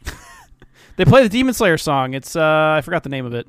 They 0.96 1.04
play 1.04 1.22
the 1.22 1.28
Demon 1.28 1.54
Slayer 1.54 1.78
song. 1.78 2.14
It's 2.14 2.36
uh, 2.36 2.74
I 2.76 2.80
forgot 2.82 3.02
the 3.02 3.08
name 3.08 3.24
of 3.24 3.34
it. 3.34 3.46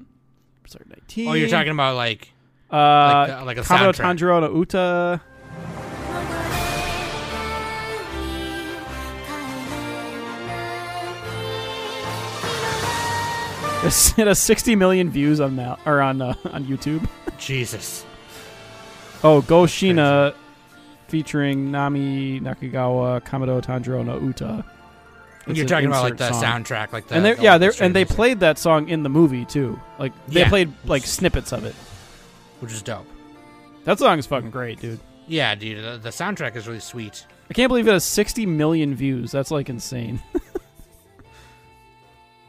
Sorry, 0.66 0.86
19. 0.88 1.28
Oh, 1.28 1.34
you're 1.34 1.50
talking 1.50 1.72
about 1.72 1.96
like 1.96 2.30
uh, 2.72 2.78
like, 2.78 3.28
the, 3.28 3.46
like 3.46 3.58
a 3.58 3.62
soundtrack. 3.62 4.18
Tanjiro 4.18 4.42
no 4.42 4.56
Uta. 4.58 5.22
it 14.18 14.28
has 14.28 14.40
60 14.40 14.78
million 14.78 15.10
views 15.10 15.42
on 15.42 15.58
Mal- 15.58 15.78
or 15.86 16.00
on 16.00 16.22
uh, 16.22 16.34
on 16.52 16.64
YouTube. 16.64 17.06
Jesus. 17.38 18.06
Oh, 19.26 19.42
Go 19.42 19.64
Shiina 19.64 20.34
featuring 21.10 21.70
Nami 21.70 22.40
Nakagawa, 22.40 23.22
Kamado 23.22 23.62
Tanjiro 23.62 24.06
no 24.06 24.18
Uta. 24.20 24.64
It's 25.48 25.58
You're 25.58 25.68
talking 25.68 25.88
about 25.88 26.04
like 26.04 26.18
the 26.18 26.32
song. 26.32 26.44
soundtrack, 26.64 26.94
like 26.94 27.08
the 27.08 27.16
and 27.16 27.26
they 27.26 27.34
the 27.34 27.42
yeah, 27.44 27.58
they 27.58 27.70
and 27.82 27.94
they 27.96 28.06
played 28.06 28.40
that 28.40 28.58
song 28.58 28.88
in 28.88 29.04
the 29.04 29.10
movie 29.10 29.44
too. 29.46 29.80
Like 30.00 30.14
they 30.28 30.42
Yeah. 30.42 30.50
played 30.50 30.72
like 30.86 31.06
snippets 31.06 31.52
of 31.52 31.66
it. 31.66 31.76
which 32.62 32.72
is 32.72 32.82
dope. 32.82 33.06
That 33.84 34.00
song 34.00 34.18
is 34.20 34.26
fucking 34.26 34.52
great, 34.52 34.80
dude. 34.80 35.00
Yeah, 35.28 35.54
dude, 35.56 35.84
the, 35.84 35.98
the 35.98 36.10
soundtrack 36.12 36.56
is 36.56 36.66
really 36.68 36.80
sweet. 36.80 37.26
I 37.50 37.54
can't 37.54 37.70
believe 37.70 37.88
it 37.88 37.92
has 37.92 38.06
60 38.06 38.46
million 38.46 38.96
views. 38.96 39.32
That's 39.32 39.52
like 39.52 39.70
insane. 39.70 40.22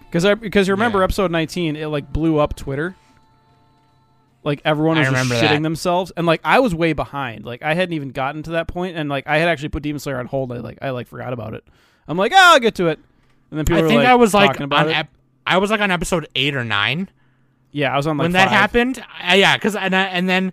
Because 0.09 0.25
I 0.25 0.35
because 0.35 0.69
you 0.69 0.75
remember 0.75 0.99
Yeah. 0.99 1.05
episode 1.05 1.31
19, 1.33 1.75
it 1.77 1.87
like 1.89 2.13
blew 2.13 2.39
up 2.39 2.55
Twitter. 2.55 2.95
Like 4.45 4.61
everyone 4.65 4.97
I 4.97 5.01
was 5.01 5.09
just 5.09 5.23
remember 5.31 5.35
shitting 5.45 5.57
that. 5.57 5.63
themselves, 5.63 6.13
and 6.17 6.27
like 6.27 6.41
I 6.45 6.61
was 6.61 6.73
way 6.75 6.93
behind. 6.93 7.45
Like 7.45 7.63
I 7.63 7.75
hadn't 7.75 7.95
even 7.95 8.11
gotten 8.11 8.43
to 8.45 8.51
that 8.53 8.69
point, 8.69 8.97
and 8.97 9.09
like 9.09 9.27
I 9.27 9.39
had 9.39 9.49
actually 9.49 9.71
put 9.71 9.83
Demon 9.83 9.99
Slayer 9.99 10.19
on 10.21 10.27
hold. 10.27 10.53
I 10.53 10.59
like 10.59 10.79
I 10.83 10.91
like 10.91 11.09
forgot 11.09 11.33
about 11.33 11.55
it. 11.55 11.65
I'm 12.09 12.17
like, 12.19 12.33
oh, 12.33 12.39
I'll 12.39 12.61
get 12.61 12.75
to 12.77 12.89
it, 12.89 12.99
and 13.51 13.59
then 13.59 13.65
people 13.65 13.79
I 13.79 13.83
were 13.83 13.89
think 13.89 13.99
like 14.01 14.09
I 14.09 14.15
was 14.15 14.35
like 14.35 14.51
talking 14.51 14.65
about 14.65 14.87
on 14.87 14.91
it. 14.93 14.97
ep- 14.97 15.11
I 15.47 15.59
was 15.59 15.71
like 15.71 15.81
on 15.81 15.91
episode 15.91 16.29
eight 16.35 16.55
or 16.55 16.65
nine 16.65 17.09
yeah, 17.75 17.93
I 17.93 17.97
was 17.97 18.07
on 18.07 18.17
like 18.17 18.25
when 18.27 18.33
that 18.33 18.49
five. 18.51 18.57
happened. 18.57 19.05
I, 19.21 19.35
yeah, 19.35 19.57
because 19.57 19.75
and 19.75 19.97
I, 19.97 20.05
and 20.05 20.29
then 20.29 20.53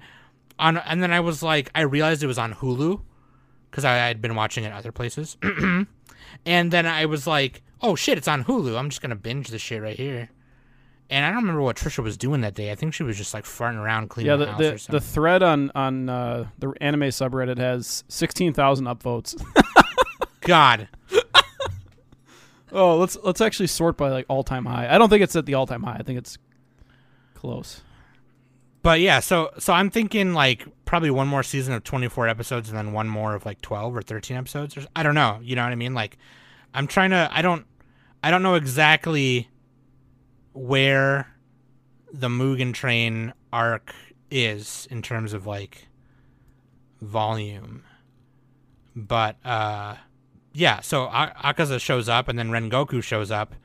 on 0.58 0.78
and 0.78 1.04
then 1.04 1.12
I 1.14 1.20
was 1.20 1.44
like 1.44 1.70
I 1.76 1.82
realized 1.82 2.24
it 2.24 2.28
was 2.28 2.40
on 2.40 2.56
Hulu 2.56 3.00
because 3.70 3.86
I 3.86 3.94
had 3.94 4.24
been 4.24 4.34
watching 4.34 4.64
it 4.64 4.74
other 4.74 4.92
places, 4.92 5.38
and 6.46 6.72
then 6.72 6.88
I 6.88 7.06
was 7.06 7.28
like, 7.28 7.62
oh 7.80 7.96
shit, 7.96 8.18
it's 8.18 8.28
on 8.28 8.44
Hulu. 8.46 8.76
I'm 8.76 8.90
just 8.90 9.04
gonna 9.04 9.16
binge 9.16 9.50
this 9.50 9.62
shit 9.62 9.84
right 9.84 9.96
here. 9.96 10.32
And 11.12 11.24
I 11.24 11.30
don't 11.30 11.42
remember 11.42 11.62
what 11.62 11.76
Trisha 11.76 12.02
was 12.02 12.18
doing 12.18 12.42
that 12.42 12.56
day. 12.56 12.72
I 12.72 12.76
think 12.76 12.96
she 12.96 13.04
was 13.04 13.18
just 13.18 13.36
like 13.36 13.44
farting 13.44 13.76
around 13.78 14.10
cleaning 14.10 14.32
Yeah, 14.32 14.38
the, 14.38 14.46
the 14.46 14.52
house 14.52 14.60
or 14.60 14.64
the, 14.64 14.78
something. 14.80 14.94
the 14.94 15.02
thread 15.02 15.44
on 15.44 15.72
on 15.76 16.10
uh, 16.10 16.48
the 16.58 16.74
anime 16.82 17.02
subreddit 17.02 17.60
has 17.60 18.04
16,000 18.08 18.86
upvotes. 18.86 19.40
God, 20.42 20.88
Oh, 22.72 22.98
let's 22.98 23.18
let's 23.24 23.42
actually 23.42 23.68
sort 23.68 23.98
by 23.98 24.10
like 24.10 24.26
all 24.30 24.44
time 24.44 24.66
high. 24.66 24.94
I 24.94 24.98
don't 24.98 25.10
think 25.10 25.24
it's 25.24 25.36
at 25.36 25.46
the 25.46 25.54
all 25.54 25.68
time 25.68 25.84
high. 25.84 25.98
I 26.00 26.04
think 26.04 26.18
it's 26.18 26.38
close. 27.34 27.82
But 28.84 29.00
yeah, 29.00 29.20
so 29.20 29.52
so 29.60 29.74
I'm 29.74 29.90
thinking 29.90 30.34
like 30.34 30.66
probably 30.86 31.12
one 31.12 31.28
more 31.28 31.44
season 31.44 31.74
of 31.74 31.84
24 31.84 32.28
episodes 32.28 32.70
and 32.70 32.78
then 32.78 32.94
one 32.94 33.08
more 33.08 33.36
of 33.36 33.46
like 33.46 33.62
12 33.62 33.96
or 33.96 34.02
13 34.02 34.38
episodes 34.38 34.76
or 34.76 34.86
I 34.96 35.04
don't 35.04 35.16
know, 35.16 35.40
you 35.42 35.56
know 35.56 35.64
what 35.64 35.72
I 35.72 35.76
mean? 35.76 35.94
Like 35.94 36.18
I'm 36.74 36.88
trying 36.88 37.12
to 37.12 37.30
I 37.32 37.42
don't 37.42 37.66
I 38.24 38.32
don't 38.32 38.44
know 38.44 38.56
exactly 38.56 39.50
where 40.54 41.28
the 42.12 42.28
Mugen 42.28 42.74
Train 42.74 43.34
arc 43.54 43.94
is 44.30 44.88
in 44.90 45.02
terms 45.02 45.34
of 45.34 45.46
like 45.46 45.88
volume. 47.02 47.84
But 48.96 49.38
uh 49.46 49.96
yeah, 50.54 50.82
so 50.82 51.08
Akaza 51.08 51.80
shows 51.80 52.10
up 52.10 52.28
and 52.28 52.38
then 52.38 52.50
Rengoku 52.50 53.04
shows 53.04 53.32
up 53.32 53.56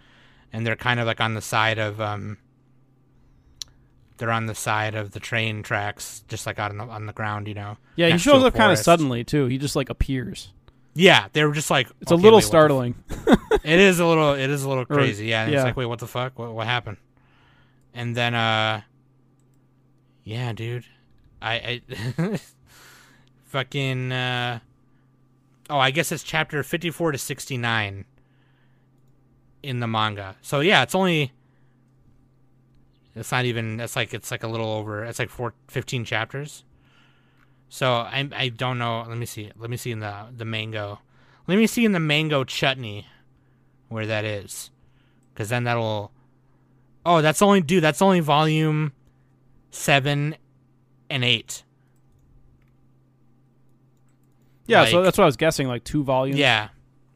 and 0.53 0.67
they're 0.67 0.77
kind 0.77 1.01
of 1.01 1.07
like 1.07 1.21
on 1.21 1.35
the 1.35 1.41
side 1.41 1.79
of 1.79 2.01
um 2.01 2.39
they're 4.19 4.31
on 4.31 4.47
the 4.47 4.55
side 4.55 4.95
of 4.95 5.11
the 5.11 5.21
train 5.21 5.63
tracks, 5.63 6.25
just 6.29 6.47
like 6.47 6.59
out 6.59 6.71
on 6.71 6.79
the, 6.79 6.85
on 6.85 7.07
the 7.07 7.13
ground, 7.13 7.49
you 7.49 7.55
know. 7.55 7.77
Yeah, 7.97 8.09
he 8.09 8.19
shows 8.19 8.43
up 8.43 8.55
kind 8.55 8.73
of 8.73 8.79
suddenly 8.79 9.25
too. 9.25 9.47
He 9.47 9.59
just 9.59 9.77
like 9.77 9.91
appears. 9.91 10.53
Yeah, 10.95 11.27
they 11.35 11.45
were 11.45 11.53
just 11.53 11.71
like 11.71 11.89
It's 12.01 12.11
a 12.11 12.17
little 12.17 12.39
wait, 12.39 12.47
startling. 12.47 12.95
it 13.63 13.79
is 13.79 14.01
a 14.01 14.07
little. 14.07 14.33
It 14.33 14.49
is 14.49 14.63
a 14.63 14.69
little 14.69 14.85
crazy. 14.87 15.27
yeah, 15.27 15.47
yeah. 15.47 15.57
it's 15.57 15.65
like, 15.65 15.77
wait, 15.77 15.87
what 15.87 15.99
the 15.99 16.07
fuck? 16.07 16.39
What, 16.39 16.55
what 16.55 16.67
happened? 16.67 16.97
And 17.93 18.15
then, 18.17 18.35
uh, 18.35 18.83
yeah, 20.25 20.53
dude, 20.53 20.85
I, 21.41 21.83
I 22.19 22.41
fucking, 23.47 24.13
uh, 24.13 24.61
oh, 25.71 25.79
I 25.79 25.91
guess 25.91 26.13
it's 26.13 26.23
chapter 26.23 26.63
fifty-four 26.63 27.13
to 27.13 27.19
sixty-nine 27.19 28.05
in 29.63 29.81
the 29.81 29.87
manga. 29.87 30.37
So 30.43 30.61
yeah, 30.61 30.83
it's 30.83 30.95
only. 30.95 31.33
It's 33.15 33.33
not 33.33 33.45
even. 33.45 33.81
It's 33.81 33.97
like 33.97 34.15
it's 34.15 34.31
like 34.31 34.43
a 34.43 34.49
little 34.49 34.71
over. 34.71 35.05
It's 35.05 35.19
like 35.19 35.31
four, 35.31 35.55
15 35.69 36.05
chapters. 36.05 36.65
So 37.69 37.93
I 37.93 38.29
I 38.35 38.49
don't 38.49 38.79
know. 38.79 39.05
Let 39.09 39.19
me 39.19 39.27
see. 39.27 39.51
Let 39.57 39.71
me 39.71 39.77
see 39.77 39.91
in 39.91 40.01
the 40.01 40.27
the 40.35 40.45
mango. 40.45 41.01
Let 41.47 41.59
me 41.59 41.67
see 41.67 41.85
in 41.85 41.93
the 41.93 42.01
mango 42.01 42.45
chutney 42.45 43.07
where 43.89 44.07
that 44.07 44.25
is, 44.25 44.71
because 45.33 45.49
then 45.49 45.65
that'll. 45.65 46.13
Oh, 47.05 47.23
that's 47.23 47.43
only 47.43 47.61
dude. 47.61 47.83
That's 47.83 48.03
only 48.03 48.21
volume 48.21 48.93
seven 49.71 50.37
and 51.09 51.25
eight. 51.25 51.63
Yeah, 54.67 54.85
so 54.87 55.03
that's 55.03 55.17
what 55.17 55.25
I 55.25 55.27
was 55.27 55.37
guessing. 55.37 55.69
Like 55.69 55.85
two 55.85 56.03
volumes. 56.03 56.39
Yeah. 56.39 56.69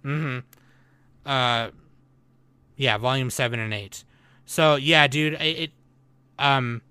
Mm-hmm. 0.04 0.38
Uh, 1.26 1.70
yeah, 2.76 2.96
volume 2.98 3.30
seven 3.30 3.60
and 3.60 3.74
eight. 3.74 4.04
So 4.46 4.76
yeah, 4.76 5.06
dude, 5.06 5.34
it, 5.34 5.58
it 5.58 5.70
um, 6.38 6.82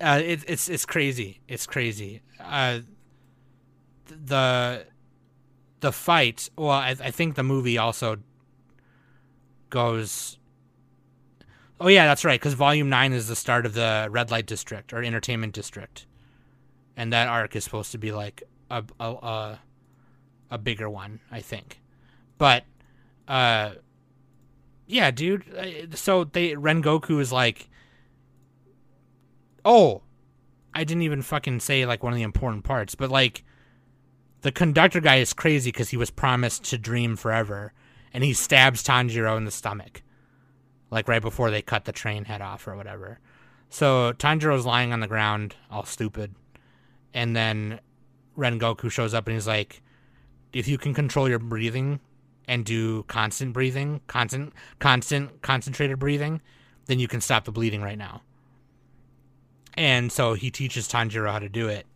uh, 0.00 0.20
it, 0.22 0.44
it's 0.46 0.68
it's 0.68 0.84
crazy. 0.84 1.40
It's 1.48 1.66
crazy. 1.66 2.22
Uh, 2.40 2.80
the 4.06 4.86
the 5.80 5.92
fight. 5.92 6.50
Well, 6.56 6.70
I, 6.70 6.90
I 6.90 7.10
think 7.10 7.36
the 7.36 7.42
movie 7.42 7.78
also 7.78 8.18
goes. 9.70 10.38
Oh 11.80 11.88
yeah, 11.88 12.06
that's 12.06 12.24
right. 12.24 12.40
Because 12.40 12.54
volume 12.54 12.88
nine 12.88 13.12
is 13.12 13.28
the 13.28 13.36
start 13.36 13.64
of 13.64 13.74
the 13.74 14.08
red 14.10 14.30
light 14.30 14.46
district 14.46 14.92
or 14.92 15.02
entertainment 15.02 15.52
district, 15.52 16.06
and 16.96 17.12
that 17.12 17.28
arc 17.28 17.54
is 17.54 17.64
supposed 17.64 17.92
to 17.92 17.98
be 17.98 18.12
like 18.12 18.42
a 18.70 18.84
a, 19.00 19.04
a, 19.04 19.60
a 20.50 20.58
bigger 20.58 20.88
one, 20.88 21.20
I 21.30 21.40
think. 21.40 21.80
But, 22.38 22.64
uh, 23.26 23.72
yeah, 24.86 25.10
dude. 25.10 25.44
uh, 25.56 25.96
So 25.96 26.24
they 26.24 26.52
Rengoku 26.52 27.20
is 27.20 27.32
like, 27.32 27.68
oh, 29.64 30.02
I 30.74 30.84
didn't 30.84 31.02
even 31.02 31.22
fucking 31.22 31.60
say 31.60 31.84
like 31.86 32.02
one 32.02 32.12
of 32.12 32.16
the 32.16 32.22
important 32.22 32.64
parts, 32.64 32.94
but 32.94 33.10
like, 33.10 33.44
the 34.42 34.52
conductor 34.52 35.00
guy 35.00 35.16
is 35.16 35.32
crazy 35.32 35.72
because 35.72 35.88
he 35.88 35.96
was 35.96 36.10
promised 36.10 36.62
to 36.66 36.78
dream 36.78 37.16
forever, 37.16 37.72
and 38.12 38.22
he 38.22 38.32
stabs 38.32 38.84
Tanjiro 38.84 39.36
in 39.36 39.44
the 39.44 39.50
stomach, 39.50 40.02
like 40.92 41.08
right 41.08 41.20
before 41.20 41.50
they 41.50 41.60
cut 41.60 41.86
the 41.86 41.92
train 41.92 42.24
head 42.24 42.40
off 42.40 42.68
or 42.68 42.76
whatever. 42.76 43.18
So 43.68 44.12
Tanjiro's 44.12 44.64
lying 44.64 44.92
on 44.92 45.00
the 45.00 45.08
ground, 45.08 45.56
all 45.72 45.84
stupid, 45.84 46.36
and 47.12 47.34
then 47.34 47.80
Rengoku 48.38 48.90
shows 48.90 49.12
up 49.12 49.26
and 49.26 49.34
he's 49.34 49.46
like, 49.46 49.82
if 50.52 50.68
you 50.68 50.78
can 50.78 50.94
control 50.94 51.28
your 51.28 51.38
breathing 51.38 52.00
and 52.46 52.64
do 52.64 53.02
constant 53.04 53.52
breathing, 53.52 54.00
constant, 54.06 54.52
constant, 54.78 55.42
concentrated 55.42 55.98
breathing, 55.98 56.40
then 56.86 56.98
you 56.98 57.08
can 57.08 57.20
stop 57.20 57.44
the 57.44 57.52
bleeding 57.52 57.82
right 57.82 57.98
now. 57.98 58.22
And 59.74 60.10
so 60.10 60.34
he 60.34 60.50
teaches 60.50 60.88
Tanjiro 60.88 61.30
how 61.30 61.38
to 61.38 61.48
do 61.48 61.68
it. 61.68 61.86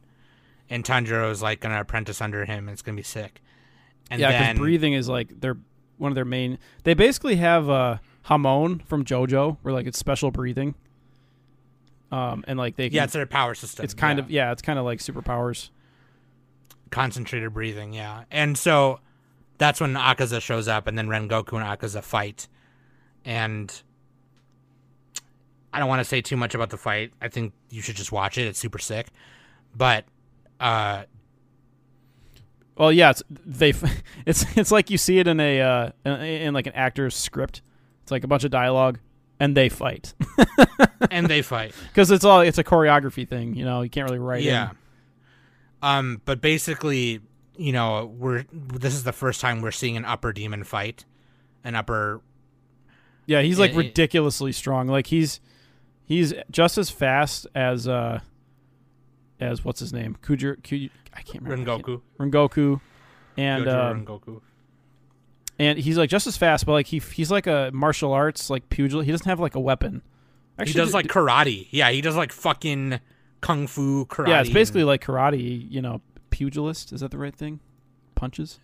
And 0.69 0.85
Tanjiro 0.85 1.31
is 1.31 1.43
like 1.43 1.61
gonna 1.61 1.81
apprentice 1.81 2.21
under 2.21 2.45
him, 2.45 2.69
and 2.69 2.71
it's 2.71 2.83
gonna 2.83 2.97
be 2.97 3.03
sick. 3.03 3.43
And 4.11 4.21
yeah, 4.21 4.31
because 4.31 4.59
breathing 4.59 4.93
is 4.93 5.09
like 5.09 5.41
their 5.41 5.57
one 5.99 6.11
of 6.13 6.15
their 6.15 6.25
main. 6.25 6.59
They 6.85 6.95
basically 6.95 7.37
have 7.37 7.69
uh, 7.69 7.99
Hamon 8.23 8.81
from 8.81 9.05
JoJo, 9.05 9.59
where 9.63 9.75
like 9.75 9.87
it's 9.87 9.99
special 9.99 10.31
breathing. 10.31 10.75
Um, 12.11 12.45
and 12.47 12.59
like 12.59 12.77
they 12.77 12.89
can, 12.89 12.97
yeah, 12.97 13.05
it's 13.05 13.15
their 13.15 13.27
power 13.27 13.55
system. 13.55 13.85
it's 13.85 13.95
kind 13.95 14.19
yeah. 14.19 14.25
of 14.25 14.31
yeah, 14.31 14.53
it's 14.53 14.63
kind 14.63 14.79
of 14.79 14.85
like 14.85 15.01
superpowers. 15.01 15.71
Concentrated 16.93 17.53
breathing, 17.53 17.93
yeah. 17.93 18.25
And 18.31 18.57
so 18.57 19.01
that's 19.59 19.81
when 19.81 19.95
Akaza 19.95 20.41
shows 20.41 20.69
up, 20.69 20.87
and 20.87 20.97
then 20.97 21.09
Rengoku 21.09 21.55
and 21.55 21.65
Akaza 21.65 22.03
fight. 22.03 22.47
And 23.25 23.83
I 25.73 25.81
don't 25.81 25.89
want 25.89 26.01
to 26.01 26.05
say 26.05 26.21
too 26.21 26.37
much 26.37 26.55
about 26.55 26.71
the 26.71 26.77
fight. 26.77 27.13
I 27.21 27.29
think 27.29 27.53
you 27.71 27.83
should 27.83 27.97
just 27.97 28.13
watch 28.13 28.39
it. 28.39 28.47
It's 28.47 28.59
super 28.59 28.79
sick. 28.79 29.09
But 29.75 30.05
uh, 30.61 31.05
Well, 32.77 32.93
yeah, 32.93 33.11
it's 33.11 33.23
they. 33.29 33.73
It's 34.25 34.45
it's 34.57 34.71
like 34.71 34.89
you 34.89 34.99
see 34.99 35.19
it 35.19 35.27
in 35.27 35.41
a 35.41 35.61
uh, 35.61 35.91
in, 36.05 36.13
in 36.13 36.55
like 36.55 36.69
an 36.69 36.75
actor's 36.75 37.17
script. 37.17 37.61
It's 38.03 38.13
like 38.13 38.23
a 38.23 38.29
bunch 38.29 38.45
of 38.45 38.53
dialogue, 38.53 39.01
and 39.41 39.57
they 39.57 39.69
fight 39.69 40.15
and 41.11 41.27
they 41.27 41.43
fight. 41.43 41.75
because 41.89 42.13
it's 42.13 42.25
all 42.25 42.41
it's 42.41 42.59
a 42.59 42.65
choreography 42.65 43.27
thing. 43.27 43.57
You 43.57 43.65
know, 43.65 43.83
you 43.83 43.91
can't 43.91 44.09
really 44.09 44.21
write. 44.21 44.43
yeah. 44.45 44.71
in. 44.71 44.77
Um, 45.83 46.21
but 46.25 46.41
basically, 46.41 47.21
you 47.57 47.73
know, 47.73 48.07
we're 48.17 48.45
this 48.53 48.95
is 48.95 49.05
the 49.05 49.13
first 49.13 49.41
time 49.41 49.61
we're 49.63 49.71
seeing 49.73 49.97
an 49.97 50.05
upper 50.05 50.33
demon 50.33 50.65
fight, 50.65 51.05
an 51.65 51.75
upper 51.75 52.21
yeah. 53.27 53.43
He's 53.43 53.59
like 53.59 53.73
it- 53.73 53.77
ridiculously 53.77 54.53
strong. 54.53 54.87
Like 54.89 55.09
he's 55.09 55.41
he's 56.05 56.33
just 56.51 56.79
as 56.79 56.89
fast 56.91 57.47
as 57.55 57.89
uh 57.89 58.21
as 59.41 59.65
what's 59.65 59.81
his 59.81 59.93
name 59.93 60.17
Kujir, 60.23 60.61
Kuj- 60.63 60.91
I 61.15 61.23
can't 61.23 61.43
remember. 61.45 61.73
I 61.73 61.75
can't- 61.81 61.87
Rengoku. 61.87 62.01
Rengoku, 62.19 62.81
and 63.37 63.67
Gojo 63.67 63.91
um, 63.91 64.07
Rengoku. 64.07 64.41
and 65.59 65.79
he's 65.79 65.99
like 65.99 66.11
just 66.11 66.27
as 66.29 66.37
fast, 66.37 66.65
but 66.65 66.73
like 66.73 66.87
he 66.87 66.99
he's 67.01 67.31
like 67.31 67.47
a 67.49 67.71
martial 67.73 68.13
arts 68.13 68.51
like 68.51 68.69
pugil. 68.69 69.05
He 69.05 69.11
doesn't 69.11 69.27
have 69.27 69.41
like 69.41 69.55
a 69.57 69.61
weapon. 69.61 70.03
he 70.61 70.67
d- 70.67 70.73
does 70.75 70.95
like 70.95 71.07
karate. 71.09 71.67
Yeah, 71.73 71.91
he 71.91 72.01
does 72.01 72.15
like 72.17 72.31
fucking 72.31 73.01
kung 73.43 73.67
fu 73.67 74.07
karate. 74.07 74.29
yeah, 74.29 74.41
it's 74.41 74.51
basically 74.51 74.81
and- 74.81 74.89
like 74.89 75.05
karate. 75.05 75.71
You 75.71 75.83
know, 75.83 76.01
pugilist. 76.31 76.93
Is 76.93 77.03
that 77.03 77.11
the 77.11 77.19
right 77.19 77.37
thing? 77.37 77.61
Punches. 78.15 78.59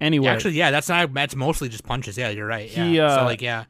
Anyway, 0.00 0.28
actually, 0.28 0.54
yeah, 0.54 0.70
that's 0.70 0.88
not. 0.88 1.12
That's 1.12 1.36
mostly 1.36 1.68
just 1.68 1.84
punches. 1.84 2.16
Yeah, 2.16 2.30
you're 2.30 2.46
right. 2.46 2.70
Yeah. 2.70 2.84
He, 2.84 3.00
uh, 3.00 3.18
so 3.18 3.24
like, 3.24 3.42
yeah, 3.42 3.64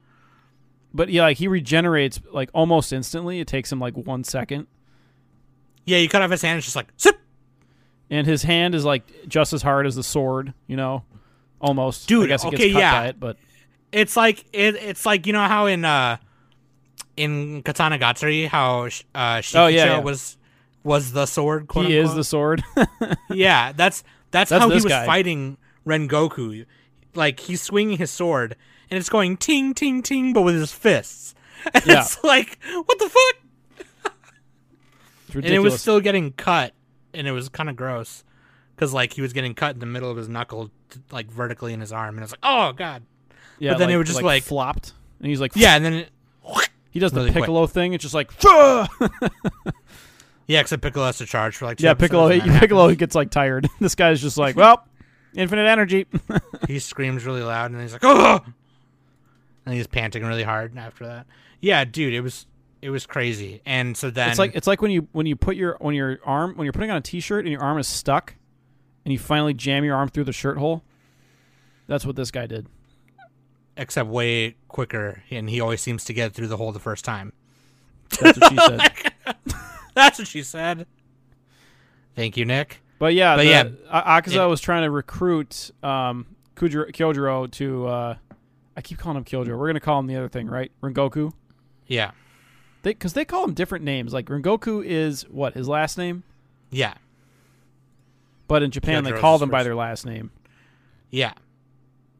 but 0.94 1.08
yeah, 1.08 1.22
like 1.22 1.36
he 1.36 1.48
regenerates 1.48 2.20
like 2.32 2.50
almost 2.52 2.92
instantly. 2.92 3.40
It 3.40 3.46
takes 3.46 3.70
him 3.70 3.78
like 3.80 3.96
one 3.96 4.24
second, 4.24 4.66
yeah, 5.84 5.98
you 5.98 6.08
cut 6.08 6.22
off 6.22 6.30
his 6.30 6.42
hand. 6.42 6.58
It's 6.58 6.66
just 6.66 6.76
like, 6.76 6.88
zip. 7.00 7.18
and 8.10 8.26
his 8.26 8.42
hand 8.42 8.74
is 8.74 8.84
like 8.84 9.28
just 9.28 9.52
as 9.52 9.62
hard 9.62 9.86
as 9.86 9.94
the 9.94 10.02
sword. 10.02 10.52
You 10.66 10.76
know, 10.76 11.04
almost. 11.60 12.08
Dude, 12.08 12.24
I 12.24 12.26
guess 12.26 12.42
he 12.42 12.48
okay, 12.48 12.56
gets 12.56 12.72
cut 12.72 12.78
yeah. 12.80 13.00
by 13.00 13.06
it, 13.08 13.20
but 13.20 13.36
It's 13.92 14.16
like 14.16 14.44
it. 14.52 14.74
It's 14.74 15.06
like 15.06 15.26
you 15.26 15.32
know 15.32 15.46
how 15.46 15.66
in 15.66 15.84
uh 15.84 16.16
in 17.16 17.62
Katanagatari 17.62 18.46
how 18.48 18.82
uh 19.14 19.38
Shichika 19.40 19.64
Oh, 19.64 19.66
yeah, 19.68 19.84
yeah. 19.86 19.98
was 20.00 20.36
was 20.84 21.12
the 21.12 21.26
sword. 21.26 21.66
Quote 21.68 21.86
he 21.86 21.96
is 21.96 22.14
the 22.14 22.24
sword. 22.24 22.62
Yeah, 23.30 23.72
that's 23.72 24.02
that's, 24.30 24.50
That's 24.50 24.62
how 24.62 24.68
he 24.68 24.74
was 24.74 24.84
guy. 24.84 25.06
fighting 25.06 25.56
Rengoku. 25.86 26.66
Like 27.14 27.40
he's 27.40 27.62
swinging 27.62 27.98
his 27.98 28.10
sword 28.10 28.56
and 28.90 28.98
it's 28.98 29.08
going 29.08 29.36
ting 29.36 29.74
ting 29.74 30.02
ting, 30.02 30.32
but 30.32 30.42
with 30.42 30.54
his 30.54 30.72
fists. 30.72 31.34
And 31.74 31.84
Yeah. 31.86 32.00
It's 32.02 32.22
like 32.22 32.58
what 32.84 32.98
the 32.98 33.08
fuck? 33.08 34.12
And 35.34 35.44
it 35.46 35.58
was 35.58 35.80
still 35.80 36.00
getting 36.00 36.32
cut, 36.32 36.72
and 37.12 37.26
it 37.26 37.32
was 37.32 37.48
kind 37.50 37.68
of 37.68 37.76
gross 37.76 38.24
because 38.74 38.94
like 38.94 39.12
he 39.12 39.20
was 39.22 39.32
getting 39.32 39.54
cut 39.54 39.74
in 39.74 39.80
the 39.80 39.86
middle 39.86 40.10
of 40.10 40.16
his 40.16 40.28
knuckle, 40.28 40.70
like 41.10 41.30
vertically 41.30 41.72
in 41.74 41.80
his 41.80 41.92
arm, 41.92 42.16
and 42.16 42.22
it's 42.24 42.32
like 42.32 42.40
oh 42.42 42.72
god. 42.72 43.02
yeah, 43.58 43.72
but 43.72 43.78
then 43.78 43.88
like, 43.88 43.94
it 43.94 43.98
was 43.98 44.06
just 44.08 44.22
like- 44.22 44.42
flopped, 44.44 44.92
and 45.18 45.28
he's 45.28 45.40
like, 45.40 45.52
Yeah, 45.54 45.74
and 45.76 45.84
then 45.84 45.92
it, 45.94 46.08
he 46.96 47.00
does 47.00 47.12
the 47.12 47.20
really 47.20 47.30
quick. 47.30 47.42
Piccolo 47.42 47.66
thing. 47.66 47.92
It's 47.92 48.00
just 48.00 48.14
like, 48.14 48.30
yeah, 50.46 50.60
except 50.60 50.82
Piccolo 50.82 51.04
has 51.04 51.18
to 51.18 51.26
charge 51.26 51.54
for 51.54 51.66
like 51.66 51.76
two 51.76 51.84
yeah, 51.84 51.92
Piccolo. 51.92 52.30
that 52.30 52.40
Piccolo 52.60 52.84
happens. 52.84 52.96
gets 52.96 53.14
like 53.14 53.30
tired. 53.30 53.68
this 53.80 53.94
guy's 53.94 54.22
just 54.22 54.38
like, 54.38 54.56
well, 54.56 54.88
infinite 55.34 55.68
energy. 55.68 56.06
he 56.66 56.78
screams 56.78 57.26
really 57.26 57.42
loud, 57.42 57.66
and 57.66 57.74
then 57.74 57.82
he's 57.82 57.92
like 57.92 58.02
oh, 58.02 58.40
and 59.66 59.74
he's 59.74 59.86
panting 59.86 60.24
really 60.24 60.42
hard 60.42 60.78
after 60.78 61.04
that. 61.04 61.26
Yeah, 61.60 61.84
dude, 61.84 62.14
it 62.14 62.22
was 62.22 62.46
it 62.80 62.88
was 62.88 63.04
crazy, 63.04 63.60
and 63.66 63.94
so 63.94 64.08
then 64.08 64.30
it's 64.30 64.38
like 64.38 64.54
it's 64.54 64.66
like 64.66 64.80
when 64.80 64.90
you 64.90 65.06
when 65.12 65.26
you 65.26 65.36
put 65.36 65.54
your 65.54 65.76
when 65.82 65.94
your 65.94 66.18
arm 66.24 66.56
when 66.56 66.64
you're 66.64 66.72
putting 66.72 66.90
on 66.90 66.96
a 66.96 67.02
t-shirt 67.02 67.44
and 67.44 67.52
your 67.52 67.60
arm 67.60 67.78
is 67.78 67.86
stuck, 67.86 68.36
and 69.04 69.12
you 69.12 69.18
finally 69.18 69.52
jam 69.52 69.84
your 69.84 69.96
arm 69.96 70.08
through 70.08 70.24
the 70.24 70.32
shirt 70.32 70.56
hole. 70.56 70.82
That's 71.88 72.06
what 72.06 72.16
this 72.16 72.30
guy 72.30 72.46
did. 72.46 72.66
Except 73.76 74.08
way 74.08 74.56
quicker, 74.68 75.22
and 75.30 75.48
he 75.50 75.60
always 75.60 75.80
seems 75.80 76.04
to 76.04 76.12
get 76.12 76.32
through 76.34 76.48
the 76.48 76.56
hole 76.56 76.72
the 76.72 76.78
first 76.80 77.04
time. 77.04 77.32
That's 78.20 78.38
what 78.38 78.50
she 78.52 78.56
said. 78.56 78.80
That's 79.94 80.18
what 80.18 80.28
she 80.28 80.42
said. 80.42 80.86
Thank 82.14 82.36
you, 82.36 82.44
Nick. 82.44 82.82
But 82.98 83.14
yeah, 83.14 83.36
But 83.36 83.42
the, 83.44 83.48
yeah, 83.48 83.68
A- 83.90 84.20
Akaza 84.22 84.44
it- 84.44 84.48
was 84.48 84.60
trying 84.60 84.82
to 84.82 84.90
recruit 84.90 85.70
um, 85.82 86.26
Kujiro, 86.54 86.90
Kyojiro 86.92 87.50
to. 87.52 87.86
Uh, 87.86 88.16
I 88.76 88.80
keep 88.82 88.98
calling 88.98 89.16
him 89.18 89.24
Kyojiro. 89.24 89.58
We're 89.58 89.66
gonna 89.68 89.80
call 89.80 89.98
him 90.00 90.06
the 90.06 90.16
other 90.16 90.28
thing, 90.28 90.46
right? 90.48 90.70
Rengoku. 90.82 91.32
Yeah, 91.86 92.10
They 92.82 92.90
because 92.90 93.12
they 93.12 93.24
call 93.24 93.44
him 93.44 93.54
different 93.54 93.84
names. 93.84 94.12
Like 94.12 94.26
Rengoku 94.26 94.84
is 94.84 95.22
what 95.28 95.54
his 95.54 95.68
last 95.68 95.96
name, 95.98 96.24
yeah, 96.70 96.94
but 98.48 98.62
in 98.62 98.70
Japan 98.70 99.04
they 99.04 99.12
call 99.12 99.38
them 99.38 99.50
by 99.50 99.62
their 99.62 99.74
last 99.74 100.04
name. 100.06 100.30
yeah. 101.10 101.32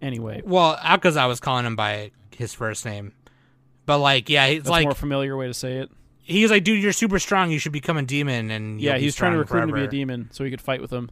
Anyway, 0.03 0.42
Well, 0.44 0.78
because 0.94 1.16
I 1.16 1.26
was 1.26 1.40
calling 1.40 1.64
him 1.64 1.76
by 1.76 2.11
his 2.36 2.53
first 2.53 2.84
name, 2.84 3.12
but 3.86 3.99
like, 3.99 4.28
yeah, 4.28 4.47
he's 4.47 4.59
that's 4.59 4.70
like, 4.70 4.84
a 4.84 4.88
more 4.88 4.94
familiar 4.94 5.36
way 5.36 5.47
to 5.47 5.55
say 5.55 5.78
it. 5.78 5.90
he's 6.22 6.51
like, 6.51 6.64
dude, 6.64 6.82
you're 6.82 6.92
super 6.92 7.18
strong. 7.18 7.51
You 7.51 7.59
should 7.59 7.72
become 7.72 7.97
a 7.97 8.03
demon, 8.03 8.51
and 8.51 8.80
Yeah, 8.80 8.99
he's 8.99 9.16
trying 9.16 9.32
to 9.32 9.38
recruit 9.38 9.62
him 9.62 9.68
to 9.70 9.74
be 9.74 9.84
a 9.84 9.88
demon 9.88 10.28
so 10.32 10.44
he 10.44 10.51
could 10.51 10.61
fight 10.61 10.80
with 10.80 10.92
him. 10.92 11.11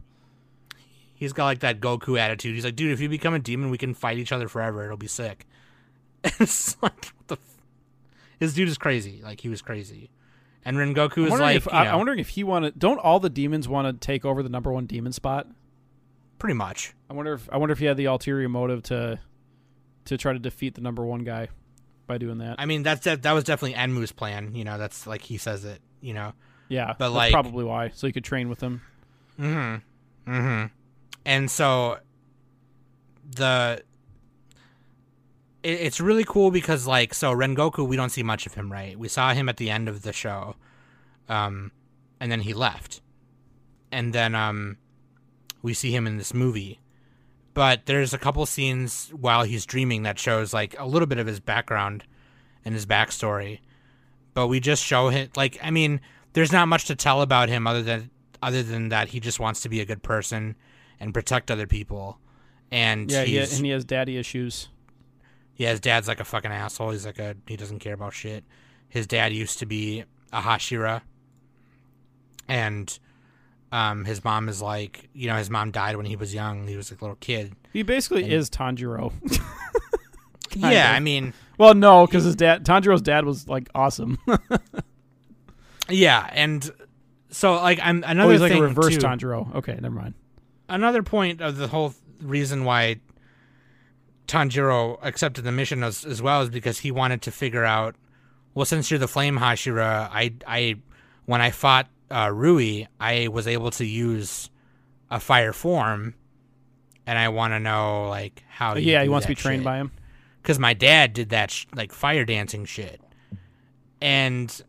He's 1.15 1.33
got 1.33 1.45
like 1.45 1.59
that 1.59 1.79
Goku 1.79 2.19
attitude. 2.19 2.53
He's 2.55 2.65
like, 2.65 2.75
dude, 2.75 2.91
if 2.91 2.99
you 2.99 3.07
become 3.09 3.33
a 3.33 3.39
demon, 3.39 3.69
we 3.69 3.77
can 3.77 3.93
fight 3.93 4.17
each 4.17 4.31
other 4.31 4.47
forever. 4.47 4.83
It'll 4.83 4.97
be 4.97 5.07
sick. 5.07 5.47
it's 6.23 6.75
like, 6.81 7.05
what 7.05 7.27
the? 7.27 7.35
F-? 7.35 7.61
This 8.39 8.53
dude 8.53 8.67
is 8.67 8.77
crazy. 8.77 9.21
Like 9.23 9.39
he 9.41 9.49
was 9.49 9.61
crazy, 9.61 10.11
and 10.63 10.77
Rengoku 10.77 11.25
is 11.25 11.39
like, 11.39 11.57
if, 11.57 11.65
you 11.65 11.71
I, 11.71 11.85
know, 11.85 11.91
I'm 11.91 11.97
wondering 11.97 12.19
if 12.19 12.29
he 12.29 12.43
wanted. 12.43 12.77
Don't 12.77 12.99
all 12.99 13.19
the 13.19 13.29
demons 13.29 13.67
want 13.67 13.87
to 13.87 14.05
take 14.05 14.25
over 14.25 14.43
the 14.43 14.49
number 14.49 14.71
one 14.71 14.85
demon 14.85 15.13
spot? 15.13 15.47
Pretty 16.39 16.53
much. 16.55 16.93
I 17.09 17.13
wonder 17.13 17.33
if 17.33 17.49
I 17.51 17.57
wonder 17.57 17.73
if 17.73 17.79
he 17.79 17.85
had 17.85 17.97
the 17.97 18.05
ulterior 18.05 18.49
motive 18.49 18.83
to 18.83 19.19
to 20.05 20.17
try 20.17 20.33
to 20.33 20.39
defeat 20.39 20.75
the 20.75 20.81
number 20.81 21.03
one 21.05 21.23
guy 21.23 21.49
by 22.07 22.17
doing 22.17 22.37
that. 22.39 22.55
I 22.59 22.65
mean, 22.65 22.83
that's 22.83 23.03
that, 23.05 23.23
that 23.23 23.31
was 23.31 23.43
definitely 23.43 23.75
Enmu's 23.77 24.11
plan. 24.11 24.53
You 24.55 24.63
know, 24.63 24.77
that's 24.77 25.07
like 25.07 25.21
he 25.21 25.37
says 25.37 25.65
it. 25.65 25.81
You 26.01 26.13
know. 26.13 26.33
yeah, 26.69 26.93
but 26.99 27.09
that's 27.09 27.13
like- 27.15 27.31
probably 27.31 27.63
why. 27.63 27.89
So 27.93 28.05
he 28.07 28.13
could 28.13 28.23
train 28.23 28.49
with 28.49 28.61
him. 28.61 28.81
Mm-hmm. 29.39 30.31
Mm-hmm. 30.31 30.65
And 31.25 31.49
so 31.51 31.97
the 33.35 33.81
it, 35.63 35.69
it's 35.69 35.99
really 35.99 36.23
cool 36.23 36.51
because 36.51 36.85
like 36.85 37.13
so 37.13 37.33
Rengoku 37.33 37.87
we 37.87 37.95
don't 37.95 38.09
see 38.11 38.23
much 38.23 38.45
of 38.45 38.53
him, 38.53 38.71
right? 38.71 38.97
We 38.97 39.07
saw 39.07 39.33
him 39.33 39.49
at 39.49 39.57
the 39.57 39.69
end 39.69 39.89
of 39.89 40.03
the 40.03 40.13
show. 40.13 40.55
Um 41.27 41.71
and 42.19 42.31
then 42.31 42.41
he 42.41 42.53
left. 42.53 43.01
And 43.91 44.13
then 44.13 44.35
um 44.35 44.77
we 45.65 45.73
see 45.73 45.91
him 45.91 46.05
in 46.05 46.17
this 46.17 46.31
movie. 46.33 46.79
But 47.55 47.87
there's 47.87 48.13
a 48.13 48.19
couple 48.19 48.45
scenes 48.45 49.09
while 49.09 49.43
he's 49.43 49.65
dreaming 49.65 50.03
that 50.03 50.19
shows 50.19 50.53
like 50.53 50.75
a 50.77 50.85
little 50.85 51.07
bit 51.07 51.17
of 51.17 51.25
his 51.25 51.39
background 51.39 52.03
and 52.63 52.75
his 52.75 52.85
backstory. 52.85 53.59
But 54.35 54.47
we 54.47 54.59
just 54.59 54.83
show 54.83 55.09
him 55.09 55.29
like 55.35 55.57
I 55.63 55.71
mean, 55.71 56.01
there's 56.33 56.51
not 56.51 56.67
much 56.67 56.85
to 56.85 56.95
tell 56.95 57.21
about 57.23 57.49
him 57.49 57.65
other 57.65 57.81
than 57.81 58.11
other 58.43 58.61
than 58.61 58.89
that 58.89 59.07
he 59.09 59.19
just 59.19 59.39
wants 59.39 59.61
to 59.61 59.69
be 59.69 59.81
a 59.81 59.85
good 59.85 60.03
person 60.03 60.55
and 60.99 61.13
protect 61.13 61.49
other 61.49 61.65
people. 61.65 62.19
And 62.71 63.09
Yeah, 63.09 63.23
he, 63.23 63.39
and 63.39 63.49
he 63.49 63.69
has 63.69 63.85
daddy 63.85 64.17
issues. 64.17 64.69
yeah, 65.55 65.71
his 65.71 65.79
dad's 65.79 66.07
like 66.07 66.19
a 66.19 66.25
fucking 66.25 66.51
asshole. 66.51 66.91
He's 66.91 67.05
like 67.07 67.19
a 67.19 67.35
he 67.47 67.57
doesn't 67.57 67.79
care 67.79 67.93
about 67.93 68.13
shit. 68.13 68.43
His 68.87 69.07
dad 69.07 69.33
used 69.33 69.57
to 69.59 69.65
be 69.65 70.03
a 70.31 70.41
Hashira, 70.41 71.01
and 72.47 72.99
um, 73.71 74.05
his 74.05 74.23
mom 74.23 74.49
is 74.49 74.61
like, 74.61 75.09
you 75.13 75.27
know, 75.27 75.35
his 75.35 75.49
mom 75.49 75.71
died 75.71 75.97
when 75.97 76.05
he 76.05 76.15
was 76.15 76.33
young. 76.33 76.67
He 76.67 76.77
was 76.77 76.91
like 76.91 77.01
a 77.01 77.03
little 77.03 77.17
kid. 77.17 77.55
He 77.73 77.83
basically 77.83 78.23
And- 78.23 78.33
is 78.33 78.49
Tanjiro. 78.49 79.11
yeah, 80.55 80.91
of. 80.91 80.95
I 80.95 80.99
mean, 80.99 81.33
well, 81.57 81.73
no, 81.73 82.05
because 82.05 82.23
his 82.23 82.35
dad, 82.35 82.65
Tanjiro's 82.65 83.01
dad, 83.01 83.25
was 83.25 83.47
like 83.47 83.69
awesome. 83.75 84.17
yeah, 85.89 86.29
and 86.33 86.69
so 87.29 87.53
like 87.55 87.79
I'm 87.81 88.03
oh, 88.03 88.07
another 88.07 88.31
he's 88.31 88.41
like 88.41 88.53
a 88.53 88.61
reverse 88.61 88.95
too, 88.95 89.01
Tanjiro. 89.01 89.55
Okay, 89.55 89.77
never 89.81 89.95
mind. 89.95 90.13
another 90.69 91.03
point 91.03 91.41
of 91.41 91.57
the 91.57 91.67
whole 91.67 91.93
reason 92.21 92.63
why 92.63 92.97
Tanjiro 94.27 94.97
accepted 95.01 95.43
the 95.43 95.51
mission 95.51 95.83
as, 95.83 96.05
as 96.05 96.21
well 96.21 96.41
is 96.41 96.49
because 96.49 96.79
he 96.79 96.91
wanted 96.91 97.21
to 97.23 97.31
figure 97.31 97.63
out. 97.63 97.95
Well, 98.53 98.65
since 98.65 98.89
you're 98.89 98.99
the 98.99 99.07
Flame 99.07 99.37
Hashira, 99.37 100.09
I, 100.13 100.33
I, 100.47 100.75
when 101.25 101.41
I 101.41 101.51
fought 101.51 101.89
uh, 102.11 102.29
Rui, 102.33 102.85
I 102.99 103.27
was 103.29 103.47
able 103.47 103.71
to 103.71 103.85
use 103.85 104.49
a 105.09 105.19
fire 105.19 105.53
form, 105.53 106.15
and 107.05 107.17
I 107.17 107.29
want 107.29 107.53
to 107.53 107.59
know 107.59 108.07
like 108.09 108.43
how. 108.49 108.75
yeah, 108.75 109.03
he 109.03 109.09
wants 109.09 109.25
to 109.25 109.31
be 109.31 109.35
trained 109.35 109.61
shit. 109.61 109.65
by 109.65 109.77
him. 109.77 109.91
because 110.41 110.59
my 110.59 110.73
dad 110.73 111.13
did 111.13 111.29
that 111.29 111.51
sh- 111.51 111.65
like 111.75 111.91
fire 111.91 112.25
dancing 112.25 112.65
shit, 112.65 113.01
and 114.01 114.61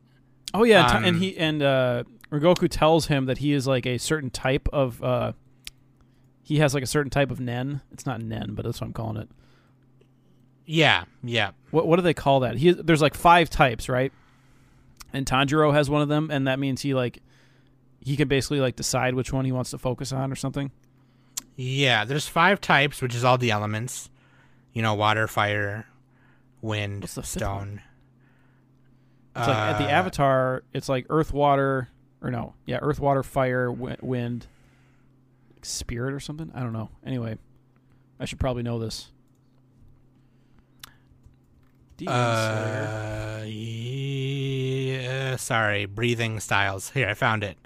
Oh 0.55 0.65
yeah, 0.65 0.87
and 0.89 0.97
Um, 0.97 1.05
and 1.05 1.17
he 1.23 1.37
and 1.37 1.63
uh, 1.63 2.05
Rengoku 2.31 2.69
tells 2.71 3.07
him 3.07 3.27
that 3.27 3.39
he 3.39 3.53
is 3.53 3.67
like 3.67 3.87
a 3.87 3.99
certain 3.99 4.31
type 4.31 4.69
of. 4.73 5.03
Uh, 5.03 5.33
he 6.43 6.59
has 6.59 6.75
like 6.75 6.83
a 6.83 6.87
certain 6.87 7.11
type 7.11 7.31
of 7.31 7.41
nen. 7.41 7.83
It's 7.93 8.07
not 8.07 8.21
nen, 8.23 8.55
but 8.55 8.65
that's 8.65 8.81
what 8.81 8.87
I'm 8.87 8.93
calling 8.93 9.17
it. 9.17 9.29
yeah, 10.65 11.05
yeah, 11.23 11.51
What 11.71 11.87
what 11.87 11.97
do 11.97 12.03
they 12.03 12.15
call 12.15 12.41
that? 12.41 12.57
He 12.57 12.71
there's 12.73 13.03
like 13.03 13.15
five 13.15 13.51
types, 13.51 13.89
right? 13.89 14.13
And 15.13 15.25
Tanjiro 15.27 15.73
has 15.73 15.89
one 15.89 16.03
of 16.03 16.09
them, 16.09 16.31
and 16.31 16.47
that 16.47 16.59
means 16.59 16.83
he 16.83 16.93
like 16.95 17.23
he 18.01 18.17
can 18.17 18.29
basically 18.29 18.61
like 18.61 18.77
decide 18.77 19.15
which 19.15 19.33
one 19.33 19.45
he 19.45 19.53
wants 19.53 19.71
to 19.71 19.79
focus 19.79 20.13
on 20.13 20.31
or 20.33 20.37
something. 20.37 20.71
yeah. 21.57 22.05
There's 22.05 22.27
five 22.29 22.61
types, 22.61 23.01
which 23.03 23.15
is 23.15 23.25
all 23.25 23.39
the 23.39 23.51
elements. 23.51 24.11
You 24.73 24.83
know, 24.83 24.95
water, 24.95 25.27
fire, 25.27 25.87
wind, 26.61 27.09
stone. 27.09 27.81
It's 29.35 29.47
like 29.49 29.57
at 29.57 29.79
the 29.79 29.85
Uh, 29.87 29.89
Avatar, 29.89 30.63
it's 30.73 30.89
like 30.89 31.07
Earth, 31.11 31.33
Water, 31.33 31.89
or 32.23 32.31
no, 32.31 32.55
yeah, 32.67 32.79
Earth, 32.83 33.01
Water, 33.01 33.23
Fire, 33.23 33.67
wi- 33.69 33.97
Wind, 34.03 34.47
Spirit, 35.63 36.13
or 36.15 36.21
something. 36.21 36.51
I 36.55 36.61
don't 36.61 36.73
know. 36.73 36.91
Anyway, 37.05 37.39
I 38.21 38.25
should 38.27 38.39
probably 38.41 38.63
know 38.63 38.79
this. 38.79 39.11
Demon 41.97 42.15
Slayer. 42.15 43.45
Uh, 45.27 45.37
sorry, 45.37 45.87
breathing 45.87 46.41
styles. 46.41 46.91
Here, 46.91 47.09
I 47.09 47.15
found 47.15 47.43
it. 47.43 47.57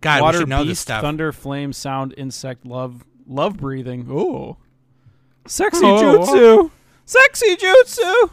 God, 0.00 0.22
Water, 0.22 0.38
we 0.38 0.42
should 0.42 0.48
know 0.48 0.58
Beast, 0.62 0.68
this 0.70 0.78
stuff. 0.80 1.02
Thunder, 1.02 1.32
Flame, 1.32 1.72
Sound, 1.72 2.14
Insect, 2.16 2.64
Love, 2.64 3.04
Love 3.26 3.56
breathing. 3.56 4.06
Ooh, 4.10 4.56
Sexy 5.46 5.84
Oh. 5.84 6.18
jutsu. 6.18 6.70
Sexy 7.04 7.56
jutsu. 7.56 8.30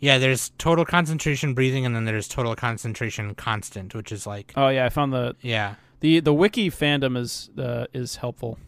Yeah, 0.00 0.18
there's 0.18 0.50
total 0.58 0.84
concentration 0.84 1.54
breathing, 1.54 1.86
and 1.86 1.94
then 1.94 2.04
there's 2.06 2.26
total 2.26 2.56
concentration 2.56 3.34
constant, 3.34 3.94
which 3.94 4.10
is 4.10 4.26
like, 4.26 4.52
Oh 4.56 4.68
yeah, 4.68 4.84
I 4.84 4.88
found 4.88 5.12
the 5.12 5.36
yeah. 5.42 5.76
the 6.00 6.18
the 6.20 6.34
wiki 6.34 6.70
fandom 6.70 7.16
is 7.16 7.50
uh, 7.56 7.86
is 7.92 8.16
helpful. 8.16 8.58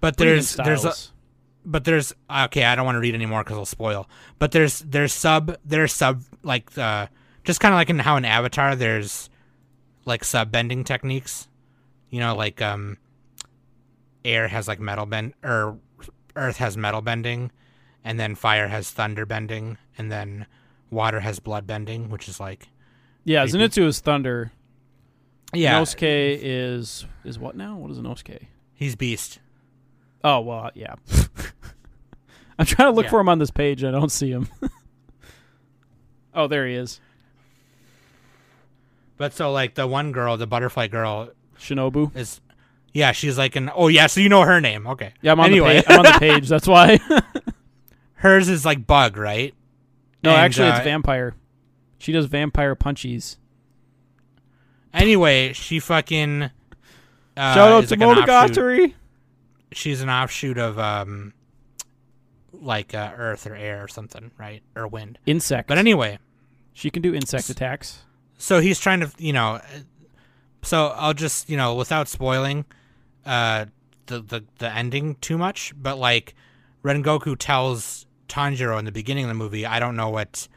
But 0.00 0.16
Breathing 0.16 0.34
there's 0.36 0.54
there's 0.56 0.84
a, 0.86 0.94
but 1.66 1.84
there's 1.84 2.14
okay. 2.44 2.64
I 2.64 2.74
don't 2.76 2.86
want 2.86 2.96
to 2.96 3.00
read 3.00 3.14
anymore 3.14 3.44
because 3.44 3.58
I'll 3.58 3.66
spoil. 3.66 4.08
But 4.38 4.52
there's 4.52 4.78
there's 4.80 5.12
sub 5.12 5.56
there's 5.66 5.92
sub 5.92 6.22
like 6.42 6.78
uh 6.78 7.08
just 7.48 7.60
kind 7.60 7.72
of 7.72 7.76
like 7.78 7.88
in 7.88 7.98
how 7.98 8.18
in 8.18 8.26
Avatar 8.26 8.76
there's 8.76 9.30
like 10.04 10.22
sub 10.22 10.52
bending 10.52 10.84
techniques. 10.84 11.48
You 12.10 12.20
know, 12.20 12.36
like 12.36 12.60
um, 12.60 12.98
air 14.22 14.48
has 14.48 14.68
like 14.68 14.78
metal 14.78 15.06
bend 15.06 15.32
or 15.42 15.78
earth 16.36 16.58
has 16.58 16.76
metal 16.76 17.00
bending, 17.00 17.50
and 18.04 18.20
then 18.20 18.34
fire 18.34 18.68
has 18.68 18.90
thunder 18.90 19.24
bending, 19.24 19.78
and 19.96 20.12
then 20.12 20.44
water 20.90 21.20
has 21.20 21.40
blood 21.40 21.66
bending, 21.66 22.10
which 22.10 22.28
is 22.28 22.38
like 22.38 22.68
yeah. 23.24 23.46
maybe- 23.46 23.52
Zenitsu 23.66 23.86
is 23.86 24.00
thunder. 24.00 24.52
yeah, 25.54 25.80
Inosuke 25.80 26.38
is 26.42 27.06
is 27.24 27.38
what 27.38 27.56
now? 27.56 27.78
What 27.78 27.90
is 27.90 27.98
Inosuke? 27.98 28.46
he's 28.74 28.94
beast. 28.94 29.38
Oh 30.22 30.40
well, 30.40 30.70
yeah. 30.74 30.96
I'm 32.58 32.66
trying 32.66 32.92
to 32.92 32.94
look 32.94 33.04
Yeah. 33.04 33.10
for 33.10 33.20
him 33.20 33.30
on 33.30 33.38
this 33.38 33.50
page. 33.50 33.84
I 33.84 33.90
don't 33.90 34.12
see 34.12 34.30
him. 34.30 34.48
oh, 36.34 36.46
there 36.46 36.66
he 36.66 36.74
is, 36.74 37.00
But 39.18 39.34
so 39.34 39.52
like 39.52 39.74
the 39.74 39.86
one 39.86 40.12
girl, 40.12 40.36
the 40.36 40.46
butterfly 40.46 40.86
girl, 40.86 41.30
Shinobu. 41.58 42.16
is 42.16 42.40
yeah, 42.94 43.12
she's 43.12 43.36
like 43.36 43.56
an 43.56 43.70
oh 43.74 43.88
yeah, 43.88 44.06
so 44.06 44.20
you 44.20 44.28
know 44.28 44.42
her 44.42 44.60
name. 44.60 44.86
Okay. 44.86 45.12
Yeah, 45.20 45.32
I'm 45.32 45.40
on 45.40 45.46
anyway, 45.46 45.78
the 45.78 45.82
page. 45.82 45.90
I'm 45.90 45.98
on 45.98 46.12
the 46.12 46.18
page. 46.20 46.48
That's 46.48 46.66
why. 46.66 47.00
hers 48.14 48.48
is 48.48 48.64
like 48.64 48.86
bug, 48.86 49.16
right? 49.16 49.54
no, 50.22 50.30
And, 50.30 50.38
actually, 50.40 50.68
it's 50.68 50.80
uh, 50.80 50.84
vampire. 50.84 51.34
She 51.98 52.12
does 52.12 52.26
vampire 52.26 52.74
punchies. 52.74 53.36
Anyway, 54.94 55.52
she 55.52 55.80
fucking 55.80 56.44
uh, 57.36 57.54
Shout 57.54 57.72
out 57.72 57.88
to 57.88 57.96
like 57.96 58.18
Monogatari. 58.18 58.94
She's 59.72 60.00
an 60.00 60.08
offshoot 60.08 60.58
of 60.58 60.78
um 60.78 61.34
like 62.52 62.94
uh, 62.94 63.12
earth 63.16 63.46
or 63.46 63.54
air 63.54 63.82
or 63.82 63.88
something, 63.88 64.30
right? 64.38 64.62
Or 64.76 64.86
wind. 64.86 65.18
Insect. 65.26 65.68
But 65.68 65.78
anyway, 65.78 66.18
she 66.72 66.90
can 66.90 67.02
do 67.02 67.14
insect 67.14 67.50
attacks. 67.50 68.04
So 68.38 68.60
he's 68.60 68.80
trying 68.80 69.00
to, 69.00 69.10
you 69.18 69.32
know, 69.32 69.60
so 70.62 70.94
I'll 70.96 71.14
just, 71.14 71.50
you 71.50 71.56
know, 71.56 71.74
without 71.74 72.08
spoiling 72.08 72.64
uh 73.26 73.66
the 74.06 74.20
the 74.20 74.44
the 74.58 74.70
ending 74.72 75.16
too 75.16 75.36
much, 75.36 75.74
but 75.76 75.98
like 75.98 76.34
Rengoku 76.82 77.36
tells 77.38 78.06
Tanjiro 78.28 78.78
in 78.78 78.84
the 78.84 78.92
beginning 78.92 79.24
of 79.24 79.28
the 79.28 79.34
movie, 79.34 79.66
I 79.66 79.78
don't 79.80 79.96
know 79.96 80.08
what 80.08 80.48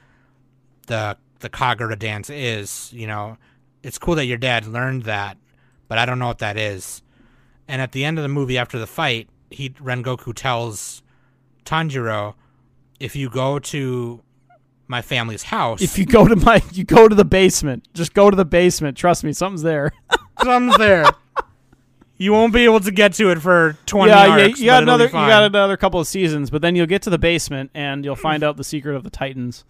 the 0.87 1.17
the 1.39 1.49
Kagura 1.49 1.97
dance 1.97 2.29
is, 2.29 2.91
you 2.93 3.07
know. 3.07 3.37
It's 3.83 3.97
cool 3.97 4.15
that 4.15 4.25
your 4.25 4.37
dad 4.37 4.67
learned 4.67 5.03
that, 5.03 5.37
but 5.87 5.97
I 5.97 6.05
don't 6.05 6.19
know 6.19 6.27
what 6.27 6.37
that 6.39 6.55
is. 6.55 7.01
And 7.67 7.81
at 7.81 7.93
the 7.93 8.05
end 8.05 8.19
of 8.19 8.23
the 8.23 8.29
movie 8.29 8.57
after 8.57 8.77
the 8.77 8.87
fight, 8.87 9.27
he 9.49 9.71
Rengoku 9.71 10.33
tells 10.35 11.01
Tanjiro, 11.65 12.35
if 12.99 13.15
you 13.15 13.29
go 13.29 13.59
to 13.59 14.21
my 14.91 15.01
family's 15.01 15.43
house, 15.43 15.81
If 15.81 15.97
you 15.97 16.05
go 16.05 16.27
to 16.27 16.35
my, 16.35 16.61
you 16.73 16.83
go 16.83 17.07
to 17.07 17.15
the 17.15 17.25
basement. 17.25 17.87
Just 17.93 18.13
go 18.13 18.29
to 18.29 18.35
the 18.35 18.45
basement. 18.45 18.97
Trust 18.97 19.23
me, 19.23 19.33
something's 19.33 19.63
there. 19.63 19.91
something's 20.43 20.77
there. 20.77 21.05
You 22.17 22.33
won't 22.33 22.53
be 22.53 22.65
able 22.65 22.81
to 22.81 22.91
get 22.91 23.13
to 23.13 23.31
it 23.31 23.41
for 23.41 23.77
twenty 23.87 24.11
yeah, 24.11 24.27
arcs. 24.27 24.59
you, 24.59 24.65
you 24.65 24.69
got 24.69 24.83
another, 24.83 25.05
you 25.05 25.11
got 25.11 25.43
another 25.43 25.77
couple 25.77 25.99
of 25.99 26.07
seasons, 26.07 26.51
but 26.51 26.61
then 26.61 26.75
you'll 26.75 26.85
get 26.85 27.01
to 27.03 27.09
the 27.09 27.17
basement 27.17 27.71
and 27.73 28.05
you'll 28.05 28.15
find 28.15 28.43
out 28.43 28.57
the 28.57 28.63
secret 28.63 28.95
of 28.95 29.03
the 29.03 29.09
Titans. 29.09 29.63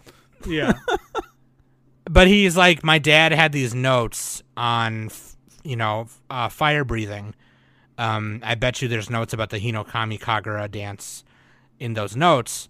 Yeah. 0.46 0.74
but 2.10 2.28
he's 2.28 2.58
like, 2.58 2.84
my 2.84 3.00
dad 3.00 3.32
had 3.32 3.54
these 3.54 3.74
notes 3.74 4.44
on, 4.58 5.10
you 5.64 5.78
know, 5.78 6.08
uh, 6.30 6.50
fire 6.50 6.84
breathing. 6.84 7.36
Um, 7.98 8.42
I 8.44 8.56
bet 8.56 8.82
you 8.82 8.90
there's 8.90 9.10
notes 9.10 9.32
about 9.32 9.52
the 9.52 9.60
Hinokami 9.60 10.20
Kagura 10.20 10.70
dance 10.70 11.24
in 11.80 11.94
those 11.94 12.18
notes. 12.18 12.68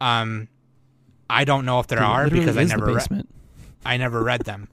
Um, 0.00 0.48
I 1.30 1.44
don't 1.44 1.64
know 1.64 1.80
if 1.80 1.86
there 1.86 1.98
it 1.98 2.04
are 2.04 2.28
because 2.28 2.56
I 2.56 2.64
never, 2.64 2.86
re- 2.86 2.94
basement. 2.94 3.28
I 3.84 3.96
never 3.96 4.22
read 4.22 4.42
them. 4.42 4.68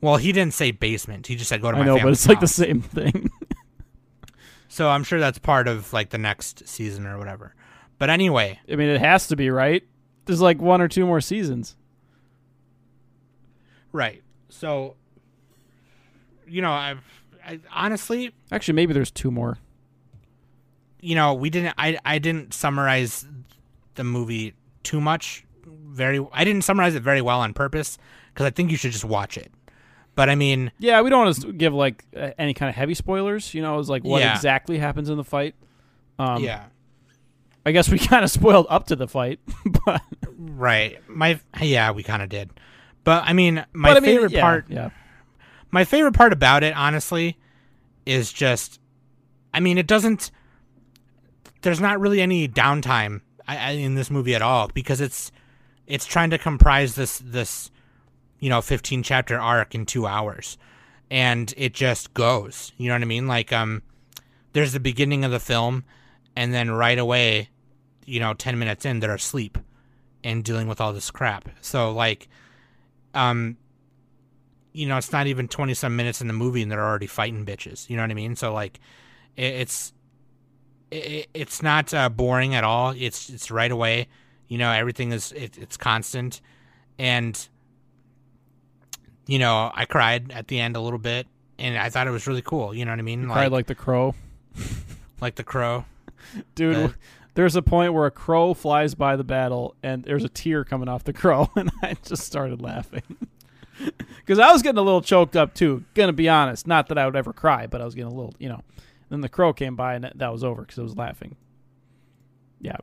Well, 0.00 0.16
he 0.16 0.32
didn't 0.32 0.54
say 0.54 0.70
basement. 0.70 1.26
He 1.26 1.36
just 1.36 1.48
said 1.48 1.60
go 1.60 1.70
to 1.70 1.76
I 1.76 1.80
my 1.80 1.86
know, 1.86 1.98
but 2.00 2.08
it's 2.12 2.28
like 2.28 2.40
the 2.40 2.46
same 2.46 2.80
thing. 2.82 3.30
So 4.70 4.88
I'm 4.90 5.02
sure 5.02 5.18
that's 5.18 5.38
part 5.38 5.66
of 5.66 5.92
like 5.94 6.10
the 6.10 6.18
next 6.18 6.68
season 6.68 7.06
or 7.06 7.18
whatever. 7.18 7.54
But 7.98 8.10
anyway, 8.10 8.60
I 8.70 8.76
mean, 8.76 8.90
it 8.90 9.00
has 9.00 9.26
to 9.28 9.34
be 9.34 9.50
right. 9.50 9.82
There's 10.26 10.42
like 10.42 10.60
one 10.60 10.80
or 10.82 10.88
two 10.88 11.04
more 11.06 11.20
seasons. 11.22 11.74
right. 13.92 14.22
So, 14.50 14.94
you 16.46 16.62
know, 16.62 16.70
I've 16.70 17.02
I, 17.44 17.60
honestly, 17.72 18.32
Actually, 18.52 18.74
maybe 18.74 18.92
there's 18.92 19.10
two 19.10 19.30
more. 19.30 19.58
you 21.00 21.14
know, 21.14 21.34
we 21.34 21.50
didn't. 21.50 21.74
I 21.78 21.98
I 22.04 22.18
didn't 22.18 22.54
summarize 22.54 23.26
the 23.94 24.04
movie 24.04 24.54
too 24.82 25.00
much. 25.00 25.44
Very, 25.98 26.24
I 26.32 26.44
didn't 26.44 26.62
summarize 26.62 26.94
it 26.94 27.02
very 27.02 27.20
well 27.20 27.40
on 27.40 27.52
purpose 27.52 27.98
because 28.32 28.46
I 28.46 28.50
think 28.50 28.70
you 28.70 28.76
should 28.78 28.92
just 28.92 29.04
watch 29.04 29.36
it. 29.36 29.52
But 30.14 30.30
I 30.30 30.34
mean, 30.34 30.72
Yeah, 30.78 31.02
we 31.02 31.10
don't 31.10 31.24
want 31.26 31.40
to 31.42 31.52
give 31.52 31.74
like 31.74 32.04
any 32.38 32.54
kind 32.54 32.70
of 32.70 32.74
heavy 32.76 32.94
spoilers. 32.94 33.52
You 33.52 33.60
know, 33.62 33.78
it's 33.78 33.88
like 33.90 34.02
what 34.04 34.20
Yeah. 34.20 34.34
exactly 34.34 34.78
happens 34.78 35.10
in 35.10 35.16
the 35.16 35.24
fight. 35.24 35.54
Um, 36.18 36.42
yeah, 36.42 36.64
I 37.66 37.72
guess 37.72 37.88
we 37.90 37.98
kind 38.10 38.24
of 38.24 38.30
spoiled 38.30 38.66
up 38.70 38.86
to 38.86 38.96
the 38.96 39.06
fight, 39.06 39.40
but 39.84 40.00
right. 40.36 40.98
My 41.08 41.38
yeah, 41.60 41.90
we 41.92 42.02
kind 42.02 42.22
of 42.22 42.28
did. 42.28 42.50
But 43.04 43.24
I 43.26 43.32
mean, 43.32 43.64
my 43.72 43.90
I 43.90 43.94
mean, 43.94 44.02
favorite 44.04 44.32
yeah, 44.32 44.40
part 44.40 44.66
Yeah, 44.70 44.90
my 45.70 45.84
favorite 45.84 46.14
part 46.14 46.32
about 46.32 46.62
it 46.62 46.74
honestly 46.74 47.36
is 48.06 48.32
just 48.32 48.80
i 49.52 49.60
mean 49.60 49.76
it 49.76 49.86
doesn't 49.86 50.30
there's 51.60 51.80
not 51.80 52.00
really 52.00 52.20
any 52.22 52.48
downtime 52.48 53.20
in 53.48 53.94
this 53.94 54.10
movie 54.10 54.34
at 54.34 54.40
all 54.42 54.68
because 54.72 55.00
it's 55.00 55.30
it's 55.88 56.06
trying 56.06 56.30
to 56.30 56.38
comprise 56.38 56.94
this 56.94 57.18
this 57.24 57.70
you 58.38 58.48
know 58.48 58.60
15 58.60 59.02
chapter 59.02 59.38
arc 59.38 59.74
in 59.74 59.86
2 59.86 60.06
hours 60.06 60.56
and 61.10 61.52
it 61.56 61.74
just 61.74 62.14
goes 62.14 62.72
you 62.76 62.88
know 62.88 62.94
what 62.94 63.02
i 63.02 63.06
mean 63.06 63.26
like 63.26 63.52
um 63.52 63.82
there's 64.52 64.72
the 64.72 64.80
beginning 64.80 65.24
of 65.24 65.30
the 65.30 65.40
film 65.40 65.84
and 66.36 66.54
then 66.54 66.70
right 66.70 66.98
away 66.98 67.48
you 68.04 68.20
know 68.20 68.34
10 68.34 68.58
minutes 68.58 68.84
in 68.84 69.00
they're 69.00 69.14
asleep 69.14 69.58
and 70.22 70.44
dealing 70.44 70.68
with 70.68 70.80
all 70.80 70.92
this 70.92 71.10
crap 71.10 71.48
so 71.60 71.90
like 71.90 72.28
um 73.14 73.56
you 74.78 74.86
know, 74.86 74.96
it's 74.96 75.10
not 75.10 75.26
even 75.26 75.48
20 75.48 75.74
some 75.74 75.96
minutes 75.96 76.20
in 76.20 76.28
the 76.28 76.32
movie 76.32 76.62
and 76.62 76.70
they're 76.70 76.84
already 76.84 77.08
fighting 77.08 77.44
bitches. 77.44 77.90
You 77.90 77.96
know 77.96 78.02
what 78.04 78.12
I 78.12 78.14
mean? 78.14 78.36
So 78.36 78.52
like 78.52 78.78
it, 79.36 79.54
it's 79.54 79.92
it, 80.92 81.28
it's 81.34 81.62
not 81.62 81.92
uh, 81.92 82.08
boring 82.08 82.54
at 82.54 82.62
all. 82.62 82.94
It's 82.96 83.28
it's 83.28 83.50
right 83.50 83.70
away. 83.70 84.06
You 84.48 84.58
know, 84.58 84.70
everything 84.70 85.12
is 85.12 85.32
it, 85.32 85.58
it's 85.58 85.76
constant 85.76 86.40
and 86.98 87.48
you 89.26 89.38
know, 89.38 89.70
I 89.74 89.84
cried 89.84 90.32
at 90.32 90.48
the 90.48 90.58
end 90.58 90.74
a 90.76 90.80
little 90.80 90.98
bit 90.98 91.26
and 91.58 91.76
I 91.76 91.90
thought 91.90 92.06
it 92.06 92.10
was 92.10 92.26
really 92.26 92.42
cool, 92.42 92.74
you 92.74 92.84
know 92.84 92.92
what 92.92 92.98
I 92.98 93.02
mean? 93.02 93.26
cried 93.26 93.52
like 93.52 93.66
the 93.66 93.74
crow, 93.74 94.14
like 95.20 95.34
the 95.34 95.44
crow. 95.44 95.84
dude. 96.54 96.76
Uh, 96.76 96.88
there's 97.34 97.54
a 97.54 97.62
point 97.62 97.94
where 97.94 98.06
a 98.06 98.10
crow 98.10 98.52
flies 98.52 98.96
by 98.96 99.14
the 99.14 99.22
battle, 99.22 99.76
and 99.80 100.02
there's 100.02 100.24
a 100.24 100.28
tear 100.28 100.64
coming 100.64 100.88
off 100.88 101.04
the 101.04 101.12
crow, 101.12 101.48
and 101.56 101.70
I 101.82 101.94
just 102.02 102.24
started 102.24 102.60
laughing 102.60 103.02
because 104.16 104.40
I 104.40 104.52
was 104.52 104.60
getting 104.60 104.78
a 104.78 104.82
little 104.82 105.02
choked 105.02 105.36
up 105.36 105.54
too. 105.54 105.84
Gonna 105.94 106.12
be 106.12 106.28
honest, 106.28 106.66
not 106.66 106.88
that 106.88 106.98
I 106.98 107.06
would 107.06 107.14
ever 107.14 107.32
cry, 107.32 107.68
but 107.68 107.80
I 107.80 107.84
was 107.84 107.94
getting 107.94 108.10
a 108.10 108.14
little, 108.14 108.34
you 108.40 108.48
know. 108.48 108.62
Then 109.08 109.20
the 109.20 109.28
crow 109.28 109.52
came 109.52 109.76
by, 109.76 109.94
and 109.94 110.02
that, 110.02 110.18
that 110.18 110.32
was 110.32 110.42
over 110.42 110.62
because 110.62 110.80
I 110.80 110.82
was 110.82 110.96
laughing. 110.96 111.36
Yeah, 112.60 112.78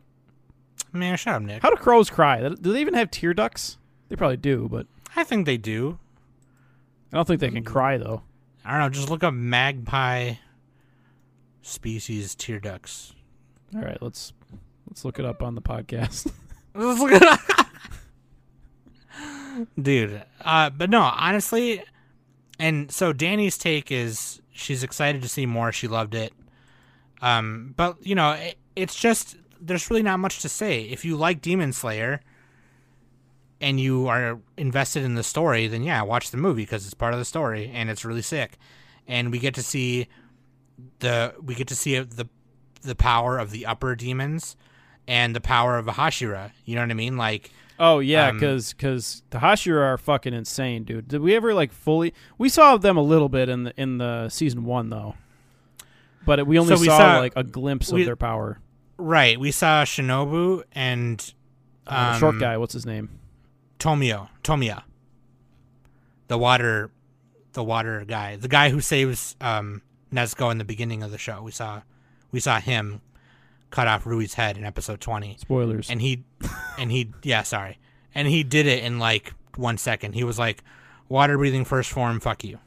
Man, 0.96 1.18
shut 1.18 1.36
up, 1.36 1.42
Nick. 1.42 1.62
how 1.62 1.70
do 1.70 1.76
crows 1.76 2.10
cry? 2.10 2.40
Do 2.42 2.56
they 2.74 2.80
even 2.82 2.94
have 2.94 3.12
tear 3.12 3.34
ducts? 3.34 3.78
They 4.10 4.16
probably 4.16 4.38
do, 4.38 4.68
but 4.72 4.88
I 5.16 5.24
think 5.24 5.46
they 5.46 5.58
do. 5.58 6.00
I 7.12 7.18
don't 7.18 7.28
think 7.28 7.40
they 7.42 7.50
can 7.50 7.64
cry 7.64 7.98
though. 7.98 8.24
I 8.64 8.72
don't 8.72 8.80
know, 8.80 8.90
just 8.90 9.10
look 9.10 9.24
up 9.24 9.34
magpie 9.34 10.36
species 11.62 12.34
tear 12.36 12.60
ducts. 12.60 13.14
All 13.76 13.82
right, 13.82 14.02
let's 14.02 14.34
let's 14.88 15.04
look 15.04 15.20
it 15.20 15.26
up 15.26 15.44
on 15.44 15.56
the 15.56 15.62
podcast. 15.62 16.32
Let's 16.78 17.00
look 17.00 17.14
it 17.14 17.24
up. 17.24 17.40
Dude, 19.82 20.22
uh, 20.42 20.70
but 20.72 20.90
no, 20.90 21.00
honestly, 21.02 21.82
and 22.60 22.92
so 22.92 23.14
Danny's 23.14 23.58
take 23.58 23.90
is 23.94 24.42
she's 24.52 24.84
excited 24.84 25.22
to 25.22 25.30
see 25.30 25.46
more. 25.46 25.72
She 25.72 25.88
loved 25.88 26.14
it. 26.16 26.34
Um, 27.22 27.74
but 27.78 28.06
you 28.06 28.14
know, 28.14 28.32
it, 28.32 28.58
it's 28.76 28.94
just 28.94 29.38
there's 29.66 29.90
really 29.90 30.04
not 30.04 30.20
much 30.20 30.42
to 30.42 30.50
say. 30.50 30.84
If 30.84 31.04
you 31.06 31.16
like 31.18 31.42
Demon 31.42 31.74
Slayer 31.74 32.22
and 33.62 33.80
you 33.80 34.08
are 34.08 34.40
invested 34.58 35.04
in 35.04 35.16
the 35.16 35.24
story, 35.24 35.68
then 35.68 35.84
yeah, 35.84 36.02
watch 36.02 36.32
the 36.32 36.38
movie 36.38 36.64
because 36.64 36.86
it's 36.86 36.94
part 36.94 37.14
of 37.14 37.20
the 37.20 37.26
story 37.26 37.72
and 37.74 37.90
it's 37.90 38.06
really 38.06 38.22
sick. 38.22 38.58
And 39.08 39.32
we 39.32 39.40
get 39.40 39.54
to 39.56 39.64
see 39.64 40.08
the 41.00 41.34
we 41.42 41.56
get 41.56 41.68
to 41.68 41.76
see 41.76 41.98
the 42.00 42.28
the 42.82 42.96
power 42.96 43.38
of 43.38 43.52
the 43.52 43.66
upper 43.66 43.96
demons 43.96 44.56
and 45.08 45.36
the 45.36 45.42
power 45.42 45.78
of 45.78 45.88
a 45.88 45.94
Hashira. 45.94 46.52
You 46.66 46.76
know 46.76 46.82
what 46.82 46.92
I 46.92 46.96
mean? 46.96 47.18
Like 47.18 47.52
Oh 47.78 48.00
yeah, 48.00 48.30
Um, 48.30 48.38
because 48.38 48.74
the 49.32 49.40
Hashira 49.40 49.82
are 49.84 49.98
fucking 49.98 50.34
insane, 50.34 50.84
dude. 50.86 51.08
Did 51.10 51.22
we 51.22 51.36
ever 51.36 51.54
like 51.54 51.72
fully? 51.74 52.14
We 52.38 52.48
saw 52.50 52.78
them 52.78 52.96
a 52.98 53.02
little 53.02 53.28
bit 53.30 53.50
in 53.50 53.64
the 53.64 53.74
in 53.78 53.98
the 53.98 54.30
season 54.30 54.64
one 54.66 54.90
though, 54.90 55.16
but 56.26 56.40
it, 56.40 56.48
we 56.48 56.58
only 56.58 56.76
So 56.76 56.80
we 56.82 56.88
saw, 56.88 56.98
saw- 56.98 57.18
like 57.20 57.34
a 57.36 57.44
glimpse 57.44 57.92
we- 57.92 58.02
of 58.02 58.06
their 58.06 58.16
power. 58.16 58.60
Right, 58.98 59.40
we 59.40 59.52
saw 59.52 59.84
Shinobu 59.84 60.64
and 60.74 61.34
Uh, 61.88 62.18
short 62.18 62.36
um, 62.36 62.40
guy, 62.40 62.58
what's 62.58 62.74
his 62.74 62.86
name? 62.86 63.10
Tomio, 63.80 64.30
Tomiya, 64.44 64.84
the 66.28 66.38
water, 66.38 66.90
the 67.54 67.64
water 67.64 68.04
guy, 68.08 68.36
the 68.36 68.48
guy 68.48 68.70
who 68.70 68.82
saves 68.82 69.36
um, 69.42 69.82
Nezuko 70.14 70.52
in 70.52 70.58
the 70.58 70.66
beginning 70.66 71.04
of 71.04 71.12
the 71.12 71.18
show. 71.18 71.42
We 71.42 71.52
saw, 71.52 71.82
we 72.32 72.40
saw 72.40 72.60
him 72.60 73.02
cut 73.70 73.88
off 73.88 74.06
Rui's 74.06 74.34
head 74.36 74.58
in 74.58 74.64
episode 74.64 75.02
twenty, 75.02 75.38
Spoilers. 75.40 75.90
and 75.90 76.02
he, 76.02 76.24
and 76.80 76.92
he, 76.92 77.12
yeah, 77.24 77.44
sorry, 77.44 77.78
and 78.14 78.28
he 78.28 78.44
did 78.44 78.66
it 78.66 78.84
in 78.84 78.98
like 79.00 79.34
one 79.58 79.78
second. 79.78 80.14
He 80.14 80.24
was 80.24 80.40
like, 80.40 80.64
"Water 81.10 81.38
breathing 81.38 81.66
first 81.66 81.92
form, 81.92 82.20
fuck 82.20 82.44
you." 82.44 82.60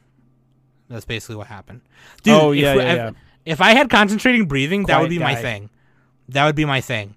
That's 0.89 1.05
basically 1.05 1.35
what 1.35 1.47
happened. 1.47 1.81
Dude, 2.23 2.33
Oh, 2.33 2.51
if 2.51 2.59
yeah, 2.59 2.73
yeah, 2.75 2.81
if, 2.91 2.95
yeah. 2.97 3.11
if 3.45 3.61
I 3.61 3.71
had 3.71 3.89
concentrating 3.89 4.45
breathing, 4.47 4.83
that 4.85 4.99
would 5.01 5.07
Quiet 5.09 5.19
be 5.19 5.19
my 5.19 5.35
thing. 5.35 5.69
That 6.29 6.45
would 6.45 6.55
be 6.55 6.65
my 6.65 6.81
thing. 6.81 7.15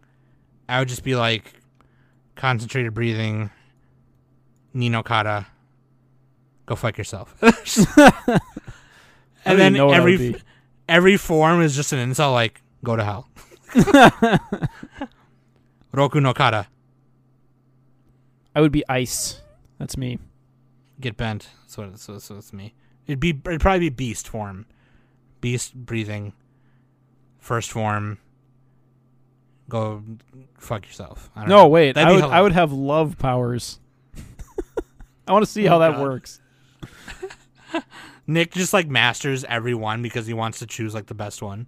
I 0.68 0.78
would 0.78 0.88
just 0.88 1.04
be 1.04 1.14
like 1.14 1.54
concentrated 2.34 2.94
breathing. 2.94 3.50
Ni 4.74 4.88
no 4.88 5.02
Kata, 5.02 5.46
go 6.66 6.74
fuck 6.74 6.96
yourself. 6.98 7.36
And 9.44 9.58
then 9.58 9.72
even 9.72 9.78
know 9.78 9.86
what 9.86 9.96
that 9.96 10.04
would 10.04 10.12
every 10.12 10.42
every 10.88 11.16
form 11.16 11.60
is 11.62 11.74
just 11.74 11.92
an 11.92 11.98
insult 11.98 12.32
like 12.32 12.62
go 12.84 12.96
to 12.96 13.04
hell. 13.04 13.28
Roku 15.92 16.20
no 16.20 16.32
Kata, 16.32 16.68
I 18.54 18.60
would 18.60 18.72
be 18.72 18.84
ice. 18.88 19.40
That's 19.78 19.96
me. 19.96 20.18
get 21.00 21.16
bent. 21.16 21.48
That's 21.62 21.76
what 21.76 21.88
it's, 21.88 22.06
that's 22.06 22.30
what 22.30 22.52
me. 22.52 22.74
It'd 23.06 23.20
be 23.20 23.30
it'd 23.30 23.60
probably 23.60 23.80
be 23.80 23.90
beast 23.90 24.28
form, 24.28 24.66
beast 25.40 25.74
breathing. 25.74 26.34
First 27.40 27.72
form. 27.72 28.18
Go 29.68 30.02
fuck 30.58 30.86
yourself. 30.86 31.30
I 31.36 31.40
don't 31.40 31.48
No, 31.48 31.56
know. 31.62 31.68
wait. 31.68 31.92
That'd 31.94 32.08
I 32.08 32.12
would 32.14 32.24
I 32.24 32.42
would 32.42 32.52
have 32.52 32.72
love 32.72 33.16
powers. 33.18 33.78
I 35.26 35.32
want 35.32 35.44
to 35.44 35.50
see 35.50 35.64
how 35.64 35.76
Oh, 35.76 35.80
that 35.80 35.92
God. 35.92 36.02
works. 36.02 36.40
Nick 38.26 38.52
just 38.52 38.72
like 38.72 38.86
masters 38.88 39.44
every 39.44 39.74
one 39.74 40.02
because 40.02 40.26
he 40.26 40.34
wants 40.34 40.58
to 40.60 40.66
choose 40.66 40.94
like 40.94 41.06
the 41.06 41.14
best 41.14 41.42
one. 41.42 41.66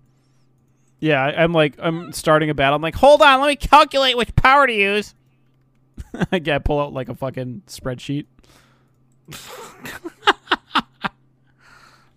Yeah, 1.00 1.22
I, 1.22 1.42
I'm 1.42 1.52
like 1.52 1.74
I'm 1.78 2.12
starting 2.12 2.50
a 2.50 2.54
battle. 2.54 2.76
I'm 2.76 2.82
like, 2.82 2.94
Hold 2.96 3.22
on, 3.22 3.40
let 3.40 3.48
me 3.48 3.56
calculate 3.56 4.16
which 4.16 4.34
power 4.36 4.66
to 4.66 4.72
use. 4.72 5.14
I 6.32 6.38
get 6.40 6.64
pull 6.64 6.80
out 6.80 6.92
like 6.92 7.08
a 7.08 7.14
fucking 7.14 7.62
spreadsheet. 7.66 8.26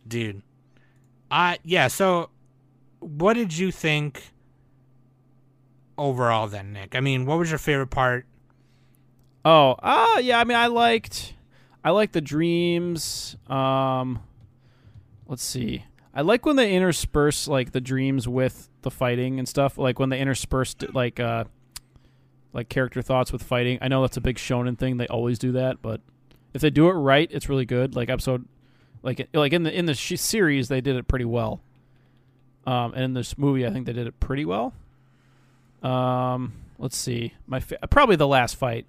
Dude. 0.08 0.42
Uh 1.30 1.56
yeah, 1.64 1.88
so 1.88 2.30
what 3.00 3.34
did 3.34 3.56
you 3.58 3.72
think 3.72 4.32
overall 5.98 6.48
then, 6.48 6.74
Nick? 6.74 6.96
I 6.96 7.00
mean, 7.00 7.26
what 7.26 7.38
was 7.38 7.50
your 7.50 7.60
favorite 7.60 7.88
part? 7.88 8.26
Oh, 9.46 9.76
ah, 9.82 10.20
yeah. 10.20 10.40
I 10.40 10.44
mean, 10.44 10.58
I 10.58 10.68
liked, 10.68 11.34
I 11.84 11.92
liked 11.92 12.14
the 12.14 12.22
dreams. 12.22 13.38
Um, 13.48 14.22
let's 15.28 15.44
see. 15.44 15.86
I 16.14 16.22
like 16.22 16.46
when 16.46 16.56
they 16.56 16.74
intersperse 16.74 17.48
like 17.48 17.72
the 17.72 17.82
dreams 17.82 18.28
with 18.28 18.70
the 18.82 18.92
fighting 18.92 19.38
and 19.40 19.48
stuff. 19.48 19.78
Like 19.78 20.00
when 20.00 20.10
they 20.10 20.20
interspersed 20.20 20.94
like 20.94 21.20
uh, 21.20 21.44
like 22.54 22.70
character 22.70 23.02
thoughts 23.02 23.32
with 23.32 23.44
fighting. 23.44 23.78
I 23.82 23.88
know 23.88 24.02
that's 24.02 24.18
a 24.18 24.22
big 24.22 24.38
shonen 24.38 24.78
thing. 24.78 24.98
They 24.98 25.08
always 25.08 25.38
do 25.38 25.52
that, 25.52 25.82
but 25.82 26.02
if 26.54 26.62
they 26.62 26.72
do 26.72 26.90
it 26.90 26.94
right, 26.94 27.30
it's 27.32 27.50
really 27.50 27.66
good. 27.66 27.96
Like 27.96 28.10
episode, 28.10 28.48
like 29.04 29.30
like 29.34 29.54
in 29.54 29.62
the 29.64 29.72
in 29.72 29.86
the 29.86 29.94
sh- 29.94 30.20
series, 30.20 30.68
they 30.68 30.82
did 30.82 30.96
it 30.96 31.08
pretty 31.08 31.26
well. 31.26 31.62
Um, 32.66 32.94
and 32.96 33.04
in 33.04 33.14
this 33.14 33.38
movie, 33.38 33.66
I 33.66 33.70
think 33.70 33.86
they 33.86 33.94
did 33.94 34.08
it 34.08 34.20
pretty 34.20 34.44
well. 34.44 34.74
Um, 35.84 36.54
let's 36.80 36.98
see. 36.98 37.34
My 37.46 37.60
fa- 37.60 37.80
probably 37.90 38.16
the 38.16 38.28
last 38.28 38.56
fight. 38.56 38.86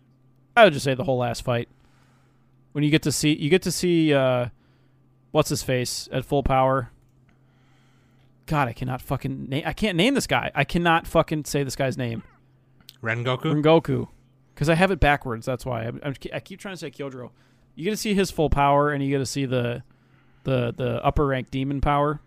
I 0.57 0.65
would 0.65 0.73
just 0.73 0.85
say 0.85 0.95
the 0.95 1.05
whole 1.05 1.19
last 1.19 1.43
fight. 1.43 1.69
When 2.73 2.85
you 2.85 2.91
get 2.91 3.03
to 3.03 3.13
see 3.13 3.35
you 3.35 3.51
get 3.51 3.63
to 3.63 3.73
see 3.73 4.13
uh 4.13 4.49
what's 5.31 5.49
his 5.49 5.63
face 5.63 6.09
at 6.13 6.25
full 6.25 6.43
power. 6.43 6.91
God, 8.47 8.69
I 8.69 8.73
cannot 8.73 9.03
fucking 9.03 9.49
name 9.49 9.63
I 9.67 9.73
can't 9.73 9.97
name 9.97 10.15
this 10.15 10.27
guy. 10.27 10.51
I 10.55 10.65
cannot 10.65 11.07
fucking 11.07 11.45
say 11.45 11.63
this 11.63 11.77
guy's 11.77 11.99
name. 11.99 12.23
Rengoku? 13.03 13.43
Rengoku. 13.63 14.09
Cuz 14.57 14.69
I 14.69 14.75
have 14.75 14.91
it 14.91 15.01
backwards, 15.01 15.47
that's 15.47 15.65
why. 15.65 15.85
I'm, 15.85 16.01
I'm, 16.03 16.15
I 16.33 16.41
keep 16.41 16.59
trying 16.61 16.75
to 16.75 16.79
say 16.79 16.91
Kyojuro. 16.91 17.31
You 17.75 17.85
get 17.85 17.91
to 17.91 17.97
see 17.97 18.15
his 18.15 18.31
full 18.31 18.51
power 18.51 18.91
and 18.91 19.03
you 19.03 19.11
get 19.11 19.19
to 19.19 19.27
see 19.27 19.45
the 19.45 19.83
the 20.45 20.73
the 20.77 21.05
upper 21.05 21.27
rank 21.27 21.51
demon 21.51 21.81
power. 21.81 22.21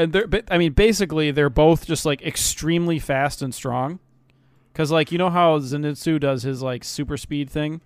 And 0.00 0.12
they're 0.12 0.26
but, 0.26 0.44
I 0.50 0.58
mean 0.58 0.72
basically 0.72 1.30
they're 1.30 1.50
both 1.50 1.86
just 1.86 2.06
like 2.06 2.22
extremely 2.22 2.98
fast 2.98 3.42
and 3.42 3.54
strong. 3.54 3.98
Cuz 4.74 4.90
like 4.90 5.12
you 5.12 5.18
know 5.18 5.30
how 5.30 5.58
Zenitsu 5.58 6.18
does 6.18 6.42
his 6.42 6.62
like 6.62 6.84
super 6.84 7.16
speed 7.16 7.50
thing? 7.50 7.80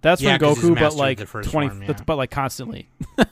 That's 0.00 0.20
Yeah, 0.22 0.38
'cause 0.38 0.60
he's 0.60 0.70
Rengoku 0.70 0.78
but 0.78 0.94
like 0.94 1.18
the 1.18 1.24
20 1.24 1.48
form, 1.48 1.82
yeah. 1.82 1.96
but 2.06 2.16
like 2.16 2.30
constantly. 2.30 2.88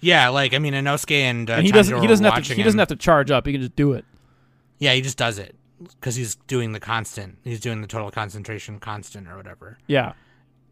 Yeah, 0.00 0.28
like 0.28 0.54
I 0.54 0.58
mean 0.58 0.74
Inosuke 0.74 1.10
and, 1.10 1.50
uh, 1.50 1.54
and 1.54 1.66
he 1.66 1.72
doesn't 1.72 2.00
he 2.00 2.06
doesn't 2.06 2.24
have 2.24 2.42
to 2.44 2.54
he 2.54 2.62
doesn't 2.62 2.78
have 2.78 2.88
to 2.88 2.96
charge 2.96 3.30
up. 3.30 3.46
He 3.46 3.52
can 3.52 3.60
just 3.60 3.76
do 3.76 3.92
it. 3.92 4.04
Yeah, 4.78 4.94
he 4.94 5.00
just 5.00 5.18
does 5.18 5.38
it 5.38 5.56
cuz 6.00 6.16
he's 6.16 6.36
doing 6.46 6.72
the 6.72 6.80
constant. 6.80 7.38
He's 7.44 7.60
doing 7.60 7.80
the 7.80 7.88
total 7.88 8.10
concentration 8.10 8.78
constant 8.78 9.28
or 9.28 9.36
whatever. 9.36 9.78
Yeah. 9.86 10.12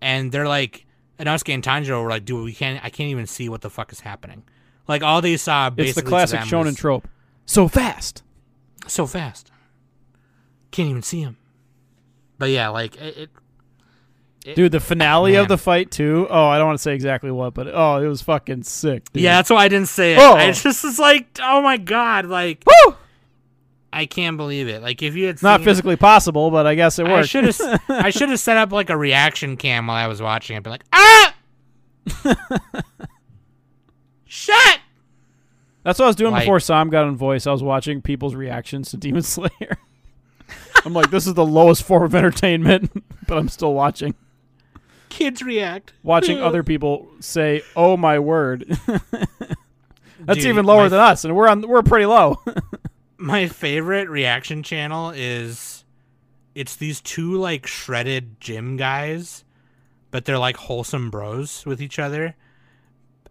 And 0.00 0.30
they're 0.32 0.48
like 0.48 0.86
Inosuke 1.18 1.54
and 1.54 1.62
Tanjiro 1.62 2.02
were 2.02 2.10
like, 2.10 2.24
"Dude, 2.24 2.44
we 2.44 2.52
can't 2.52 2.84
I 2.84 2.90
can't 2.90 3.10
even 3.10 3.26
see 3.26 3.48
what 3.48 3.62
the 3.62 3.70
fuck 3.70 3.90
is 3.90 4.00
happening." 4.00 4.44
Like 4.89 5.03
all 5.03 5.20
they 5.20 5.37
saw 5.37 5.70
basically 5.70 5.89
It's 5.91 5.97
the 6.01 6.09
classic 6.09 6.41
shonen 6.41 6.76
trope. 6.76 7.09
So 7.45 7.68
fast. 7.68 8.22
so 8.87 9.07
fast. 9.07 9.51
Can't 10.70 10.89
even 10.91 11.03
see 11.03 11.20
him. 11.20 11.37
But 12.39 12.51
yeah, 12.51 12.68
like 12.68 12.97
it. 12.97 13.16
it 13.16 13.30
it- 14.45 14.55
Dude, 14.55 14.70
the 14.70 14.78
finale 14.78 15.32
man. 15.32 15.41
of 15.43 15.49
the 15.49 15.59
fight 15.59 15.91
too. 15.91 16.28
Oh, 16.30 16.47
I 16.47 16.59
don't 16.59 16.68
want 16.68 16.78
to 16.78 16.82
say 16.82 16.95
exactly 16.95 17.32
what, 17.32 17.53
but 17.53 17.66
oh, 17.72 17.97
it 18.01 18.07
was 18.07 18.22
fucking 18.22 18.62
sick. 18.62 19.12
Dude. 19.12 19.24
Yeah, 19.24 19.37
that's 19.37 19.51
why 19.51 19.64
I 19.64 19.68
didn't 19.68 19.89
say 19.89 20.12
it. 20.14 20.18
Oh. 20.20 20.34
I 20.34 20.53
just 20.53 20.84
was 20.84 20.99
like, 21.01 21.26
oh 21.43 21.62
my 21.62 21.78
god, 21.78 22.26
like 22.26 22.62
Woo! 22.87 22.95
I 23.93 24.07
can't 24.07 24.37
believe 24.37 24.68
it. 24.68 24.82
Like 24.82 25.03
if 25.03 25.16
you 25.16 25.26
had 25.26 25.34
It's 25.37 25.43
not 25.43 25.62
physically 25.62 25.97
possible, 25.97 26.51
but 26.53 26.64
I 26.66 26.76
guess 26.76 26.99
it 27.01 27.07
I 27.09 27.12
worked. 27.12 27.28
should 27.28 27.43
have 27.45 27.61
I 27.89 28.11
should 28.11 28.28
have 28.28 28.39
set 28.39 28.57
up 28.57 28.70
like 28.70 28.89
a 28.91 28.97
reaction 28.97 29.57
cam 29.57 29.87
while 29.89 29.97
I 29.97 30.07
was 30.07 30.22
watching 30.22 30.57
it. 30.57 30.62
Be 30.62 30.70
like, 30.70 30.84
ah, 30.93 31.34
shit. 34.37 34.80
That's 35.82 35.99
what 35.99 36.07
I 36.07 36.09
was 36.09 36.16
doing 36.16 36.32
Like- 36.32 36.43
before 36.43 36.61
Sam 36.61 36.91
got 36.91 37.05
on 37.05 37.16
voice. 37.16 37.47
I 37.47 37.53
was 37.53 37.62
watching 37.62 38.03
people's 38.03 38.34
reactions 38.34 38.91
to 38.91 38.97
Demon 38.97 39.22
Slayer. 39.22 39.78
I'm 40.84 40.93
like, 40.93 41.11
this 41.11 41.26
is 41.26 41.34
the 41.34 41.47
lowest 41.47 41.82
form 41.82 42.03
of 42.05 42.14
entertainment, 42.14 42.91
but 43.26 43.39
I'm 43.39 43.49
still 43.49 43.72
watching. 43.74 44.14
Kids 45.09 45.43
react. 45.43 45.93
Watching 46.03 46.41
other 46.41 46.62
people 46.72 47.09
say, 47.20 47.62
"Oh 47.74 47.97
my 47.97 48.18
word." 48.18 48.64
That's 50.20 50.39
Dude, 50.41 50.47
even 50.47 50.64
lower 50.66 50.82
my- 50.84 50.89
than 50.89 51.01
us, 51.01 51.24
and 51.24 51.34
we're 51.34 51.49
on 51.49 51.66
we're 51.66 51.82
pretty 51.82 52.07
low. 52.07 52.41
My 53.18 53.49
favorite 53.49 54.09
reaction 54.09 54.62
channel 54.62 55.11
is 55.14 55.84
it's 56.55 56.76
these 56.76 57.01
two 57.01 57.37
like 57.37 57.66
shredded 57.66 58.41
gym 58.41 58.76
guys, 58.76 59.45
but 60.11 60.24
they're 60.24 60.39
like 60.39 60.57
wholesome 60.57 61.11
bros 61.11 61.64
with 61.66 61.80
each 61.80 61.99
other. 61.99 62.34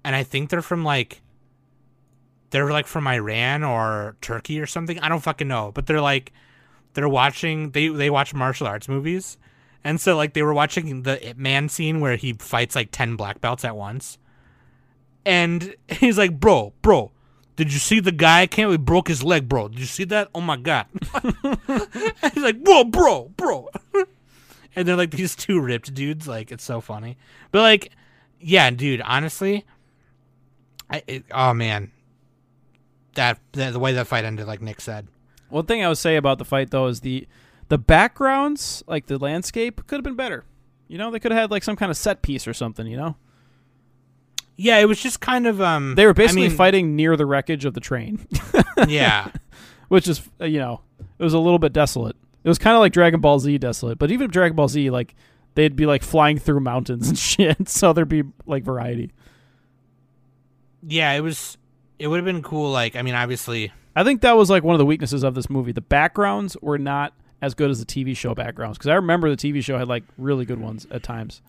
And 0.06 0.16
I 0.16 0.24
think 0.24 0.50
they're 0.52 0.62
from 0.62 0.84
like 0.84 1.22
they're 2.52 2.70
like 2.70 2.86
from 2.88 3.08
Iran 3.08 3.64
or 3.64 4.16
Turkey 4.22 4.62
or 4.62 4.68
something. 4.68 5.00
I 5.00 5.10
don't 5.10 5.20
fucking 5.20 5.48
know, 5.48 5.72
but 5.74 5.88
they're 5.88 6.00
like 6.00 6.32
they're 6.94 7.10
watching 7.10 7.72
they 7.72 7.88
they 7.88 8.10
watch 8.10 8.34
martial 8.34 8.68
arts 8.68 8.88
movies. 8.88 9.38
And 9.84 10.00
so 10.00 10.16
like 10.16 10.34
they 10.34 10.44
were 10.44 10.54
watching 10.54 11.02
the 11.02 11.34
Man 11.36 11.70
scene 11.70 12.00
where 12.00 12.16
he 12.16 12.34
fights 12.34 12.76
like 12.76 12.90
10 12.92 13.16
black 13.16 13.42
belts 13.42 13.66
at 13.66 13.76
once. 13.76 14.18
And 15.26 15.76
he's 15.88 16.20
like, 16.20 16.40
"Bro, 16.40 16.74
bro, 16.84 17.12
did 17.56 17.74
you 17.74 17.80
see 17.80 18.00
the 18.00 18.12
guy? 18.12 18.42
I 18.42 18.48
Can't 18.48 18.70
we 18.70 18.78
broke 18.78 19.08
his 19.08 19.24
leg, 19.24 19.50
bro? 19.50 19.70
Did 19.70 19.80
you 19.80 19.86
see 19.86 20.04
that? 20.06 20.30
Oh 20.36 20.42
my 20.42 20.58
god!" 20.58 20.86
he's 22.34 22.44
like, 22.44 22.62
"Whoa, 22.62 22.84
bro, 22.84 23.32
bro!" 23.36 23.70
and 24.76 24.88
they're 24.88 24.96
like 24.96 25.12
these 25.12 25.36
two 25.36 25.60
ripped 25.60 25.96
dudes. 25.96 26.28
Like 26.28 26.52
it's 26.52 26.64
so 26.64 26.80
funny, 26.80 27.18
but 27.52 27.62
like, 27.62 27.92
yeah, 28.40 28.70
dude. 28.70 29.02
Honestly, 29.02 29.66
I 30.90 31.04
it, 31.08 31.24
oh 31.32 31.54
man, 31.54 31.92
that, 33.16 33.40
that 33.54 33.74
the 33.74 33.80
way 33.80 33.94
that 33.94 34.08
fight 34.08 34.26
ended, 34.26 34.48
like 34.48 34.62
Nick 34.62 34.82
said, 34.82 35.08
One 35.50 35.66
thing 35.66 35.84
I 35.84 35.88
would 35.88 35.98
say 35.98 36.16
about 36.16 36.38
the 36.38 36.46
fight 36.46 36.72
though 36.72 36.88
is 36.88 37.02
the 37.02 37.28
the 37.68 37.78
backgrounds, 37.78 38.84
like 38.88 39.08
the 39.08 39.18
landscape, 39.18 39.88
could 39.88 39.96
have 39.96 40.04
been 40.04 40.16
better. 40.16 40.44
You 40.88 40.98
know, 41.00 41.10
they 41.10 41.20
could 41.20 41.32
have 41.32 41.42
had 41.42 41.52
like 41.52 41.64
some 41.64 41.76
kind 41.76 41.90
of 41.90 41.98
set 41.98 42.22
piece 42.22 42.48
or 42.48 42.54
something. 42.54 42.86
You 42.86 42.98
know, 42.98 43.16
Yeah, 44.58 44.78
it 44.78 44.86
was 44.86 45.02
just 45.02 45.20
kind 45.20 45.48
of 45.48 45.60
um. 45.62 45.96
They 45.96 46.06
were 46.06 46.12
I 46.12 46.14
basically 46.14 46.50
mean, 46.50 46.58
fighting 46.58 46.96
near 46.96 47.18
the 47.18 47.26
wreckage 47.26 47.66
of 47.66 47.74
the 47.74 47.80
train, 47.80 48.28
Yeah, 48.88 49.32
which 49.88 50.08
is 50.08 50.22
uh, 50.40 50.46
you 50.46 50.60
know 50.60 50.82
it 51.18 51.24
was 51.24 51.34
a 51.34 51.40
little 51.40 51.60
bit 51.60 51.74
desolate. 51.74 52.16
It 52.44 52.48
was 52.50 52.60
kind 52.60 52.76
of 52.76 52.80
like 52.82 52.94
Dragon 52.94 53.20
Ball 53.22 53.40
Z 53.40 53.58
desolate, 53.58 53.98
but 53.98 54.12
even 54.12 54.30
Dragon 54.30 54.56
Ball 54.56 54.68
Z 54.68 54.90
like 54.92 55.16
they'd 55.56 55.76
be 55.76 55.88
like 55.88 56.04
flying 56.04 56.38
through 56.38 56.60
mountains 56.60 57.08
and 57.10 57.18
shit, 57.32 57.68
so 57.68 57.92
there'd 57.94 58.08
be 58.08 58.24
like 58.46 58.64
variety. 58.64 59.12
Yeah. 60.88 61.12
It 61.14 61.22
was. 61.22 61.58
It 61.98 62.08
would 62.08 62.18
have 62.18 62.26
been 62.26 62.42
cool. 62.44 62.72
Like, 62.72 62.96
I 62.96 63.02
mean, 63.02 63.16
obviously, 63.16 63.72
I 63.96 64.04
think 64.04 64.22
that 64.22 64.36
was 64.36 64.50
like 64.50 64.64
one 64.64 64.76
of 64.76 64.80
the 64.80 64.86
weaknesses 64.86 65.24
of 65.24 65.34
this 65.36 65.50
movie. 65.50 65.72
The 65.72 65.82
backgrounds 65.82 66.58
were 66.62 66.78
not 66.78 67.14
as 67.42 67.54
good 67.54 67.70
as 67.70 67.80
the 67.80 67.86
TV 67.86 68.16
show 68.18 68.34
backgrounds 68.36 68.78
because 68.78 68.90
I 68.90 68.96
remember 68.96 69.30
the 69.30 69.38
TV 69.38 69.64
show 69.64 69.78
had 69.78 69.88
like 69.88 70.04
really 70.18 70.46
good 70.46 70.60
ones 70.60 70.86
at 70.92 71.04
times. 71.04 71.42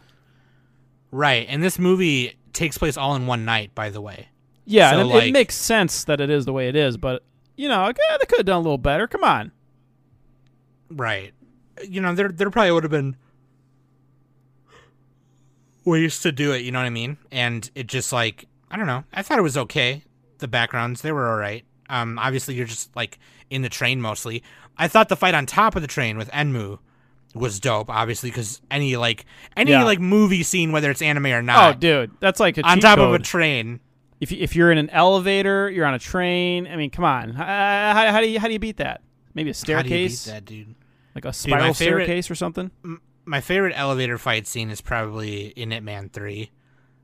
right. 1.11 1.47
And 1.49 1.63
this 1.63 1.79
movie 1.79 2.37
takes 2.53 2.79
place 2.79 2.97
all 2.97 3.15
in 3.17 3.27
one 3.27 3.45
night. 3.45 3.75
By 3.75 3.91
the 3.91 4.01
way. 4.01 4.29
Yeah, 4.65 4.91
So, 4.91 5.01
and 5.01 5.11
it, 5.11 5.15
like- 5.15 5.29
it 5.29 5.33
makes 5.33 5.55
sense 5.55 6.05
that 6.05 6.21
it 6.21 6.29
is 6.31 6.45
the 6.45 6.53
way 6.53 6.69
it 6.69 6.75
is, 6.77 6.97
but 6.97 7.23
you 7.57 7.69
know, 7.69 7.83
like, 7.83 7.97
eh, 7.99 8.17
they 8.21 8.27
could 8.27 8.39
have 8.41 8.47
done 8.47 8.57
a 8.59 8.61
little 8.63 8.79
better. 8.79 9.07
Come 9.07 9.23
on. 9.25 9.53
Right. 10.91 11.33
You 11.89 12.01
know, 12.01 12.15
there 12.15 12.29
there 12.29 12.51
probably 12.51 12.73
would 12.73 12.83
have 12.85 12.91
been 12.91 13.17
ways 15.85 16.21
to 16.21 16.33
do 16.33 16.53
it, 16.53 16.59
you 16.65 16.73
know 16.73 16.79
what 16.81 16.87
I 16.87 16.91
mean? 16.91 17.17
And 17.31 17.69
it 17.75 17.87
just 17.87 18.13
like 18.13 18.47
I 18.71 18.77
don't 18.77 18.87
know. 18.87 19.05
I 19.13 19.23
thought 19.23 19.39
it 19.39 19.43
was 19.43 19.57
okay. 19.57 20.03
The 20.39 20.49
backgrounds, 20.49 21.03
they 21.03 21.13
were 21.13 21.29
all 21.29 21.37
right. 21.39 21.65
Um 21.89 22.19
obviously 22.19 22.55
you're 22.55 22.67
just 22.67 22.95
like 22.97 23.19
in 23.51 23.63
the 23.63 23.69
train 23.69 24.01
mostly. 24.01 24.43
I 24.77 24.89
thought 24.89 25.09
the 25.09 25.17
fight 25.17 25.35
on 25.35 25.47
top 25.47 25.77
of 25.77 25.83
the 25.83 25.89
train 25.89 26.19
with 26.19 26.29
Enmu 26.31 26.79
was 27.35 27.61
dope, 27.61 27.91
obviously, 27.91 28.31
because 28.31 28.61
any 28.71 28.97
like 28.97 29.25
any 29.57 29.71
Yeah. 29.71 29.85
like 29.85 30.01
movie 30.01 30.43
scene, 30.43 30.73
whether 30.73 30.91
it's 30.91 31.03
anime 31.03 31.27
or 31.27 31.43
not. 31.43 31.77
Oh, 31.77 31.79
dude, 31.79 32.11
that's 32.21 32.41
like 32.41 32.59
a 32.59 32.63
on 32.63 32.81
top 32.81 32.99
of 32.99 33.13
a 33.15 33.19
train. 33.19 33.81
if 34.21 34.33
if 34.33 34.57
you're 34.57 34.73
in 34.73 34.79
an 34.79 34.91
elevator, 34.91 35.71
you're 35.71 35.87
on 35.87 35.95
a 35.95 35.99
train. 35.99 36.67
I 36.67 36.77
mean, 36.77 36.91
come 36.91 37.05
on. 37.05 37.31
How, 37.31 37.45
how, 37.45 38.13
how 38.13 38.21
do 38.21 38.29
you 38.29 38.41
how 38.41 38.47
do 38.47 38.53
you 38.55 38.59
beat 38.59 38.79
that? 38.79 39.03
Maybe 39.35 39.51
a 39.51 39.55
How 39.55 39.83
do 39.83 39.89
you 39.91 40.09
beat 40.09 40.13
staircase, 40.13 40.25
that, 40.25 40.45
dude? 40.47 40.75
like 41.15 41.25
a 41.27 41.33
spiral 41.33 41.73
favorite- 41.75 42.05
staircase 42.05 42.31
or 42.31 42.35
something. 42.35 42.71
My 43.27 43.41
favorite 43.41 43.75
elevator 43.77 44.19
fight 44.19 44.47
scene 44.47 44.71
is 44.71 44.81
probably 44.81 45.47
in 45.49 45.73
Ip 45.73 45.83
Man 45.83 46.09
3 46.11 46.51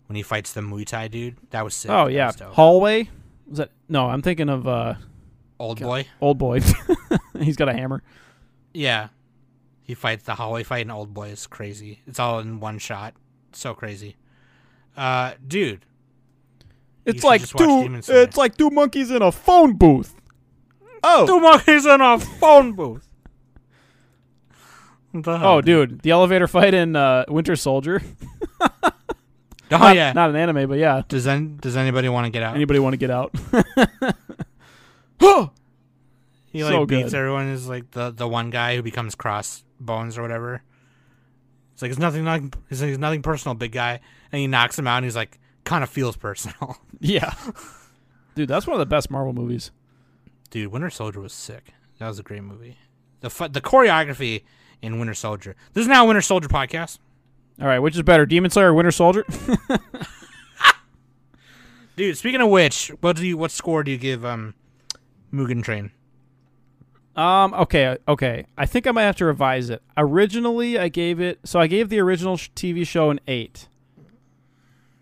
when 0.06 0.16
he 0.16 0.22
fights 0.22 0.52
the 0.52 0.60
Muay 0.60 0.86
Thai 0.86 1.08
dude. 1.08 1.36
That 1.50 1.64
was 1.64 1.74
sick. 1.74 1.90
Oh 1.90 2.06
yeah, 2.06 2.32
hallway. 2.52 3.08
Was 3.48 3.58
that 3.58 3.70
no? 3.88 4.08
I'm 4.08 4.22
thinking 4.22 4.48
of 4.48 4.66
uh, 4.66 4.94
Old 5.58 5.80
boy. 5.80 6.06
old 6.20 6.38
boy. 6.38 6.60
He's 7.38 7.56
got 7.56 7.68
a 7.68 7.72
hammer. 7.72 8.02
Yeah. 8.72 9.08
He 9.84 9.94
fights 9.94 10.24
the 10.24 10.34
hallway 10.34 10.62
fight 10.62 10.82
in 10.82 10.90
Old 10.90 11.12
Boy. 11.12 11.28
It's 11.28 11.46
crazy. 11.46 12.00
It's 12.06 12.18
all 12.18 12.38
in 12.38 12.60
one 12.60 12.78
shot. 12.78 13.14
So 13.52 13.74
crazy. 13.74 14.16
Uh, 14.96 15.32
dude. 15.46 15.84
It's 17.04 17.24
like 17.24 17.46
two. 17.46 18.00
It's 18.08 18.36
like 18.36 18.56
two 18.56 18.70
monkeys 18.70 19.10
in 19.10 19.22
a 19.22 19.32
phone 19.32 19.74
booth. 19.74 20.14
Oh, 21.04 21.26
Two 21.26 21.40
monkeys 21.40 21.84
in 21.84 22.00
a 22.00 22.18
phone 22.18 22.72
booth. 22.74 23.08
What 25.10 25.24
the 25.24 25.38
hell, 25.38 25.48
oh, 25.54 25.60
dude, 25.60 26.00
the 26.02 26.10
elevator 26.10 26.46
fight 26.46 26.74
in 26.74 26.94
uh, 26.96 27.24
Winter 27.28 27.56
Soldier. 27.56 28.00
Oh, 29.72 29.78
Not- 29.78 29.96
yeah. 29.96 30.12
not 30.12 30.30
an 30.30 30.36
anime, 30.36 30.68
but 30.68 30.78
yeah. 30.78 31.02
does, 31.08 31.26
any, 31.26 31.46
does 31.60 31.76
anybody 31.76 32.08
want 32.08 32.26
to 32.26 32.30
get 32.30 32.42
out? 32.42 32.54
Anybody 32.54 32.78
want 32.78 32.92
to 32.94 32.96
get 32.98 33.10
out? 33.10 33.34
he 36.50 36.64
like 36.64 36.72
so 36.72 36.86
beats 36.86 37.10
good. 37.10 37.14
everyone. 37.18 37.48
Is 37.48 37.68
like 37.68 37.90
the, 37.92 38.10
the 38.10 38.28
one 38.28 38.50
guy 38.50 38.76
who 38.76 38.82
becomes 38.82 39.14
crossbones 39.14 40.18
or 40.18 40.22
whatever. 40.22 40.62
It's 41.72 41.82
like, 41.82 41.90
it's 41.90 42.00
nothing 42.00 42.24
like, 42.24 42.42
it's, 42.70 42.80
like, 42.80 42.90
it's 42.90 42.98
nothing 42.98 43.22
personal, 43.22 43.54
big 43.54 43.72
guy. 43.72 44.00
And 44.30 44.40
he 44.40 44.46
knocks 44.46 44.78
him 44.78 44.86
out 44.86 44.98
and 44.98 45.04
he's 45.04 45.16
like, 45.16 45.38
kind 45.64 45.82
of 45.82 45.90
feels 45.90 46.16
personal. 46.16 46.76
yeah, 47.00 47.34
dude, 48.34 48.48
that's 48.48 48.66
one 48.66 48.74
of 48.74 48.78
the 48.80 48.86
best 48.86 49.10
Marvel 49.10 49.32
movies. 49.32 49.70
Dude, 50.50 50.70
Winter 50.70 50.90
Soldier 50.90 51.20
was 51.20 51.32
sick. 51.32 51.72
That 51.98 52.08
was 52.08 52.18
a 52.18 52.22
great 52.22 52.42
movie. 52.42 52.76
The 53.20 53.30
fu- 53.30 53.48
the 53.48 53.60
choreography 53.60 54.42
in 54.82 54.98
Winter 54.98 55.14
Soldier. 55.14 55.54
This 55.72 55.82
is 55.82 55.88
now 55.88 56.04
a 56.04 56.06
Winter 56.08 56.20
Soldier 56.20 56.48
podcast. 56.48 56.98
All 57.60 57.66
right, 57.66 57.78
which 57.78 57.94
is 57.94 58.02
better, 58.02 58.26
Demon 58.26 58.50
Slayer 58.50 58.70
or 58.70 58.74
Winter 58.74 58.90
Soldier? 58.90 59.24
Dude, 61.96 62.16
speaking 62.16 62.40
of 62.40 62.48
which, 62.48 62.88
what 63.00 63.16
do 63.16 63.26
you 63.26 63.36
what 63.36 63.50
score 63.50 63.84
do 63.84 63.90
you 63.90 63.98
give 63.98 64.24
um 64.24 64.54
Mugen 65.32 65.62
Train? 65.62 65.90
Um. 67.14 67.52
Okay. 67.52 67.98
Okay. 68.08 68.46
I 68.56 68.64
think 68.64 68.86
I 68.86 68.90
might 68.90 69.02
have 69.02 69.16
to 69.16 69.26
revise 69.26 69.68
it. 69.68 69.82
Originally, 69.98 70.78
I 70.78 70.88
gave 70.88 71.20
it. 71.20 71.40
So 71.44 71.60
I 71.60 71.66
gave 71.66 71.90
the 71.90 72.00
original 72.00 72.38
sh- 72.38 72.48
TV 72.56 72.86
show 72.86 73.10
an 73.10 73.20
eight. 73.28 73.68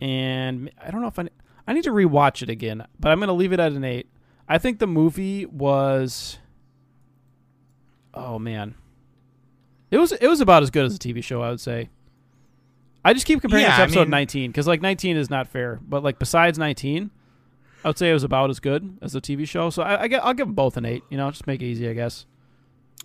And 0.01 0.71
I 0.83 0.91
don't 0.91 1.01
know 1.01 1.09
if 1.09 1.19
I. 1.19 1.29
I 1.69 1.73
need 1.73 1.85
to 1.85 1.93
rewatch 1.93 2.43
it 2.43 2.51
again, 2.51 2.85
but 2.99 3.13
I'm 3.13 3.21
gonna 3.21 3.33
leave 3.33 3.53
it 3.53 3.61
at 3.61 3.73
an 3.73 3.85
eight. 3.85 4.09
I 4.49 4.59
think 4.59 4.81
the 4.81 4.89
movie 4.89 5.47
was. 5.47 6.39
Oh 8.13 8.41
man. 8.41 8.75
It 9.93 9.99
was 9.99 10.11
it 10.11 10.27
was 10.27 10.41
about 10.41 10.65
as 10.65 10.71
good 10.71 10.87
as 10.87 10.97
a 10.97 10.99
TV 10.99 11.23
show, 11.23 11.43
I 11.43 11.51
would 11.51 11.61
say. 11.61 11.91
I 13.05 13.13
just 13.15 13.25
keep 13.27 13.41
comparing 13.41 13.65
it 13.65 13.69
Yeah, 13.69 13.77
to 13.77 13.81
I 13.83 13.85
episode 13.85 14.01
mean- 14.03 14.11
19 14.11 14.51
because 14.51 14.67
like 14.67 14.83
19 14.83 15.17
is 15.17 15.31
not 15.31 15.49
fair, 15.49 15.81
but 15.83 16.03
like 16.03 16.19
besides 16.19 16.59
19, 16.59 17.11
I 17.85 17.89
would 17.89 17.97
say 17.99 18.11
it 18.11 18.13
was 18.13 18.25
about 18.25 18.51
as 18.51 18.61
good 18.61 18.99
as 19.01 19.13
the 19.15 19.21
TV 19.23 19.49
show. 19.49 19.71
So 19.71 19.83
I, 19.83 20.03
I 20.03 20.09
get, 20.09 20.23
I'll 20.25 20.35
give 20.35 20.47
them 20.49 20.55
both 20.55 20.77
an 20.77 20.85
eight. 20.85 21.03
You 21.09 21.17
know, 21.17 21.31
just 21.31 21.47
make 21.47 21.63
it 21.63 21.67
easy, 21.67 21.89
I 21.89 21.95
guess. 21.95 22.27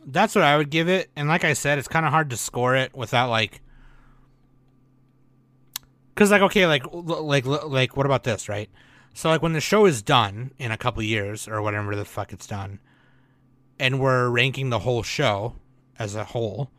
That's 0.05 0.35
what 0.35 0.43
I 0.43 0.57
would 0.57 0.69
give 0.69 0.89
it. 0.89 1.09
And 1.15 1.29
like 1.29 1.43
I 1.45 1.53
said, 1.53 1.79
it's 1.79 1.87
kind 1.87 2.05
of 2.05 2.11
hard 2.11 2.29
to 2.31 2.37
score 2.37 2.75
it 2.75 2.93
without 2.95 3.29
like 3.29 3.61
cuz 6.15 6.31
like 6.31 6.41
okay, 6.41 6.67
like 6.67 6.83
like 6.91 7.45
like 7.45 7.95
what 7.97 8.05
about 8.05 8.23
this, 8.23 8.49
right? 8.49 8.69
So 9.13 9.29
like 9.29 9.41
when 9.41 9.53
the 9.53 9.61
show 9.61 9.85
is 9.85 10.01
done 10.01 10.51
in 10.59 10.71
a 10.71 10.77
couple 10.77 11.01
years 11.03 11.47
or 11.47 11.61
whatever 11.61 11.95
the 11.95 12.03
fuck 12.05 12.33
it's 12.33 12.47
done 12.47 12.79
and 13.79 13.99
we're 13.99 14.29
ranking 14.29 14.69
the 14.69 14.79
whole 14.79 15.03
show 15.03 15.55
as 15.97 16.15
a 16.15 16.25
whole 16.25 16.69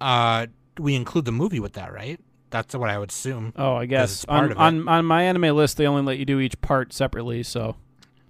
uh 0.00 0.46
we 0.78 0.94
include 0.94 1.24
the 1.24 1.32
movie 1.32 1.60
with 1.60 1.74
that, 1.74 1.92
right? 1.92 2.20
That's 2.50 2.74
what 2.74 2.88
I 2.88 2.98
would 2.98 3.10
assume. 3.10 3.52
Oh, 3.56 3.74
I 3.74 3.86
guess 3.86 4.24
on 4.26 4.44
of 4.46 4.50
it. 4.52 4.56
on 4.56 4.88
on 4.88 5.04
MyAnimeList, 5.04 5.76
they 5.76 5.86
only 5.86 6.02
let 6.02 6.18
you 6.18 6.24
do 6.24 6.40
each 6.40 6.60
part 6.60 6.92
separately. 6.92 7.42
So, 7.42 7.76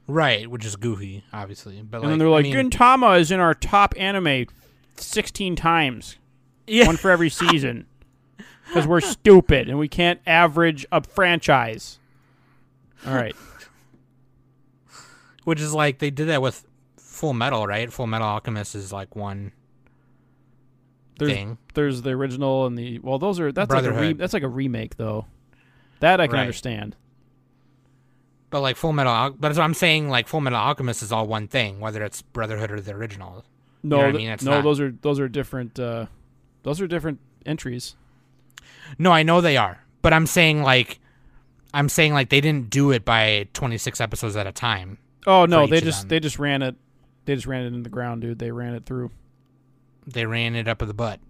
Right, 0.09 0.49
which 0.49 0.65
is 0.65 0.77
goofy, 0.77 1.25
obviously. 1.33 1.83
But 1.83 2.03
and 2.03 2.11
then 2.11 2.19
they're 2.19 2.29
like, 2.29 2.47
I 2.47 2.51
mean, 2.51 2.71
Gintama 2.71 3.19
is 3.21 3.31
in 3.31 3.41
our 3.41 3.55
top 3.55 3.95
anime 3.99 4.47
16 4.97 5.57
times, 5.57 6.17
yeah, 6.67 6.87
one 6.87 6.97
for 6.97 7.11
every 7.11 7.29
season, 7.29 7.87
because 8.69 8.87
we're 8.87 9.01
stupid 9.01 9.69
and 9.69 9.79
we 9.79 9.89
can't 9.89 10.21
average 10.27 10.87
a 10.93 11.03
franchise. 11.03 11.99
All 13.07 13.15
right. 13.15 13.35
which 15.45 15.61
is 15.61 15.75
like 15.75 15.99
they 15.99 16.11
did 16.11 16.29
that 16.29 16.41
with 16.43 16.65
Fullmetal, 16.99 17.67
right? 17.67 17.89
Fullmetal 17.91 18.23
Alchemist 18.23 18.75
is 18.75 18.93
like 18.93 19.15
one 19.17 19.53
There's 21.19 21.33
thing. 21.33 21.59
there's 21.75 22.03
the 22.03 22.11
original 22.11 22.67
and 22.67 22.77
the 22.77 22.99
well, 23.01 23.19
those 23.19 23.41
are 23.41 23.53
that's 23.53 23.71
like 23.73 23.85
a 23.85 23.93
re, 23.93 24.13
that's 24.13 24.33
like 24.35 24.43
a 24.43 24.49
remake 24.49 24.97
though. 24.97 25.27
That 26.01 26.21
I 26.21 26.27
can 26.27 26.35
Right. 26.35 26.41
understand. 26.43 26.95
But 28.51 28.61
like 28.61 28.77
Fullmetal, 28.77 29.35
but 29.39 29.59
I'm 29.59 29.75
saying. 29.75 30.09
Like 30.09 30.29
Fullmetal 30.29 30.53
Alchemist 30.53 31.03
is 31.03 31.11
all 31.13 31.27
one 31.27 31.49
thing, 31.49 31.81
whether 31.81 32.03
it's 32.05 32.23
Brotherhood 32.23 32.71
or 32.71 32.81
the 32.81 32.93
original. 32.93 33.45
No, 33.83 33.97
know 33.99 34.07
what 34.07 34.15
I 34.15 34.19
mean? 34.19 34.29
It's 34.31 34.45
no, 34.45 34.53
not- 34.53 34.65
those 34.65 34.81
are 34.81 34.93
those 35.03 35.19
are 35.21 35.29
different. 35.29 35.79
Uh, 35.79 36.07
those 36.63 36.81
are 36.81 36.87
different 36.87 37.19
entries. 37.45 37.97
No, 38.99 39.11
I 39.11 39.23
know 39.25 39.41
they 39.41 39.57
are, 39.57 39.81
but 40.03 40.13
I'm 40.13 40.27
saying 40.27 40.63
like, 40.63 41.01
I'm 41.75 41.89
saying 41.89 42.13
like 42.15 42.29
they 42.31 42.41
didn't 42.41 42.71
do 42.71 42.93
it 42.93 43.05
by 43.05 43.49
26 43.53 44.01
episodes 44.01 44.37
at 44.37 44.47
a 44.47 44.53
time. 44.53 44.99
Oh 45.27 45.45
no, 45.47 45.67
they 45.67 45.81
just 45.81 46.09
they 46.09 46.21
just 46.21 46.39
ran 46.39 46.63
it. 46.63 46.77
They 47.25 47.35
just 47.35 47.47
ran 47.49 47.65
it 47.65 47.75
in 47.75 47.83
the 47.83 47.89
ground, 47.91 48.23
dude. 48.23 48.39
They 48.39 48.53
ran 48.53 48.75
it 48.75 48.87
through. 48.87 49.11
They 50.07 50.25
ran 50.27 50.55
it 50.55 50.69
up 50.69 50.79
the 50.79 50.95
butt. 50.95 51.21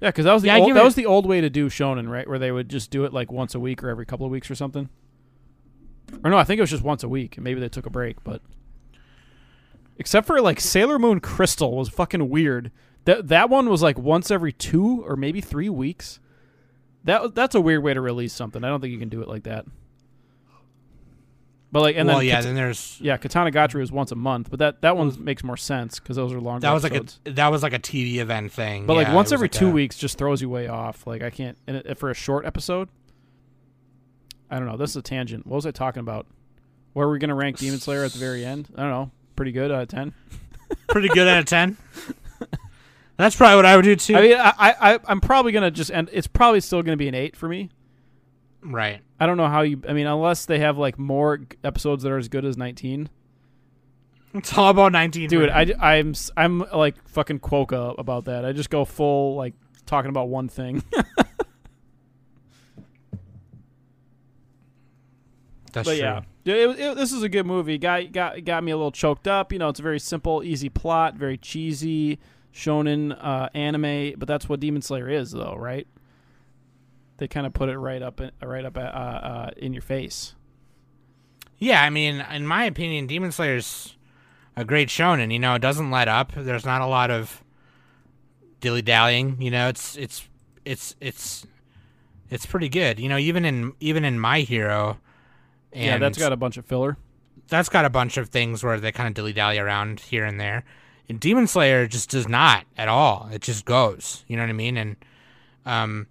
Yeah, 0.00 0.08
because 0.08 0.24
that 0.24 0.32
was 0.32 0.42
the 0.42 0.48
Yeah, 0.48 0.58
old, 0.58 0.74
that 0.74 0.80
it- 0.80 0.84
was 0.84 0.94
the 0.94 1.06
old 1.06 1.26
way 1.26 1.40
to 1.40 1.50
do 1.50 1.68
shonen, 1.68 2.08
right? 2.08 2.26
Where 2.28 2.38
they 2.38 2.52
would 2.52 2.68
just 2.70 2.90
do 2.90 3.04
it 3.04 3.12
like 3.12 3.30
once 3.30 3.54
a 3.54 3.60
week 3.60 3.82
or 3.84 3.88
every 3.90 4.06
couple 4.06 4.24
of 4.24 4.32
weeks 4.32 4.50
or 4.50 4.54
something. 4.54 4.88
Or 6.24 6.30
no, 6.30 6.38
I 6.38 6.44
think 6.44 6.58
it 6.58 6.62
was 6.62 6.70
just 6.70 6.82
once 6.82 7.02
a 7.02 7.08
week. 7.08 7.38
Maybe 7.38 7.60
they 7.60 7.68
took 7.68 7.86
a 7.86 7.90
break, 7.90 8.22
but 8.24 8.40
except 9.98 10.26
for 10.26 10.40
like 10.40 10.60
Sailor 10.60 10.98
Moon 10.98 11.20
Crystal 11.20 11.76
was 11.76 11.88
fucking 11.88 12.28
weird. 12.30 12.70
That 13.04 13.28
that 13.28 13.48
one 13.50 13.68
was 13.68 13.82
like 13.82 13.98
once 13.98 14.30
every 14.30 14.52
two 14.52 15.04
or 15.06 15.16
maybe 15.16 15.40
three 15.40 15.68
weeks. 15.68 16.20
That 17.04 17.34
that's 17.34 17.54
a 17.54 17.60
weird 17.60 17.82
way 17.82 17.94
to 17.94 18.00
release 18.00 18.32
something. 18.32 18.64
I 18.64 18.68
don't 18.68 18.80
think 18.80 18.92
you 18.92 18.98
can 18.98 19.08
do 19.08 19.22
it 19.22 19.28
like 19.28 19.44
that. 19.44 19.66
But 21.72 21.82
like, 21.82 21.96
and 21.96 22.08
well, 22.08 22.18
then 22.18 22.26
yeah. 22.26 22.34
Kat- 22.34 22.44
then 22.44 22.54
there's 22.56 22.98
yeah, 23.00 23.16
Katanagatari 23.16 23.78
was 23.78 23.92
once 23.92 24.10
a 24.10 24.16
month, 24.16 24.50
but 24.50 24.58
that 24.58 24.82
that 24.82 24.96
one 24.96 25.22
makes 25.22 25.44
more 25.44 25.56
sense 25.56 26.00
because 26.00 26.16
those 26.16 26.32
are 26.32 26.40
longer. 26.40 26.62
that 26.62 26.72
was 26.72 26.82
like 26.82 26.94
a 26.94 27.04
that 27.30 27.48
was 27.48 27.62
like 27.62 27.72
a 27.72 27.78
TV 27.78 28.16
event 28.16 28.52
thing. 28.52 28.86
But 28.86 28.94
like 28.94 29.12
once 29.12 29.30
every 29.30 29.44
like 29.44 29.52
two 29.52 29.68
a- 29.68 29.72
weeks 29.72 29.96
just 29.96 30.18
throws 30.18 30.42
you 30.42 30.48
way 30.48 30.66
off. 30.66 31.06
Like 31.06 31.22
I 31.22 31.30
can't 31.30 31.56
and 31.68 31.76
it, 31.76 31.98
for 31.98 32.10
a 32.10 32.14
short 32.14 32.44
episode. 32.44 32.88
I 34.50 34.58
don't 34.58 34.66
know. 34.66 34.76
This 34.76 34.90
is 34.90 34.96
a 34.96 35.02
tangent. 35.02 35.46
What 35.46 35.56
was 35.56 35.66
I 35.66 35.70
talking 35.70 36.00
about? 36.00 36.26
Where 36.92 37.06
are 37.06 37.10
we 37.12 37.20
gonna 37.20 37.36
rank 37.36 37.58
Demon 37.58 37.78
Slayer 37.78 38.02
at 38.02 38.12
the 38.12 38.18
very 38.18 38.44
end? 38.44 38.68
I 38.76 38.82
don't 38.82 38.90
know. 38.90 39.10
Pretty 39.36 39.52
good 39.52 39.70
out 39.70 39.82
of 39.82 39.88
ten. 39.88 40.12
pretty 40.88 41.08
good 41.08 41.28
out 41.28 41.38
of 41.38 41.44
ten. 41.44 41.76
That's 43.16 43.36
probably 43.36 43.56
what 43.56 43.66
I 43.66 43.76
would 43.76 43.82
do 43.84 43.94
too. 43.94 44.16
I 44.16 44.20
mean, 44.22 44.36
I, 44.36 44.52
I 44.58 44.98
I'm 45.06 45.20
probably 45.20 45.52
gonna 45.52 45.70
just 45.70 45.92
end. 45.92 46.10
It's 46.12 46.26
probably 46.26 46.60
still 46.60 46.82
gonna 46.82 46.96
be 46.96 47.06
an 47.06 47.14
eight 47.14 47.36
for 47.36 47.48
me. 47.48 47.70
Right. 48.62 49.00
I 49.18 49.26
don't 49.26 49.36
know 49.36 49.48
how 49.48 49.62
you. 49.62 49.82
I 49.88 49.92
mean, 49.92 50.06
unless 50.06 50.46
they 50.46 50.58
have 50.58 50.78
like 50.78 50.98
more 50.98 51.40
episodes 51.64 52.02
that 52.02 52.12
are 52.12 52.18
as 52.18 52.28
good 52.28 52.44
as 52.44 52.56
19. 52.56 53.08
It's 54.32 54.56
all 54.56 54.68
about 54.68 54.92
19. 54.92 55.28
Dude, 55.28 55.48
man. 55.48 55.74
I, 55.80 55.96
I'm 55.98 56.14
I'm 56.36 56.58
like 56.72 57.08
fucking 57.08 57.40
quokka 57.40 57.98
about 57.98 58.26
that. 58.26 58.44
I 58.44 58.52
just 58.52 58.70
go 58.70 58.84
full 58.84 59.34
like 59.34 59.54
talking 59.86 60.10
about 60.10 60.28
one 60.28 60.48
thing. 60.48 60.84
That's 65.72 65.88
but 65.88 65.96
true. 65.96 66.02
yeah, 66.02 66.22
Yeah, 66.44 66.54
it, 66.54 66.80
it, 66.80 66.96
this 66.96 67.12
is 67.12 67.22
a 67.22 67.28
good 67.28 67.46
movie. 67.46 67.78
Got 67.78 68.12
got 68.12 68.44
got 68.44 68.64
me 68.64 68.72
a 68.72 68.76
little 68.76 68.92
choked 68.92 69.28
up. 69.28 69.52
You 69.52 69.58
know, 69.58 69.68
it's 69.68 69.80
a 69.80 69.84
very 69.84 70.00
simple, 70.00 70.42
easy 70.42 70.68
plot, 70.68 71.14
very 71.14 71.36
cheesy 71.36 72.18
shonen 72.52 73.16
uh, 73.24 73.48
anime. 73.54 74.14
But 74.18 74.26
that's 74.26 74.48
what 74.48 74.60
Demon 74.60 74.82
Slayer 74.82 75.08
is, 75.08 75.30
though, 75.30 75.54
right? 75.56 75.86
They 77.20 77.28
kind 77.28 77.46
of 77.46 77.52
put 77.52 77.68
it 77.68 77.78
right 77.78 78.00
up, 78.00 78.18
in, 78.22 78.30
right 78.42 78.64
up 78.64 78.78
uh, 78.78 78.80
uh, 78.80 79.50
in 79.58 79.74
your 79.74 79.82
face. 79.82 80.34
Yeah, 81.58 81.82
I 81.82 81.90
mean, 81.90 82.24
in 82.32 82.46
my 82.46 82.64
opinion, 82.64 83.06
Demon 83.06 83.30
Slayer's 83.30 83.94
a 84.56 84.64
great 84.64 84.88
shonen. 84.88 85.30
You 85.30 85.38
know, 85.38 85.54
it 85.54 85.58
doesn't 85.58 85.90
let 85.90 86.08
up. 86.08 86.32
There's 86.34 86.64
not 86.64 86.80
a 86.80 86.86
lot 86.86 87.10
of 87.10 87.44
dilly 88.60 88.80
dallying. 88.80 89.36
You 89.38 89.50
know, 89.50 89.68
it's 89.68 89.98
it's 89.98 90.26
it's 90.64 90.96
it's 90.98 91.46
it's 92.30 92.46
pretty 92.46 92.70
good. 92.70 92.98
You 92.98 93.10
know, 93.10 93.18
even 93.18 93.44
in 93.44 93.74
even 93.80 94.06
in 94.06 94.18
My 94.18 94.40
Hero, 94.40 94.98
and 95.74 95.84
yeah, 95.84 95.98
that's 95.98 96.16
got 96.16 96.32
a 96.32 96.38
bunch 96.38 96.56
of 96.56 96.64
filler. 96.64 96.96
that's 97.48 97.68
got 97.68 97.84
a 97.84 97.90
bunch 97.90 98.16
of 98.16 98.30
things 98.30 98.64
where 98.64 98.80
they 98.80 98.92
kind 98.92 99.08
of 99.08 99.14
dilly 99.14 99.34
dally 99.34 99.58
around 99.58 100.00
here 100.00 100.24
and 100.24 100.40
there. 100.40 100.64
And 101.08 101.20
Demon 101.20 101.46
Slayer 101.46 101.86
just 101.86 102.08
does 102.08 102.28
not 102.28 102.64
at 102.78 102.88
all. 102.88 103.28
It 103.30 103.42
just 103.42 103.66
goes. 103.66 104.24
You 104.26 104.36
know 104.36 104.42
what 104.44 104.48
I 104.48 104.54
mean? 104.54 104.76
And 104.78 104.96
um, 105.66 106.06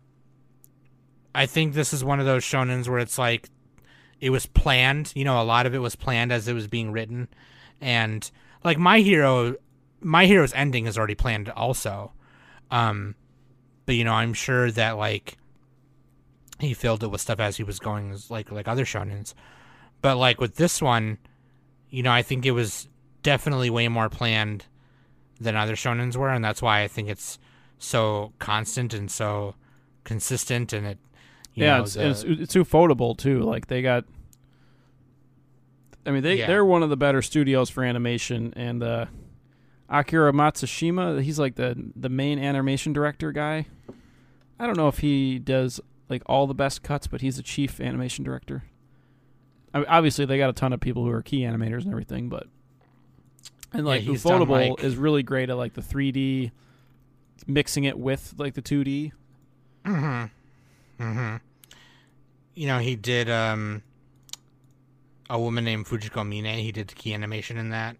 I 1.33 1.45
think 1.45 1.73
this 1.73 1.93
is 1.93 2.03
one 2.03 2.19
of 2.19 2.25
those 2.25 2.43
shonens 2.43 2.87
where 2.87 2.99
it's 2.99 3.17
like 3.17 3.49
it 4.19 4.29
was 4.29 4.45
planned. 4.45 5.13
You 5.15 5.25
know, 5.25 5.41
a 5.41 5.43
lot 5.43 5.65
of 5.65 5.73
it 5.73 5.79
was 5.79 5.95
planned 5.95 6.31
as 6.31 6.47
it 6.47 6.53
was 6.53 6.67
being 6.67 6.91
written, 6.91 7.27
and 7.79 8.29
like 8.63 8.77
my 8.77 8.99
hero, 8.99 9.55
my 10.01 10.25
hero's 10.25 10.53
ending 10.53 10.85
is 10.85 10.97
already 10.97 11.15
planned 11.15 11.49
also. 11.49 12.11
Um, 12.71 13.15
but 13.85 13.95
you 13.95 14.03
know, 14.03 14.13
I'm 14.13 14.33
sure 14.33 14.71
that 14.71 14.97
like 14.97 15.37
he 16.59 16.73
filled 16.73 17.03
it 17.03 17.07
with 17.07 17.21
stuff 17.21 17.39
as 17.39 17.57
he 17.57 17.63
was 17.63 17.79
going, 17.79 18.15
like 18.29 18.51
like 18.51 18.67
other 18.67 18.85
shonens. 18.85 19.33
But 20.01 20.17
like 20.17 20.39
with 20.39 20.55
this 20.55 20.81
one, 20.81 21.17
you 21.89 22.03
know, 22.03 22.11
I 22.11 22.21
think 22.21 22.45
it 22.45 22.51
was 22.51 22.87
definitely 23.23 23.69
way 23.69 23.87
more 23.87 24.09
planned 24.09 24.65
than 25.39 25.55
other 25.55 25.75
shonens 25.75 26.15
were, 26.15 26.29
and 26.29 26.43
that's 26.43 26.61
why 26.61 26.83
I 26.83 26.87
think 26.87 27.09
it's 27.09 27.39
so 27.77 28.33
constant 28.39 28.93
and 28.93 29.09
so 29.09 29.55
consistent, 30.03 30.73
and 30.73 30.85
it. 30.85 30.97
Yeah, 31.59 31.77
know, 31.77 31.83
it's, 31.83 31.93
the- 31.93 32.09
it's 32.09 32.23
it's 32.23 32.55
ufotable 32.55 33.17
too. 33.17 33.41
Like 33.41 33.67
they 33.67 33.81
got. 33.81 34.05
I 36.05 36.11
mean, 36.11 36.23
they 36.23 36.37
Yeah. 36.39 36.47
they're 36.47 36.65
one 36.65 36.83
of 36.83 36.89
the 36.89 36.97
better 36.97 37.21
studios 37.21 37.69
for 37.69 37.83
animation, 37.83 38.53
and 38.55 38.81
uh, 38.81 39.05
Akira 39.89 40.31
Matsushima, 40.31 41.21
he's 41.21 41.39
like 41.39 41.55
the 41.55 41.91
the 41.95 42.09
main 42.09 42.39
animation 42.39 42.93
director 42.93 43.31
guy. 43.31 43.67
I 44.59 44.65
don't 44.65 44.77
know 44.77 44.87
if 44.87 44.99
he 44.99 45.39
does 45.39 45.79
like 46.09 46.23
all 46.25 46.47
the 46.47 46.53
best 46.53 46.81
cuts, 46.83 47.07
but 47.07 47.21
he's 47.21 47.37
the 47.37 47.43
chief 47.43 47.79
animation 47.79 48.23
director. 48.23 48.63
I 49.73 49.79
mean, 49.79 49.87
obviously, 49.87 50.25
they 50.25 50.37
got 50.37 50.49
a 50.49 50.53
ton 50.53 50.73
of 50.73 50.79
people 50.79 51.03
who 51.03 51.11
are 51.11 51.21
key 51.21 51.41
animators 51.41 51.83
and 51.83 51.91
everything, 51.91 52.27
but 52.29 52.47
and 53.71 53.83
Yeah, 53.85 53.89
like 53.93 54.05
done, 54.05 54.15
Ufotable 54.15 54.69
like- 54.71 54.83
is 54.83 54.95
really 54.95 55.21
great 55.21 55.49
at 55.51 55.57
like 55.57 55.73
the 55.75 55.81
3D, 55.81 56.51
mixing 57.45 57.83
it 57.83 57.99
with 57.99 58.33
like 58.37 58.55
the 58.55 58.61
2D. 58.63 59.11
Mm-hmm. 59.85 61.03
Mm-hmm. 61.03 61.35
You 62.59 62.67
know, 62.67 62.79
he 62.79 62.97
did 62.97 63.29
um 63.29 63.83
a 65.29 65.39
woman 65.39 65.63
named 65.63 65.85
Fujiko 65.85 66.27
Mine. 66.27 66.59
He 66.59 66.73
did 66.73 66.89
the 66.89 66.93
key 66.93 67.13
animation 67.13 67.57
in 67.57 67.69
that. 67.69 67.95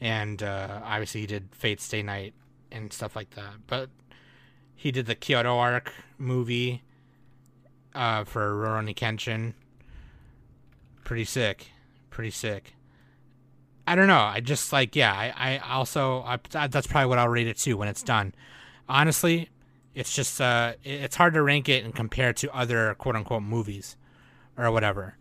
And 0.00 0.42
uh 0.42 0.80
obviously 0.82 1.20
he 1.20 1.28
did 1.28 1.50
Fate 1.52 1.80
Stay 1.80 2.02
Night 2.02 2.34
and 2.72 2.92
stuff 2.92 3.14
like 3.14 3.30
that. 3.36 3.52
But 3.68 3.90
he 4.74 4.90
did 4.90 5.06
the 5.06 5.14
Kyoto 5.14 5.58
arc 5.58 5.92
movie 6.18 6.82
uh 7.94 8.24
for 8.24 8.52
Rurouni 8.52 8.96
Kenshin. 8.96 9.54
Pretty 11.04 11.24
sick. 11.24 11.68
Pretty 12.10 12.32
sick. 12.32 12.74
I 13.86 13.94
don't 13.94 14.08
know. 14.08 14.22
I 14.22 14.40
just 14.40 14.72
like 14.72 14.96
yeah. 14.96 15.12
I 15.12 15.54
I 15.54 15.58
also 15.58 16.24
I, 16.24 16.40
that's 16.66 16.88
probably 16.88 17.06
what 17.06 17.18
I'll 17.20 17.28
rate 17.28 17.46
it 17.46 17.58
to 17.58 17.74
when 17.74 17.86
it's 17.86 18.02
done. 18.02 18.34
Honestly, 18.88 19.50
it's 19.96 20.14
just 20.14 20.40
uh, 20.42 20.74
it's 20.84 21.16
hard 21.16 21.32
to 21.34 21.42
rank 21.42 21.70
it 21.70 21.82
and 21.82 21.94
compare 21.94 22.28
it 22.30 22.36
to 22.36 22.54
other 22.54 22.94
quote 22.98 23.16
unquote 23.16 23.42
movies 23.42 23.96
or 24.56 24.70
whatever. 24.70 25.16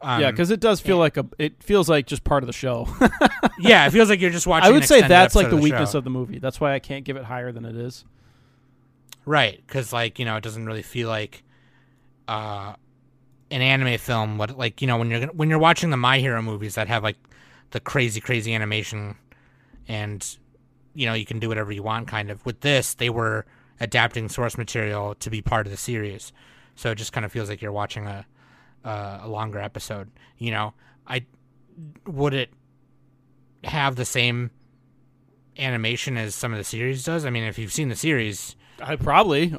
Um, 0.00 0.20
yeah, 0.20 0.30
because 0.30 0.50
it 0.50 0.60
does 0.60 0.80
feel 0.80 0.96
like 0.96 1.18
a. 1.18 1.26
It 1.38 1.62
feels 1.62 1.90
like 1.90 2.06
just 2.06 2.24
part 2.24 2.42
of 2.42 2.46
the 2.46 2.52
show. 2.54 2.88
yeah, 3.58 3.86
it 3.86 3.90
feels 3.90 4.08
like 4.08 4.20
you're 4.20 4.30
just 4.30 4.46
watching. 4.46 4.68
I 4.68 4.72
would 4.72 4.84
say 4.84 5.02
that's 5.02 5.34
like 5.34 5.50
the 5.50 5.56
of 5.56 5.62
weakness 5.62 5.92
show. 5.92 5.98
of 5.98 6.04
the 6.04 6.10
movie. 6.10 6.38
That's 6.38 6.58
why 6.58 6.72
I 6.74 6.78
can't 6.78 7.04
give 7.04 7.16
it 7.16 7.24
higher 7.24 7.52
than 7.52 7.66
it 7.66 7.76
is. 7.76 8.04
right 9.26 9.62
because 9.66 9.92
like 9.92 10.18
you 10.18 10.24
know 10.24 10.36
it 10.36 10.42
doesn't 10.42 10.66
really 10.66 10.82
feel 10.82 11.08
like 11.08 11.42
uh 12.26 12.74
an 13.50 13.60
anime 13.60 13.98
film. 13.98 14.38
What 14.38 14.56
like 14.56 14.80
you 14.80 14.86
know 14.86 14.96
when 14.96 15.10
you're 15.10 15.26
when 15.28 15.50
you're 15.50 15.58
watching 15.58 15.90
the 15.90 15.98
My 15.98 16.18
Hero 16.18 16.40
movies 16.40 16.76
that 16.76 16.88
have 16.88 17.02
like 17.02 17.18
the 17.72 17.80
crazy 17.80 18.22
crazy 18.22 18.54
animation 18.54 19.16
and 19.86 20.38
you 20.94 21.04
know 21.06 21.12
you 21.12 21.26
can 21.26 21.40
do 21.40 21.48
whatever 21.48 21.72
you 21.72 21.82
want 21.82 22.08
kind 22.08 22.30
of 22.30 22.44
with 22.46 22.60
this 22.60 22.94
they 22.94 23.10
were 23.10 23.44
adapting 23.80 24.28
source 24.28 24.56
material 24.56 25.14
to 25.16 25.30
be 25.30 25.42
part 25.42 25.66
of 25.66 25.70
the 25.70 25.76
series 25.76 26.32
so 26.74 26.90
it 26.90 26.96
just 26.96 27.12
kind 27.12 27.24
of 27.24 27.32
feels 27.32 27.48
like 27.48 27.60
you're 27.62 27.72
watching 27.72 28.06
a 28.06 28.26
uh, 28.84 29.20
a 29.22 29.28
longer 29.28 29.58
episode 29.58 30.10
you 30.38 30.50
know 30.50 30.74
i 31.06 31.24
would 32.06 32.34
it 32.34 32.50
have 33.64 33.96
the 33.96 34.04
same 34.04 34.50
animation 35.58 36.16
as 36.16 36.34
some 36.34 36.52
of 36.52 36.58
the 36.58 36.64
series 36.64 37.04
does 37.04 37.24
i 37.24 37.30
mean 37.30 37.44
if 37.44 37.58
you've 37.58 37.72
seen 37.72 37.88
the 37.88 37.96
series 37.96 38.56
I 38.82 38.96
probably, 38.96 39.54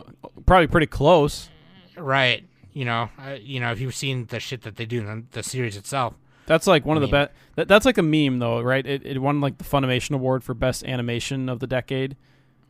probably 0.45 0.68
pretty 0.68 0.88
close. 0.88 1.49
right 1.97 2.43
you 2.74 2.86
know 2.86 3.09
uh, 3.18 3.38
you 3.41 3.59
know 3.59 3.72
if 3.72 3.80
you've 3.80 3.95
seen 3.95 4.26
the 4.28 4.39
shit 4.39 4.61
that 4.63 4.76
they 4.76 4.86
do 4.86 4.99
in 4.99 5.05
the, 5.05 5.24
the 5.32 5.43
series 5.43 5.78
itself 5.78 6.13
That's 6.45 6.68
like 6.68 6.86
one 6.86 6.97
of 6.97 7.01
the 7.01 7.07
best. 7.07 7.32
That, 7.55 7.68
that's 7.68 7.86
like 7.86 7.97
a 7.97 8.03
meme 8.03 8.39
though, 8.39 8.61
right? 8.61 8.86
It, 8.86 9.05
it 9.05 9.20
won 9.20 9.41
like 9.41 9.57
the 9.57 9.63
Funimation 9.63 10.11
Award 10.13 10.43
for 10.43 10.53
best 10.53 10.84
animation 10.84 11.49
of 11.49 11.59
the 11.59 11.68
decade, 11.68 12.18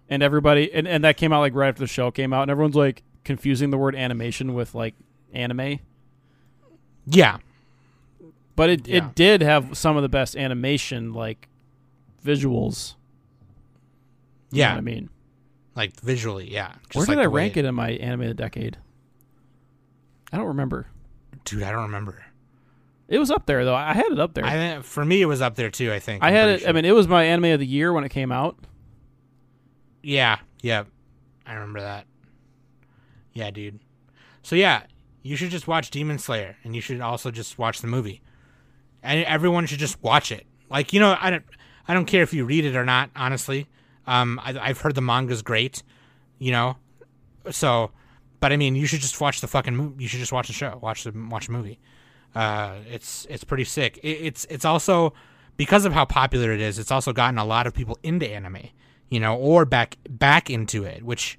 and 0.10 0.22
everybody 0.24 0.72
and, 0.74 0.88
and 0.88 1.04
that 1.04 1.18
came 1.18 1.34
out 1.34 1.40
like 1.40 1.54
right 1.56 1.70
after 1.70 1.80
the 1.82 1.88
show 1.88 2.12
came 2.12 2.34
out, 2.34 2.44
and 2.44 2.52
everyone's 2.52 2.76
like 2.76 3.04
confusing 3.24 3.70
the 3.72 3.78
word 3.78 3.96
animation 3.96 4.54
with 4.54 4.76
like 4.76 4.94
anime. 5.34 5.80
yeah 7.08 7.38
But 8.56 8.70
it, 8.70 8.88
Yeah. 8.88 8.98
it 8.98 9.16
did 9.16 9.42
have 9.42 9.78
some 9.78 9.98
of 9.98 10.04
the 10.04 10.10
best 10.10 10.36
animation 10.36 11.14
like 11.14 11.48
visuals. 12.24 12.96
You 14.52 14.60
yeah 14.60 14.76
I 14.76 14.82
mean. 14.82 15.10
like 15.76 16.00
visually 16.02 16.52
yeah 16.52 16.74
Just 16.90 17.08
Where 17.08 17.18
like 17.18 17.24
did 17.24 17.30
I 17.32 17.34
rank 17.34 17.58
it 17.58 17.66
in 17.66 17.76
my 17.76 17.92
anime 17.92 18.22
of 18.22 18.28
the 18.30 18.34
decade? 18.34 18.78
I 20.32 20.38
don't 20.38 20.48
remember. 20.48 20.88
dude 21.46 21.64
i 21.64 21.72
don't 21.72 21.84
remember 21.84 22.24
It 23.08 23.20
was 23.20 23.30
up 23.32 23.46
there 23.46 23.64
though. 23.66 23.76
I 23.76 23.94
had 23.94 24.12
it 24.12 24.20
up 24.20 24.34
there. 24.34 24.46
I 24.46 24.82
for 24.82 25.04
me 25.06 25.22
it 25.22 25.26
was 25.26 25.42
up 25.42 25.56
there 25.56 25.70
too. 25.70 25.92
I 25.94 26.00
think 26.00 26.24
I 26.24 26.28
I'm 26.30 26.34
had 26.34 26.50
it. 26.50 26.68
I 26.68 26.72
mean, 26.72 26.86
it 26.86 26.92
was 26.94 27.08
my 27.08 27.24
anime 27.24 27.46
of 27.54 27.60
the 27.60 27.66
year 27.68 27.92
when 27.94 28.04
it 28.04 28.10
came 28.10 28.32
out. 28.32 28.58
Yeah, 30.06 30.38
yeah, 30.62 30.84
I 31.46 31.54
remember 31.54 31.82
that. 31.82 32.06
Yeah, 33.34 33.50
dude. 33.50 33.80
So 34.44 34.56
yeah, 34.56 34.84
you 35.24 35.36
should 35.36 35.50
just 35.50 35.68
watch 35.68 35.90
Demon 35.90 36.20
Slayer, 36.20 36.58
and 36.64 36.76
you 36.76 36.82
should 36.82 37.02
also 37.02 37.32
just 37.32 37.58
watch 37.58 37.82
the 37.82 37.88
movie. 37.88 38.22
And 39.02 39.24
everyone 39.26 39.66
should 39.66 39.80
just 39.80 40.02
watch 40.04 40.32
it. 40.32 40.46
Like 40.70 40.94
you 40.94 41.00
know, 41.00 41.18
I 41.20 41.32
don't, 41.32 41.44
I 41.88 41.94
don't 41.94 42.06
care 42.06 42.22
if 42.22 42.34
you 42.34 42.46
read 42.46 42.66
it 42.66 42.76
or 42.76 42.86
not. 42.86 43.10
Honestly, 43.16 43.68
um, 44.06 44.40
I, 44.44 44.58
I've 44.60 44.82
heard 44.82 44.94
the 44.96 45.02
manga's 45.02 45.42
great. 45.42 45.82
You 46.38 46.52
know, 46.52 46.78
so, 47.50 47.92
but 48.40 48.52
I 48.52 48.58
mean, 48.58 48.76
you 48.76 48.86
should 48.86 49.02
just 49.02 49.20
watch 49.20 49.42
the 49.42 49.48
fucking 49.48 49.76
movie. 49.76 50.04
You 50.04 50.08
should 50.08 50.20
just 50.20 50.32
watch 50.32 50.48
the 50.48 50.54
show. 50.54 50.78
Watch 50.82 51.04
the 51.04 51.14
watch 51.30 51.48
the 51.48 51.54
movie. 51.54 51.80
Uh, 52.36 52.76
it's 52.92 53.26
it's 53.30 53.44
pretty 53.44 53.64
sick. 53.64 53.98
It, 54.04 54.08
it's 54.08 54.46
it's 54.52 54.66
also 54.66 55.14
because 55.58 55.86
of 55.86 55.94
how 55.94 56.06
popular 56.06 56.52
it 56.52 56.62
is. 56.62 56.78
It's 56.78 56.92
also 56.92 57.12
gotten 57.14 57.40
a 57.40 57.46
lot 57.46 57.66
of 57.66 57.74
people 57.74 57.98
into 58.04 58.30
anime, 58.30 58.70
you 59.10 59.20
know, 59.20 59.36
or 59.36 59.66
back 59.66 59.98
back 60.10 60.50
into 60.50 60.84
it, 60.84 61.04
which 61.04 61.38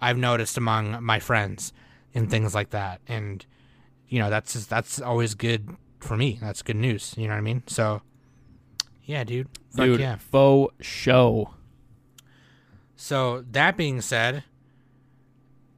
I've 0.00 0.18
noticed 0.18 0.56
among 0.56 1.02
my 1.02 1.18
friends 1.18 1.72
and 2.14 2.30
things 2.30 2.54
like 2.54 2.70
that. 2.70 3.00
And 3.08 3.44
you 4.08 4.18
know, 4.18 4.30
that's 4.30 4.54
just, 4.54 4.70
that's 4.70 5.00
always 5.00 5.34
good 5.34 5.76
for 6.00 6.16
me. 6.16 6.38
That's 6.40 6.62
good 6.62 6.76
news. 6.76 7.14
You 7.18 7.24
know 7.24 7.34
what 7.34 7.38
I 7.38 7.42
mean? 7.42 7.62
So, 7.66 8.00
yeah, 9.04 9.22
dude. 9.24 9.48
Fuck 9.76 9.84
Dude, 9.84 10.00
yeah. 10.00 10.16
faux 10.16 10.74
show. 10.80 11.50
So 12.96 13.44
that 13.50 13.76
being 13.76 14.00
said, 14.00 14.44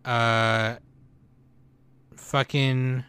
uh, 0.04 0.76
fucking 2.14 3.04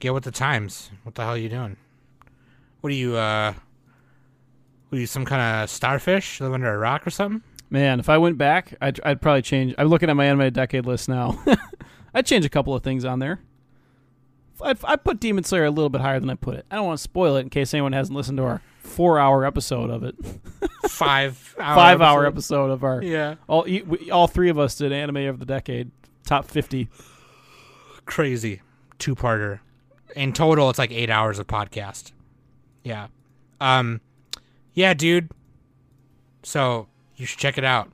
get 0.00 0.12
with 0.12 0.24
the 0.24 0.30
times. 0.30 0.90
What 1.02 1.14
the 1.14 1.22
hell 1.22 1.32
are 1.32 1.38
you 1.38 1.48
doing? 1.48 1.76
What 2.82 2.92
are 2.92 2.96
you, 2.96 3.16
uh, 3.16 3.54
are 4.92 4.98
you, 4.98 5.06
some 5.06 5.24
kind 5.24 5.62
of 5.62 5.70
starfish 5.70 6.40
live 6.40 6.52
under 6.52 6.72
a 6.72 6.78
rock 6.78 7.06
or 7.06 7.10
something? 7.10 7.42
Man, 7.70 8.00
if 8.00 8.08
I 8.08 8.16
went 8.18 8.38
back, 8.38 8.74
I'd, 8.80 8.98
I'd 9.04 9.20
probably 9.20 9.42
change. 9.42 9.74
I'm 9.76 9.88
looking 9.88 10.08
at 10.08 10.16
my 10.16 10.24
anime 10.24 10.52
decade 10.52 10.86
list 10.86 11.08
now. 11.08 11.38
I'd 12.14 12.24
change 12.24 12.44
a 12.46 12.48
couple 12.48 12.74
of 12.74 12.82
things 12.82 13.04
on 13.04 13.18
there. 13.18 13.40
I'd, 14.62 14.82
I'd 14.84 15.04
put 15.04 15.20
Demon 15.20 15.44
Slayer 15.44 15.66
a 15.66 15.70
little 15.70 15.90
bit 15.90 16.00
higher 16.00 16.18
than 16.18 16.30
I 16.30 16.34
put 16.34 16.56
it. 16.56 16.66
I 16.70 16.76
don't 16.76 16.86
want 16.86 16.98
to 16.98 17.02
spoil 17.02 17.36
it 17.36 17.40
in 17.40 17.50
case 17.50 17.72
anyone 17.74 17.92
hasn't 17.92 18.16
listened 18.16 18.38
to 18.38 18.44
our 18.44 18.62
four-hour 18.80 19.44
episode 19.44 19.90
of 19.90 20.02
it, 20.02 20.16
Five 20.88 21.54
hour 21.60 21.74
five-hour 21.76 22.26
episode. 22.26 22.64
episode 22.64 22.70
of 22.70 22.82
our. 22.84 23.02
Yeah. 23.02 23.34
All 23.46 23.64
we, 23.64 24.10
all 24.10 24.26
three 24.26 24.48
of 24.48 24.58
us 24.58 24.74
did 24.76 24.90
anime 24.92 25.28
of 25.28 25.38
the 25.38 25.44
decade, 25.44 25.90
top 26.24 26.46
fifty. 26.46 26.88
Crazy. 28.06 28.62
Two 28.98 29.14
parter. 29.14 29.60
In 30.16 30.32
total, 30.32 30.70
it's 30.70 30.78
like 30.78 30.90
eight 30.90 31.10
hours 31.10 31.38
of 31.38 31.46
podcast. 31.46 32.12
Yeah. 32.82 33.08
Um, 33.60 34.00
yeah, 34.78 34.94
dude. 34.94 35.28
So 36.44 36.86
you 37.16 37.26
should 37.26 37.40
check 37.40 37.58
it 37.58 37.64
out. 37.64 37.90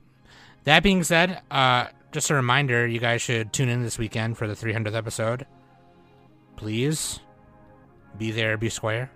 That 0.65 0.83
being 0.83 1.03
said, 1.03 1.41
uh, 1.49 1.87
just 2.11 2.29
a 2.29 2.35
reminder, 2.35 2.85
you 2.85 2.99
guys 2.99 3.23
should 3.23 3.51
tune 3.51 3.69
in 3.69 3.81
this 3.81 3.97
weekend 3.97 4.37
for 4.37 4.47
the 4.47 4.53
300th 4.53 4.93
episode. 4.93 5.47
Please 6.57 7.19
be 8.19 8.29
there, 8.29 8.55
be 8.57 8.69
square. 8.69 9.09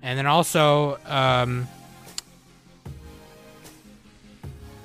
And 0.00 0.18
then 0.18 0.24
also, 0.26 0.98
um, 1.04 1.68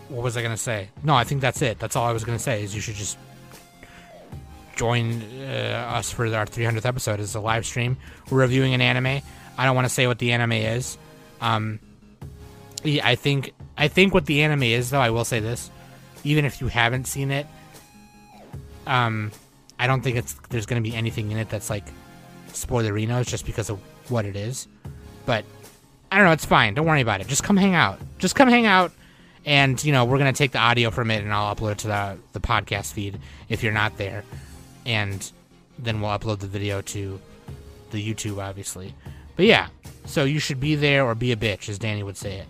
what 0.09 0.21
was 0.21 0.35
I 0.35 0.41
gonna 0.41 0.57
say? 0.57 0.89
No, 1.05 1.15
I 1.15 1.23
think 1.23 1.39
that's 1.39 1.61
it. 1.61 1.79
That's 1.79 1.95
all 1.95 2.05
I 2.05 2.11
was 2.11 2.25
gonna 2.25 2.39
say. 2.39 2.61
Is 2.61 2.75
you 2.75 2.81
should 2.81 2.95
just 2.95 3.17
join 4.75 5.21
uh, 5.43 5.93
us 5.95 6.11
for 6.11 6.25
our 6.35 6.45
300th 6.45 6.85
episode. 6.85 7.21
It's 7.21 7.35
a 7.35 7.39
live 7.39 7.65
stream. 7.65 7.95
We're 8.29 8.41
reviewing 8.41 8.73
an 8.73 8.81
anime. 8.81 9.21
I 9.57 9.65
don't 9.65 9.77
want 9.77 9.87
to 9.87 9.93
say 9.93 10.07
what 10.07 10.19
the 10.19 10.33
anime 10.33 10.51
is. 10.51 10.97
Um, 11.39 11.79
yeah, 12.87 13.07
I 13.07 13.15
think 13.15 13.53
I 13.77 13.87
think 13.87 14.13
what 14.13 14.25
the 14.25 14.43
anime 14.43 14.63
is, 14.63 14.89
though. 14.89 14.99
I 14.99 15.09
will 15.09 15.25
say 15.25 15.39
this: 15.39 15.69
even 16.23 16.45
if 16.45 16.61
you 16.61 16.67
haven't 16.67 17.05
seen 17.05 17.31
it, 17.31 17.47
um, 18.85 19.31
I 19.79 19.87
don't 19.87 20.01
think 20.01 20.17
it's 20.17 20.33
there's 20.49 20.65
going 20.65 20.81
to 20.81 20.89
be 20.89 20.95
anything 20.95 21.31
in 21.31 21.37
it 21.37 21.49
that's 21.49 21.69
like 21.69 21.85
spoilerinos 22.49 23.27
just 23.27 23.45
because 23.45 23.69
of 23.69 23.79
what 24.09 24.25
it 24.25 24.35
is. 24.35 24.67
But 25.25 25.45
I 26.11 26.17
don't 26.17 26.25
know. 26.25 26.31
It's 26.31 26.45
fine. 26.45 26.73
Don't 26.73 26.85
worry 26.85 27.01
about 27.01 27.21
it. 27.21 27.27
Just 27.27 27.43
come 27.43 27.57
hang 27.57 27.75
out. 27.75 27.99
Just 28.17 28.35
come 28.35 28.47
hang 28.47 28.65
out. 28.65 28.91
And 29.45 29.81
you 29.83 29.93
know 29.93 30.03
we're 30.05 30.17
gonna 30.17 30.33
take 30.33 30.51
the 30.51 30.59
audio 30.59 30.91
from 30.91 31.09
it 31.09 31.23
and 31.23 31.33
I'll 31.33 31.55
upload 31.55 31.73
it 31.73 31.77
to 31.79 31.87
the 31.87 32.17
the 32.33 32.39
podcast 32.39 32.93
feed 32.93 33.19
if 33.49 33.63
you're 33.63 33.73
not 33.73 33.97
there, 33.97 34.23
and 34.85 35.31
then 35.79 36.01
we'll 36.01 36.11
upload 36.11 36.39
the 36.39 36.47
video 36.47 36.81
to 36.81 37.19
the 37.91 38.13
YouTube 38.13 38.43
obviously. 38.43 38.93
But 39.37 39.45
yeah, 39.45 39.67
so 40.05 40.23
you 40.23 40.39
should 40.39 40.59
be 40.59 40.75
there 40.75 41.05
or 41.05 41.15
be 41.15 41.31
a 41.31 41.35
bitch, 41.35 41.69
as 41.69 41.77
Danny 41.77 42.03
would 42.03 42.17
say 42.17 42.37
it. 42.37 42.47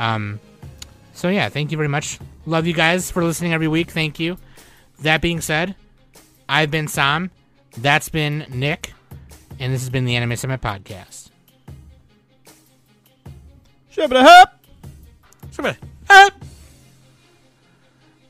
Um, 0.00 0.40
so 1.12 1.28
yeah, 1.28 1.50
thank 1.50 1.70
you 1.70 1.76
very 1.76 1.88
much. 1.88 2.18
Love 2.46 2.66
you 2.66 2.72
guys 2.72 3.10
for 3.10 3.22
listening 3.22 3.52
every 3.52 3.68
week. 3.68 3.90
Thank 3.90 4.18
you. 4.18 4.38
That 5.00 5.20
being 5.20 5.42
said, 5.42 5.76
I've 6.48 6.70
been 6.70 6.88
Sam. 6.88 7.30
That's 7.76 8.08
been 8.08 8.46
Nick, 8.48 8.94
and 9.58 9.72
this 9.72 9.82
has 9.82 9.90
been 9.90 10.06
the 10.06 10.16
Anime 10.16 10.36
Summit 10.36 10.62
podcast. 10.62 11.28
Shabba 13.94 14.22
hop. 14.22 14.62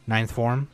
Ninth 0.06 0.32
form. 0.32 0.68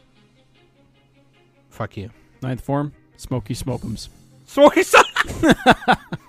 Fuck 1.68 1.98
you. 1.98 2.10
Ninth 2.42 2.62
form, 2.62 2.94
Smoky 3.18 3.54
Smokums. 3.54 4.08
Smoky 4.46 4.82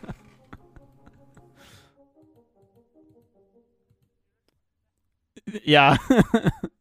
Yeah. 5.63 5.97